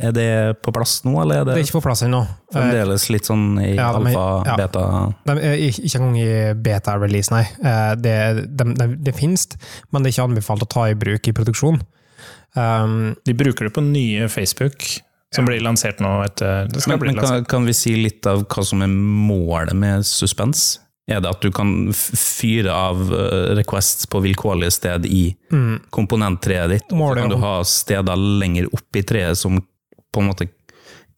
er 0.00 0.12
det 0.14 0.26
på 0.64 0.72
plass 0.74 1.00
nå, 1.04 1.12
eller 1.22 1.40
er 1.40 1.44
Det 1.44 1.54
det, 1.54 1.60
er 1.60 1.68
ikke 1.68 1.78
på 1.80 1.84
plass 1.88 2.02
ennå. 2.06 2.20
Eh, 2.24 2.56
fremdeles 2.56 3.06
litt 3.10 3.26
sånn 3.30 3.46
i 3.60 3.72
Ja, 3.74 3.90
er- 3.90 3.98
alfa, 4.00 4.26
ja. 4.46 4.56
beta 4.58 4.84
De 5.26 5.36
ikke 5.68 5.82
ikke 5.86 5.98
engang 6.00 6.18
i 6.18 6.28
beta-release, 6.66 7.32
nei. 7.34 7.42
Eh, 7.62 7.94
Det, 8.00 8.16
de, 8.50 8.68
de, 8.78 8.86
det 9.10 9.14
finnes, 9.18 9.46
men 9.90 10.02
det 10.02 10.10
er 10.10 10.16
ikke 10.16 10.28
anbefalt 10.30 10.62
å 10.66 10.70
ta 10.70 10.88
i 10.90 10.94
bruk 10.98 11.26
i 11.30 11.34
produksjon. 11.36 11.82
Um, 12.58 13.14
De 13.24 13.34
bruker 13.34 13.68
det 13.68 13.74
på 13.76 13.82
nye 13.84 14.28
Facebook, 14.28 14.86
som 15.34 15.46
blir 15.46 15.60
lansert 15.62 16.00
nå 16.02 16.16
etter 16.24 16.66
Det 16.66 16.80
skal 16.82 16.96
Men, 16.96 17.00
bli 17.04 17.10
men 17.12 17.20
lansert. 17.20 17.44
kan, 17.46 17.50
kan 17.60 17.68
vi 17.68 17.74
si 17.78 17.92
litt 17.96 18.26
av 18.26 18.42
hva 18.50 18.64
som 18.66 18.82
er 18.82 18.90
målet 18.90 19.76
med 19.78 20.06
suspens? 20.06 20.80
Er 21.10 21.22
det 21.22 21.30
at 21.30 21.42
du 21.42 21.50
kan 21.54 21.90
fyre 21.94 22.70
av 22.74 23.00
eh, 23.14 23.54
requests 23.58 24.06
på 24.10 24.20
vilkårlige 24.22 24.70
sted 24.74 25.06
i 25.06 25.32
komponenttreet 25.90 26.70
ditt, 26.70 26.92
og 26.94 27.02
så 27.02 27.18
kan 27.18 27.32
du 27.32 27.38
ha 27.42 27.56
steder 27.66 28.16
lenger 28.42 28.68
opp 28.74 28.98
i 28.98 29.02
treet 29.06 29.38
som 29.38 29.58
på 30.10 30.22
en 30.22 30.28
måte 30.30 30.46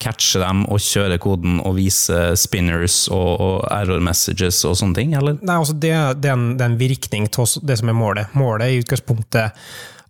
catcher 0.02 0.42
dem 0.42 0.64
og 0.72 0.80
kjører 0.82 1.20
koden 1.22 1.60
og 1.62 1.76
viser 1.76 2.32
spinners 2.40 3.04
og, 3.12 3.28
og 3.40 3.56
error 3.70 4.00
messages 4.02 4.62
og 4.66 4.74
sånne 4.80 4.98
ting, 4.98 5.12
eller? 5.18 5.36
nei, 5.44 5.56
altså 5.60 5.76
det, 5.76 5.92
det, 6.22 6.32
er 6.32 6.36
en, 6.38 6.48
det 6.58 6.64
er 6.64 6.72
en 6.72 6.80
virkning 6.80 7.28
av 7.30 7.52
det 7.62 7.76
som 7.78 7.92
er 7.92 7.96
målet. 7.96 8.32
Målet 8.38 8.66
er 8.66 8.74
i 8.74 8.80
utgangspunktet 8.82 9.60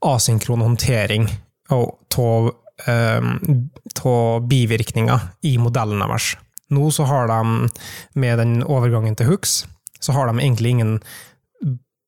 asynkron 0.02 0.64
håndtering 0.64 1.28
av 1.72 2.48
bivirkninger 4.48 5.20
i 5.46 5.58
modellen 5.62 6.02
deres. 6.02 6.32
Nå 6.72 6.88
så 6.94 7.04
har 7.08 7.28
de, 7.28 7.68
med 8.18 8.38
den 8.40 8.62
overgangen 8.64 9.16
til 9.18 9.28
hooks, 9.28 9.62
så 10.00 10.14
har 10.16 10.30
de 10.30 10.40
egentlig 10.40 10.72
ingen 10.74 10.96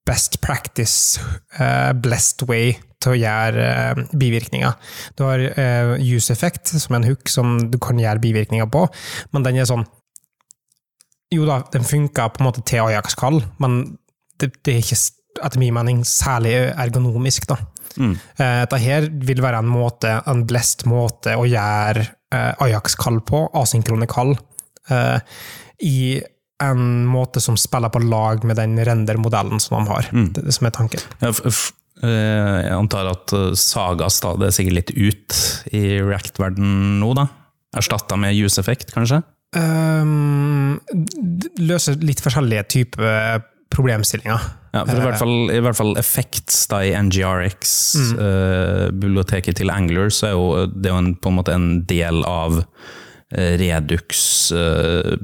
best 0.05 0.41
practice, 0.45 1.21
uh, 1.61 1.93
blessed 1.97 2.45
way 2.49 2.75
til 3.03 3.15
å 3.15 3.19
gjøre 3.19 3.67
uh, 3.97 4.03
bivirkninger. 4.21 4.77
Du 5.17 5.25
har 5.27 5.41
uh, 5.41 5.95
use 6.01 6.33
effect, 6.33 6.75
som 6.77 6.95
er 6.95 7.03
en 7.03 7.11
hook 7.13 7.31
som 7.33 7.57
du 7.73 7.79
kan 7.81 8.01
gjøre 8.01 8.23
bivirkninger 8.25 8.69
på, 8.73 8.87
men 9.33 9.47
den 9.47 9.61
er 9.61 9.69
sånn 9.71 9.87
Jo 11.33 11.47
da, 11.49 11.63
den 11.73 11.83
funker 11.83 12.29
på 12.31 12.43
en 12.43 12.47
måte 12.47 12.63
til 12.69 12.85
Ajax-kall, 12.85 13.41
men 13.59 13.97
det, 14.39 14.53
det 14.63 14.75
er 14.75 14.83
ikke, 14.85 14.99
etter 15.41 15.59
min 15.59 15.75
mening, 15.75 16.05
særlig 16.07 16.53
ergonomisk, 16.71 17.49
da. 17.51 17.57
Mm. 18.01 18.15
Eh, 18.15 18.61
Dette 18.65 18.81
her 18.83 19.09
vil 19.29 19.43
være 19.45 19.63
en 19.63 19.71
måte, 19.71 20.17
en 20.31 20.45
blest 20.49 20.87
måte 20.91 21.37
å 21.39 21.47
gjøre 21.49 22.05
eh, 22.05 22.65
Ajax-kall 22.67 23.21
på, 23.27 23.47
asynkrone 23.61 24.09
kall, 24.11 24.35
eh, 24.91 25.19
i 25.85 25.99
en 26.65 27.05
måte 27.11 27.43
som 27.43 27.59
spiller 27.61 27.93
på 27.93 28.03
lag 28.07 28.45
med 28.47 28.57
den 28.61 28.77
render-modellen 28.87 29.61
som 29.61 29.81
de 29.81 29.91
har. 29.91 30.11
Mm. 30.15 30.29
Det 30.37 30.55
som 30.55 30.69
er 30.69 30.77
tanken. 30.77 31.09
Ja, 31.23 31.33
Jeg 32.05 32.75
antar 32.75 33.07
at 33.09 33.33
Saga 33.59 34.07
er 34.09 34.53
sikkert 34.55 34.77
litt 34.77 34.91
ut 34.93 35.37
i 35.73 35.99
React-verden 36.03 37.01
nå, 37.01 37.13
da? 37.17 37.29
Erstatta 37.79 38.17
med 38.21 38.37
use 38.39 38.61
effect, 38.63 38.93
kanskje? 38.95 39.23
Um, 39.55 40.81
løser 41.63 41.99
litt 42.03 42.23
forskjellige 42.23 42.65
typer 42.75 43.45
problemstillinger. 43.73 44.51
Ja, 44.75 44.83
for 44.89 44.99
i 44.99 45.05
hvert 45.05 45.21
fall, 45.21 45.37
i 45.55 45.61
hvert 45.63 45.79
fall 45.79 45.95
effects 46.01 46.65
da, 46.71 46.81
i 46.83 46.95
NGRX, 46.99 47.73
eh, 48.19 48.87
biblioteket 48.91 49.61
til 49.61 49.71
Angler, 49.71 50.11
så 50.11 50.29
er 50.29 50.35
jo 50.35 50.47
det 50.75 50.91
er 50.91 50.97
jo 50.97 51.03
en, 51.03 51.13
på 51.15 51.31
en 51.31 51.39
måte 51.39 51.55
en 51.55 51.69
del 51.89 52.25
av 52.27 52.59
eh, 52.61 53.55
Redux 53.61 54.25
eh, 54.57 55.15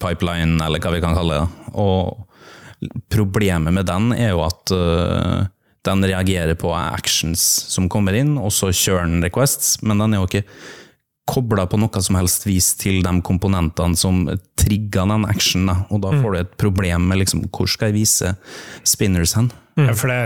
pipeline, 0.00 0.60
eller 0.64 0.82
hva 0.82 0.92
vi 0.94 1.00
kan 1.04 1.16
kalle 1.16 1.40
det. 1.40 1.70
Og 1.80 2.26
problemet 3.12 3.74
med 3.76 3.88
den 3.88 4.12
er 4.16 4.32
jo 4.32 4.44
at 4.46 4.72
uh, 4.72 5.48
den 5.84 6.04
reagerer 6.08 6.56
på 6.56 6.72
actions 6.72 7.42
som 7.68 7.88
kommer 7.92 8.16
inn, 8.16 8.36
og 8.40 8.52
så 8.56 8.70
kjører 8.72 9.08
den 9.08 9.24
requests, 9.24 9.78
men 9.84 10.00
den 10.00 10.14
er 10.14 10.22
jo 10.22 10.28
ikke 10.30 10.46
kobla 11.30 11.66
på 11.70 11.78
noe 11.78 12.02
som 12.02 12.18
helst 12.18 12.46
vis 12.48 12.72
til 12.80 13.00
de 13.06 13.12
komponentene 13.26 13.98
som 13.98 14.24
trigger 14.58 15.08
den 15.10 15.26
actionen. 15.30 15.70
Da. 15.70 15.76
Og 15.94 16.02
da 16.04 16.14
får 16.18 16.34
du 16.34 16.38
et 16.42 16.56
problem 16.60 17.06
med 17.10 17.22
liksom, 17.22 17.44
hvor 17.54 17.70
skal 17.70 17.90
jeg 17.90 18.00
vise 18.02 18.34
spinners 18.88 19.36
hen? 19.38 19.52
Ja, 19.78 19.94
for 19.96 20.10
det, 20.10 20.18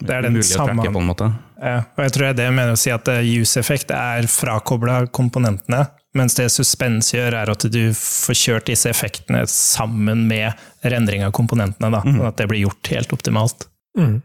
Det, 0.00 0.12
er 0.14 0.22
den 0.22 0.36
umulig 0.38 0.46
å 0.46 0.66
samme- 0.66 0.92
på 0.92 1.00
en 1.02 1.10
måte. 1.10 1.32
Ja, 1.62 1.82
og 1.96 2.04
jeg 2.04 2.12
tror 2.14 2.32
det 2.34 2.46
jeg 2.46 2.54
mener 2.54 2.74
å 2.74 2.78
si 2.80 2.90
at 2.90 3.08
eh, 3.08 3.22
use 3.42 3.58
effect 3.60 3.90
er 3.94 4.26
frakobla 4.30 5.06
komponentene, 5.14 5.84
mens 6.18 6.34
det 6.34 6.48
suspens 6.52 7.12
gjør, 7.14 7.36
er 7.42 7.52
at 7.52 7.66
du 7.72 7.82
får 7.96 8.38
kjørt 8.38 8.70
disse 8.70 8.90
effektene 8.90 9.44
sammen 9.48 10.26
med 10.28 10.52
rendring 10.82 11.22
av 11.24 11.32
komponentene, 11.36 11.90
da, 11.94 12.02
sånn 12.02 12.26
at 12.26 12.40
det 12.40 12.48
blir 12.50 12.64
gjort 12.66 12.90
helt 12.92 13.14
optimalt. 13.14 13.68
Mm. 13.98 14.18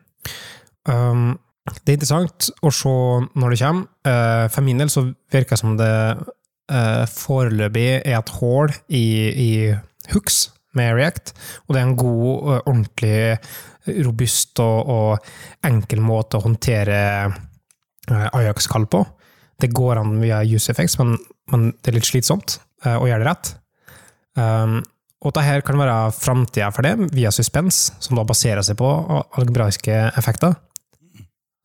Um, 0.87 1.37
det 1.67 1.91
er 1.91 1.97
interessant 1.97 2.49
å 2.63 2.71
se 2.73 2.93
når 3.35 3.53
det 3.53 3.59
kommer. 3.61 3.87
Uh, 4.07 4.45
for 4.53 4.65
min 4.65 4.79
del 4.81 4.91
så 4.91 5.03
virker 5.33 5.55
det 5.55 5.61
som 5.61 5.75
det 5.79 5.93
uh, 6.17 7.03
foreløpig 7.11 7.87
er 7.99 8.15
et 8.17 8.33
hull 8.39 8.71
i, 8.87 9.07
i 9.31 9.51
hooks 10.13 10.47
med 10.77 10.93
React, 10.97 11.33
og 11.65 11.73
det 11.73 11.81
er 11.81 11.87
en 11.87 11.99
god, 11.99 12.31
uh, 12.47 12.59
ordentlig 12.59 13.99
robust 14.05 14.59
og, 14.63 14.91
og 14.91 15.67
enkel 15.67 16.01
måte 16.03 16.39
å 16.39 16.43
håndtere 16.43 16.97
Ajax-kall 18.07 18.85
på. 18.91 18.99
Det 19.59 19.71
går 19.75 19.99
an 20.01 20.19
via 20.21 20.41
use 20.43 20.71
effects, 20.71 20.97
men, 20.99 21.15
men 21.51 21.71
det 21.79 21.91
er 21.91 21.97
litt 21.97 22.07
slitsomt 22.07 22.59
å 22.87 23.07
gjøre 23.07 23.23
det 23.23 23.27
rett. 23.27 23.49
Um, 24.37 24.77
og 25.25 25.33
dette 25.33 25.63
kan 25.65 25.79
være 25.79 26.11
framtida 26.13 26.69
for 26.75 26.85
det, 26.85 27.09
via 27.15 27.31
suspens, 27.33 27.87
som 28.03 28.19
da 28.19 28.27
baserer 28.27 28.63
seg 28.63 28.77
på 28.79 28.91
algebraiske 29.39 29.95
effekter. 30.19 30.53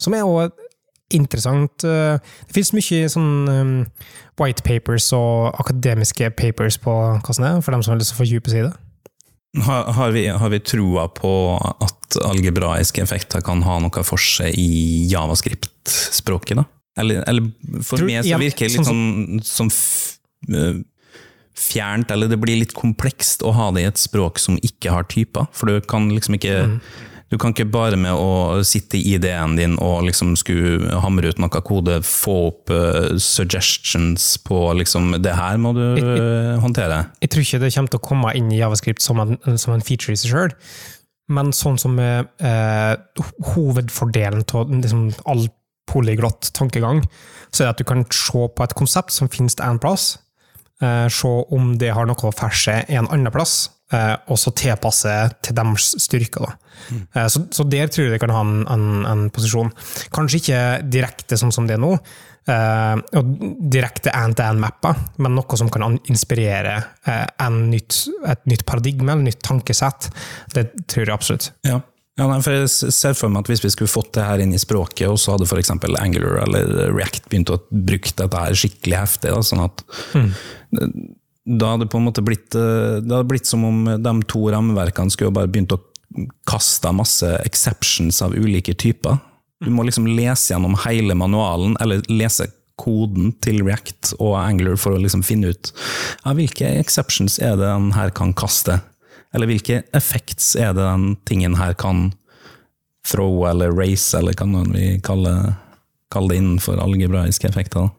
Som 0.02 0.14
er 0.18 0.26
også 0.26 0.50
interessant. 1.12 1.84
eh, 1.84 2.18
Det 2.48 2.54
finnes 2.56 2.72
mye 2.78 3.08
sånn 3.12 3.32
um, 3.48 3.72
white 4.40 4.64
papers 4.64 5.10
og 5.16 5.52
akademiske 5.60 6.30
papers 6.38 6.78
på 6.80 6.94
hva 7.20 7.34
som 7.36 7.44
er, 7.44 7.60
for 7.60 7.72
dem 7.76 7.82
som 7.84 7.92
har 7.94 8.00
lyst 8.00 8.14
til 8.14 8.18
å 8.18 8.22
fordype 8.24 8.50
seg 8.52 8.62
i 8.62 8.68
det. 8.70 8.72
Har, 9.66 9.90
har, 9.92 10.14
vi, 10.16 10.22
har 10.32 10.48
vi 10.48 10.58
troa 10.64 11.02
på 11.12 11.30
at 11.60 12.16
algebraiske 12.24 13.02
effekter 13.04 13.42
kan 13.44 13.60
ha 13.66 13.74
noe 13.84 14.04
for 14.08 14.16
seg 14.16 14.56
i 14.56 15.04
javascript-språket, 15.12 16.56
da? 16.62 16.64
Eller, 16.96 17.22
eller 17.28 17.50
for 17.84 18.00
Tror- 18.00 18.08
meg 18.08 18.24
så 18.24 18.38
virker 18.40 18.68
det 18.68 18.78
litt 18.78 18.88
sånn, 18.88 19.42
sånn 19.44 19.70
øh, 20.56 20.80
fjernt, 21.56 22.10
eller 22.12 22.28
det 22.32 22.40
blir 22.40 22.58
litt 22.60 22.72
komplekst 22.76 23.44
å 23.44 23.52
ha 23.56 23.70
det 23.76 23.84
i 23.84 23.88
et 23.90 24.00
språk 24.00 24.40
som 24.40 24.56
ikke 24.64 24.92
har 24.92 25.04
typer, 25.12 25.48
for 25.52 25.68
du 25.68 25.80
kan 25.84 26.08
liksom 26.12 26.36
ikke 26.40 26.56
Mm. 26.66 26.80
Du 27.32 27.38
kan 27.40 27.54
ikke 27.54 27.64
bare 27.72 27.96
med 27.96 28.12
å 28.12 28.60
sitte 28.66 28.98
i 29.00 29.14
ID-en 29.16 29.56
din 29.56 29.78
og 29.80 30.04
liksom 30.04 30.34
skulle 30.36 31.00
hamre 31.00 31.32
ut 31.32 31.40
noe 31.40 31.62
kode, 31.64 32.02
få 32.04 32.34
opp 32.50 32.72
uh, 32.72 33.16
suggestions 33.16 34.34
på 34.44 34.58
liksom 34.76 35.14
Det 35.24 35.32
her 35.38 35.56
må 35.56 35.72
du 35.76 35.84
uh, 35.96 36.60
håndtere. 36.60 37.06
Jeg 37.24 37.32
tror 37.32 37.46
ikke 37.46 37.62
det 37.64 37.72
kommer 37.72 37.94
til 37.94 38.02
å 38.02 38.08
komme 38.10 38.34
inn 38.36 38.52
i 38.52 38.60
Javascript 38.60 39.00
som 39.04 39.22
en, 39.24 39.38
som 39.56 39.72
en 39.72 39.84
feature 39.84 40.12
i 40.12 40.20
seg 40.20 40.34
sjøl, 40.34 40.52
men 41.32 41.52
sånn 41.56 41.78
som 41.80 41.98
eh, 42.02 42.92
hovedfordelen 43.54 44.44
av 44.44 44.72
liksom, 44.72 45.08
all 45.30 45.46
polyglott 45.90 46.52
tankegang, 46.56 47.02
så 47.50 47.62
er 47.62 47.68
det 47.68 47.74
at 47.74 47.82
du 47.82 47.88
kan 47.88 48.04
se 48.14 48.46
på 48.56 48.64
et 48.64 48.76
konsept 48.78 49.14
som 49.14 49.30
finnes 49.32 49.56
en 49.62 49.80
plass, 49.82 50.16
eh, 50.82 51.06
se 51.12 51.32
om 51.52 51.76
det 51.78 51.92
har 51.96 52.08
noe 52.08 52.28
å 52.28 52.34
ferse 52.34 52.82
en 52.88 53.08
annen 53.08 53.32
plass, 53.34 53.70
eh, 53.70 53.81
og 54.26 54.40
så 54.40 54.52
tilpasse 54.56 55.14
til 55.44 55.56
deres 55.58 55.92
styrker. 56.00 56.54
Mm. 56.88 57.06
Eh, 57.14 57.28
så, 57.28 57.44
så, 57.52 57.66
der 57.68 57.90
tror 57.92 58.08
jeg 58.08 58.16
det 58.16 58.20
kan 58.22 58.34
ha 58.34 58.42
en, 58.44 58.60
en, 58.70 58.90
en, 59.08 59.24
posisjon. 59.34 59.72
Kanskje 60.14 60.42
ikke 60.42 60.60
direkte 60.92 61.38
sånn 61.40 61.54
som 61.54 61.68
det 61.68 61.78
er 61.78 61.82
nå, 61.84 61.96
Uh, 62.42 62.98
og 63.14 63.28
direkte 63.70 64.10
end-to-end-mapper, 64.18 64.96
men 65.22 65.36
noe 65.38 65.58
som 65.60 65.68
kan 65.70 65.94
inspirere 66.10 66.72
nytt, 67.54 68.00
et 68.26 68.42
nytt 68.50 68.64
paradigme 68.66 69.14
eller 69.14 69.28
nytt 69.28 69.44
tankesett. 69.46 70.08
Det 70.50 70.64
tror 70.90 71.04
jeg 71.04 71.14
absolutt. 71.14 71.46
Ja. 71.62 71.76
ja 72.18 72.26
nei, 72.26 72.40
for 72.42 72.56
jeg 72.56 72.96
ser 72.98 73.14
for 73.14 73.30
meg 73.30 73.44
at 73.44 73.52
Hvis 73.52 73.62
vi 73.62 73.70
skulle 73.76 73.94
fått 73.94 74.10
det 74.18 74.26
her 74.26 74.42
inn 74.42 74.56
i 74.58 74.58
språket, 74.58 75.06
og 75.06 75.22
så 75.22 75.36
hadde 75.36 75.46
f.eks. 75.46 75.70
Angular 75.70 76.42
eller 76.42 76.90
React 76.90 77.30
begynt 77.30 77.54
å 77.54 77.60
bruke 77.70 78.10
dette 78.18 78.42
her 78.42 78.58
skikkelig 78.58 78.98
heftig, 79.04 79.36
da, 79.36 79.46
sånn 79.46 79.62
at 79.68 79.86
mm. 80.18 80.30
Da 81.42 81.72
hadde 81.72 81.86
det 81.86 81.92
på 81.92 81.98
en 81.98 82.06
måte 82.06 82.22
blitt, 82.22 82.54
eh, 82.54 83.00
det 83.02 83.10
hadde 83.10 83.28
blitt 83.30 83.48
som 83.48 83.64
om 83.66 83.84
de 83.98 84.14
to 84.30 84.44
rammeverkene 84.52 85.10
skulle 85.10 85.34
bare 85.34 85.50
begynt 85.50 85.74
å 85.74 85.80
kaste 86.46 86.92
masse 86.94 87.28
exceptions 87.46 88.20
av 88.22 88.34
ulike 88.36 88.74
typer. 88.74 89.18
Du 89.62 89.70
må 89.70 89.84
liksom 89.86 90.06
lese 90.06 90.52
gjennom 90.52 90.76
hele 90.84 91.14
manualen, 91.18 91.76
eller 91.80 92.02
lese 92.10 92.48
koden 92.80 93.32
til 93.44 93.62
React 93.62 94.14
og 94.18 94.36
Angler 94.40 94.78
for 94.80 94.96
å 94.96 95.02
liksom 95.02 95.22
finne 95.26 95.52
ut 95.52 95.70
ja, 96.24 96.32
hvilke 96.34 96.66
exceptions 96.80 97.38
er 97.38 97.56
det 97.60 97.68
den 97.68 97.92
her 97.96 98.10
kan 98.14 98.32
kaste. 98.34 98.80
Eller 99.32 99.48
hvilke 99.48 99.82
effects 99.96 100.54
er 100.58 100.74
det 100.76 100.84
den 100.84 101.14
tingen 101.28 101.56
her 101.60 101.76
kan 101.78 102.10
throw 103.06 103.44
eller 103.48 103.72
race, 103.74 104.12
eller 104.18 104.36
hva 104.38 104.64
vi 104.70 104.98
kaller, 105.04 105.54
kaller 106.12 106.34
det 106.34 106.42
innenfor 106.42 106.82
algebraiske 106.82 107.48
effekter. 107.48 107.90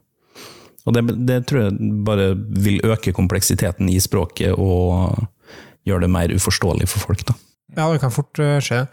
Og 0.83 0.95
det, 0.95 1.03
det, 1.27 1.37
tror 1.47 1.65
jeg 1.65 1.91
bare 2.03 2.33
vil 2.35 2.81
øke 2.83 3.13
kompleksiteten 3.15 3.87
i 3.91 4.01
språket 4.03 4.57
og 4.57 5.15
gjøre 5.87 6.05
det 6.05 6.11
mer 6.11 6.33
uforståelig 6.35 6.89
for 6.91 7.07
folk. 7.07 7.23
Da. 7.29 7.37
Ja, 7.77 7.87
det 7.91 8.01
kan 8.03 8.13
fort 8.13 8.39
uh, 8.43 8.59
skje. 8.63 8.85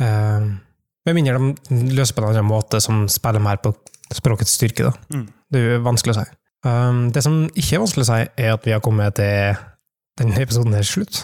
Uh 0.00 0.58
med 1.06 1.16
mindre 1.16 1.38
de 1.38 1.94
løser 1.96 2.16
på 2.16 2.22
en 2.22 2.30
annen 2.30 2.48
måte 2.48 2.80
som 2.82 3.06
spiller 3.10 3.42
mer 3.42 3.60
på 3.62 3.72
språkets 4.12 4.56
styrke. 4.58 4.92
Mm. 5.12 5.26
Det 5.50 5.60
er 5.60 5.76
jo 5.76 5.82
vanskelig 5.86 6.14
å 6.14 6.20
si. 6.20 6.26
Um, 6.66 7.06
det 7.14 7.22
som 7.24 7.42
ikke 7.48 7.78
er 7.78 7.84
vanskelig 7.84 8.04
å 8.04 8.10
si, 8.10 8.20
er 8.44 8.54
at 8.54 8.66
vi 8.66 8.74
har 8.74 8.82
kommet 8.84 9.16
til 9.16 9.56
denne 10.20 10.42
episoden 10.42 10.76
her 10.76 10.84
slutt. 10.86 11.22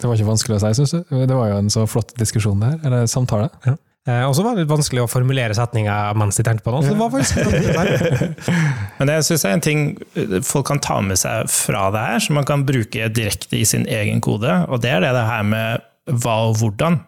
Det 0.00 0.08
var 0.08 0.16
ikke 0.16 0.30
vanskelig 0.30 0.56
å 0.56 0.62
si, 0.62 0.72
syns 0.78 0.94
du? 0.96 1.00
Det 1.12 1.36
var 1.36 1.50
jo 1.50 1.58
en 1.60 1.72
så 1.72 1.84
flott 1.90 2.14
diskusjon 2.18 2.62
der, 2.62 2.78
eller 2.88 3.10
samtale. 3.10 3.50
Ja. 3.66 3.76
Eh, 4.08 4.22
og 4.24 4.32
så 4.36 4.44
var 4.44 4.56
det 4.56 4.64
litt 4.64 4.72
vanskelig 4.72 5.02
å 5.04 5.10
formulere 5.10 5.56
setninger 5.56 6.14
mens 6.18 6.38
de 6.40 6.44
tenkte 6.46 6.64
på 6.64 6.72
noe. 6.72 6.84
Så 6.84 6.94
det 6.94 7.00
var 7.00 7.12
faktisk 7.12 8.38
Men 8.98 9.10
det 9.10 9.18
syns 9.26 9.44
jeg 9.44 9.50
er 9.50 9.58
en 9.58 9.66
ting 9.66 9.82
folk 10.46 10.70
kan 10.70 10.80
ta 10.82 11.00
med 11.04 11.20
seg 11.20 11.50
fra 11.52 11.88
det 11.94 12.06
her, 12.06 12.24
som 12.24 12.40
man 12.40 12.48
kan 12.48 12.64
bruke 12.68 13.10
direkte 13.12 13.60
i 13.60 13.66
sin 13.68 13.84
egen 13.90 14.22
kode, 14.24 14.62
og 14.68 14.80
det 14.84 14.94
er 14.96 15.04
det 15.04 15.28
her 15.28 15.44
med 15.46 15.86
hva 16.10 16.40
og 16.48 16.56
hvordan 16.62 16.98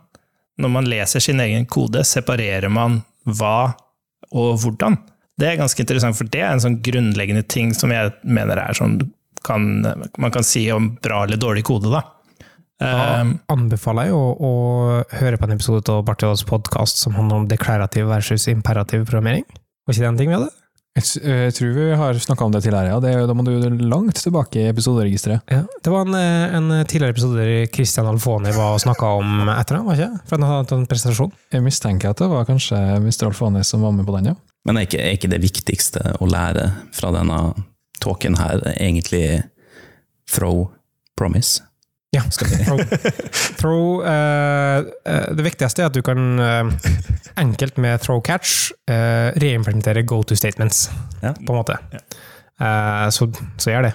når 0.61 0.71
man 0.71 0.87
leser 0.87 1.23
sin 1.25 1.41
egen 1.43 1.65
kode, 1.67 2.05
separerer 2.07 2.71
man 2.71 3.01
hva 3.25 3.73
og 4.33 4.61
hvordan. 4.63 4.99
Det 5.41 5.49
er 5.49 5.59
ganske 5.59 5.81
interessant, 5.81 6.17
for 6.19 6.29
det 6.31 6.43
er 6.45 6.53
en 6.53 6.63
sånn 6.63 6.79
grunnleggende 6.85 7.43
ting 7.49 7.73
som 7.75 7.93
jeg 7.93 8.13
mener 8.23 8.61
er 8.61 8.77
sånn 8.77 9.01
kan, 9.43 9.81
man 10.23 10.31
kan 10.31 10.45
si 10.47 10.69
om 10.71 10.93
bra 11.03 11.25
eller 11.25 11.41
dårlig 11.41 11.65
kode. 11.67 11.91
da. 11.91 12.05
Da 12.81 13.21
um, 13.23 13.37
anbefaler 13.53 14.09
jeg 14.09 14.17
å, 14.17 14.25
å, 14.33 14.53
høre 15.21 15.39
på 15.39 15.47
en 15.47 15.55
episode 15.55 15.93
av 15.93 16.03
Bartiolas 16.07 16.43
podkast 16.49 17.03
som 17.03 17.15
handler 17.19 17.43
om 17.43 17.47
deklarativ 17.51 18.09
versus 18.11 18.49
imperativ 18.51 19.07
programmering. 19.07 19.47
Var 19.87 19.95
ikke 19.95 20.05
det 20.05 20.11
en 20.11 20.21
ting 20.21 20.33
vi 20.33 20.39
hadde? 20.39 20.51
Jeg, 20.93 21.23
jeg, 21.25 21.53
tror 21.57 21.71
vi 21.73 21.85
har 21.97 22.19
snakka 22.21 22.45
om 22.45 22.53
det 22.53 22.61
tidligere, 22.67 22.93
ja. 22.93 22.99
Det, 23.01 23.13
da 23.29 23.37
må 23.37 23.45
du 23.47 23.55
langt 23.81 24.19
tilbake 24.21 24.61
i 24.61 24.67
episoderegisteret. 24.69 25.47
Ja, 25.49 25.63
det 25.65 25.93
var 25.93 26.05
en, 26.05 26.17
eh, 26.19 26.57
en 26.59 26.69
tidligere 26.85 27.15
episode 27.15 27.39
der 27.41 27.71
Christian 27.73 28.11
Alfoni 28.11 28.53
var 28.53 28.77
og 28.77 28.83
snakka 28.85 29.15
om 29.23 29.49
etter 29.55 29.79
det, 29.79 29.83
var 29.87 29.97
ikke? 29.97 30.27
For 30.29 30.37
han 30.37 30.51
hadde 30.51 30.77
en 30.77 30.85
presentasjon. 30.91 31.33
Jeg 31.55 31.65
mistenker 31.65 32.13
at 32.13 32.21
det 32.21 32.29
var 32.29 32.45
kanskje 32.49 32.77
Mr. 32.99 33.31
Alfoni 33.31 33.65
som 33.65 33.87
var 33.87 33.97
med 33.97 34.09
på 34.09 34.19
den, 34.19 34.35
ja. 34.35 34.37
Men 34.69 34.79
er 34.79 34.85
ikke, 34.85 35.01
er 35.01 35.17
ikke 35.17 35.33
det 35.33 35.41
viktigste 35.43 36.17
å 36.21 36.29
lære 36.29 36.69
fra 36.95 37.15
denne 37.17 37.41
talken 38.05 38.37
her 38.37 38.61
egentlig 38.75 39.25
throw 40.29 40.67
promise? 41.17 41.65
Ja. 42.13 42.23
Throw. 43.61 44.03
uh, 44.05 44.85
uh, 45.09 45.35
det 45.37 45.45
viktigste 45.47 45.83
er 45.83 45.89
at 45.89 45.97
du 45.97 46.03
kan 46.05 46.37
uh, 46.37 46.69
enkelt 47.41 47.79
med 47.81 48.03
throw 48.05 48.21
catch 48.25 48.73
reimplementere 49.41 50.03
go 50.05 50.21
to 50.23 50.37
statements, 50.37 50.91
ja. 51.23 51.33
på 51.33 51.55
en 51.55 51.57
måte. 51.57 51.79
Ja. 51.93 52.01
Så, 53.11 53.27
så, 53.57 53.71
gjør 53.73 53.89
det. 53.89 53.93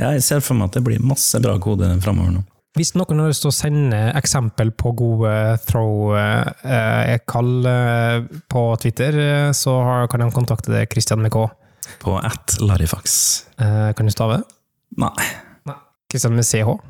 Ja, 0.00 0.10
jeg 0.16 0.24
ser 0.26 0.42
for 0.42 0.58
meg 0.58 0.68
at 0.68 0.76
det 0.76 0.82
blir 0.84 0.98
masse 1.04 1.38
bra 1.40 1.54
kode 1.62 1.86
framover 2.02 2.34
nå. 2.34 2.42
Hvis 2.76 2.92
noen 2.98 3.22
har 3.22 3.30
lyst 3.30 3.44
til 3.44 3.52
å 3.52 3.54
sende 3.54 4.00
eksempel 4.18 4.74
på 4.74 4.92
gode 4.98 5.32
throw-kall 5.70 7.52
på 8.50 8.62
Twitter, 8.82 9.12
så 9.56 9.74
kan 10.10 10.24
de 10.24 10.30
kontakte 10.34 10.74
deg, 10.74 10.90
Christian 10.92 11.22
med 11.22 11.32
K. 11.34 11.46
På 12.02 12.18
at 12.18 12.58
Larifax. 12.60 13.16
Kan 13.58 14.10
du 14.10 14.12
stave? 14.14 14.42
Nei. 14.98 15.14
Nei. 15.70 15.78
Christian 16.10 16.36
med 16.36 16.46
CH? 16.50 16.80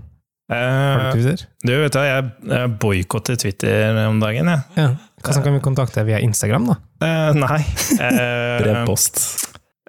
Har 0.51 1.15
du? 1.15 1.21
Vet 1.23 1.95
du, 1.95 2.01
jeg, 2.03 2.25
jeg 2.51 2.73
boikotter 2.83 3.39
Twitter 3.39 4.01
om 4.09 4.19
dagen, 4.23 4.51
jeg. 4.51 4.65
Ja. 4.77 4.89
Hvordan 5.21 5.45
kan 5.45 5.55
vi 5.55 5.63
kontakte 5.63 6.05
via 6.09 6.19
Instagram, 6.25 6.71
da? 6.73 6.77
Uh, 7.05 7.31
nei. 7.39 7.61
Uh, 8.01 8.59
Brevpost. 8.65 9.23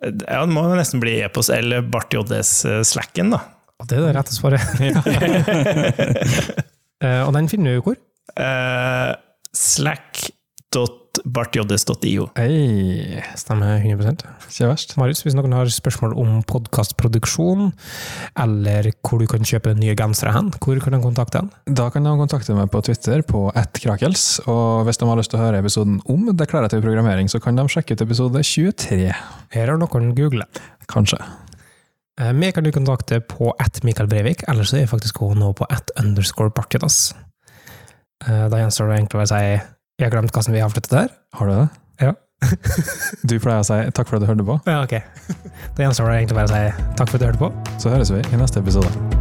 Ja, 0.02 0.42
det 0.44 0.54
må 0.54 0.66
nesten 0.74 1.02
bli 1.02 1.20
e-post 1.22 1.54
eller 1.54 1.84
Bart 1.86 2.14
JDs 2.14 2.54
eh, 2.66 2.80
Slacken, 2.88 3.36
da. 3.36 3.44
Det 3.86 3.98
er 3.98 4.08
det 4.08 4.16
rette 4.18 4.34
svaret. 4.34 4.62
uh, 7.06 7.22
og 7.28 7.36
den 7.38 7.50
finner 7.52 7.78
du 7.78 7.86
hvor? 7.86 8.00
Uh, 8.38 9.14
Slack.com 9.58 11.01
bartjoddes.io. 11.26 12.28
Hey, 12.38 13.20
stemmer 13.40 13.82
100 13.82 14.24
Ikke 14.48 14.70
verst. 14.70 14.96
Marius, 15.00 15.24
hvis 15.26 15.36
noen 15.38 15.54
har 15.56 15.70
spørsmål 15.72 16.16
om 16.20 16.40
podkastproduksjon, 16.48 17.72
eller 18.40 18.92
hvor 19.04 19.22
du 19.22 19.28
kan 19.30 19.46
kjøpe 19.48 19.74
nye 19.78 19.96
gensere 20.00 20.34
hen, 20.36 20.52
hvor 20.64 20.80
kan 20.84 20.96
de 20.96 21.02
kontakte 21.04 21.42
den? 21.42 21.52
Da 21.78 21.90
kan 21.94 22.08
de 22.08 22.16
kontakte 22.20 22.56
meg 22.58 22.72
på 22.74 22.84
Twitter 22.88 23.26
på 23.28 23.48
attkrakels, 23.60 24.26
og 24.48 24.88
hvis 24.88 25.02
de 25.02 25.10
har 25.10 25.20
lyst 25.20 25.34
til 25.34 25.42
å 25.42 25.46
høre 25.46 25.62
episoden 25.64 26.00
om 26.12 26.30
deklarativ 26.32 26.84
programmering, 26.86 27.32
så 27.32 27.42
kan 27.44 27.60
de 27.60 27.68
sjekke 27.72 27.98
ut 27.98 28.06
episode 28.08 28.44
23. 28.48 29.12
Her 29.56 29.74
har 29.74 29.82
noen 29.82 30.14
google. 30.18 30.48
Kanskje. 30.92 31.20
Eh, 32.20 32.34
vi 32.34 32.52
kan 32.52 32.64
du 32.64 32.72
kontakte 32.72 33.22
på 33.24 33.52
at 33.60 33.84
Mikael 33.84 34.10
Breivik, 34.10 34.44
eller 34.48 34.64
så 34.64 34.78
er 34.78 34.86
jeg 34.86 34.94
faktisk 34.94 35.22
nå 35.36 35.54
på 35.58 35.68
at 35.70 35.92
underscore 36.00 36.52
bartjodas. 36.56 37.14
Eh, 38.28 38.48
da 38.50 38.60
gjenstår 38.62 38.90
det 38.90 38.98
egentlig 39.00 39.24
å 39.24 39.30
si 39.32 39.46
jeg 40.02 40.10
har 40.10 40.18
glemt 40.18 40.34
hvordan 40.34 40.58
vi 40.58 40.62
har 40.64 40.74
flyttet 40.74 40.98
der. 40.98 41.16
Har 41.38 41.46
du 41.46 41.54
det? 41.54 41.68
Ja. 42.02 42.14
du 43.30 43.38
pleier 43.38 43.62
å 43.62 43.66
si 43.68 43.78
takk 43.94 44.10
for 44.10 44.18
at 44.18 44.26
du 44.26 44.30
hørte 44.32 44.48
på. 44.48 44.58
Ja, 44.66 44.82
ok. 44.82 44.98
Da 45.78 45.86
gjenstår 45.86 46.10
det 46.10 46.22
egentlig 46.24 46.40
bare 46.42 46.50
å 46.50 46.56
si 46.56 46.94
takk 46.98 47.12
for 47.12 47.18
at 47.18 47.22
du 47.22 47.30
hørte 47.30 47.44
på. 47.46 47.76
Så 47.78 47.94
høres 47.94 48.14
vi 48.16 48.24
i 48.26 48.42
neste 48.42 48.66
episode. 48.66 49.21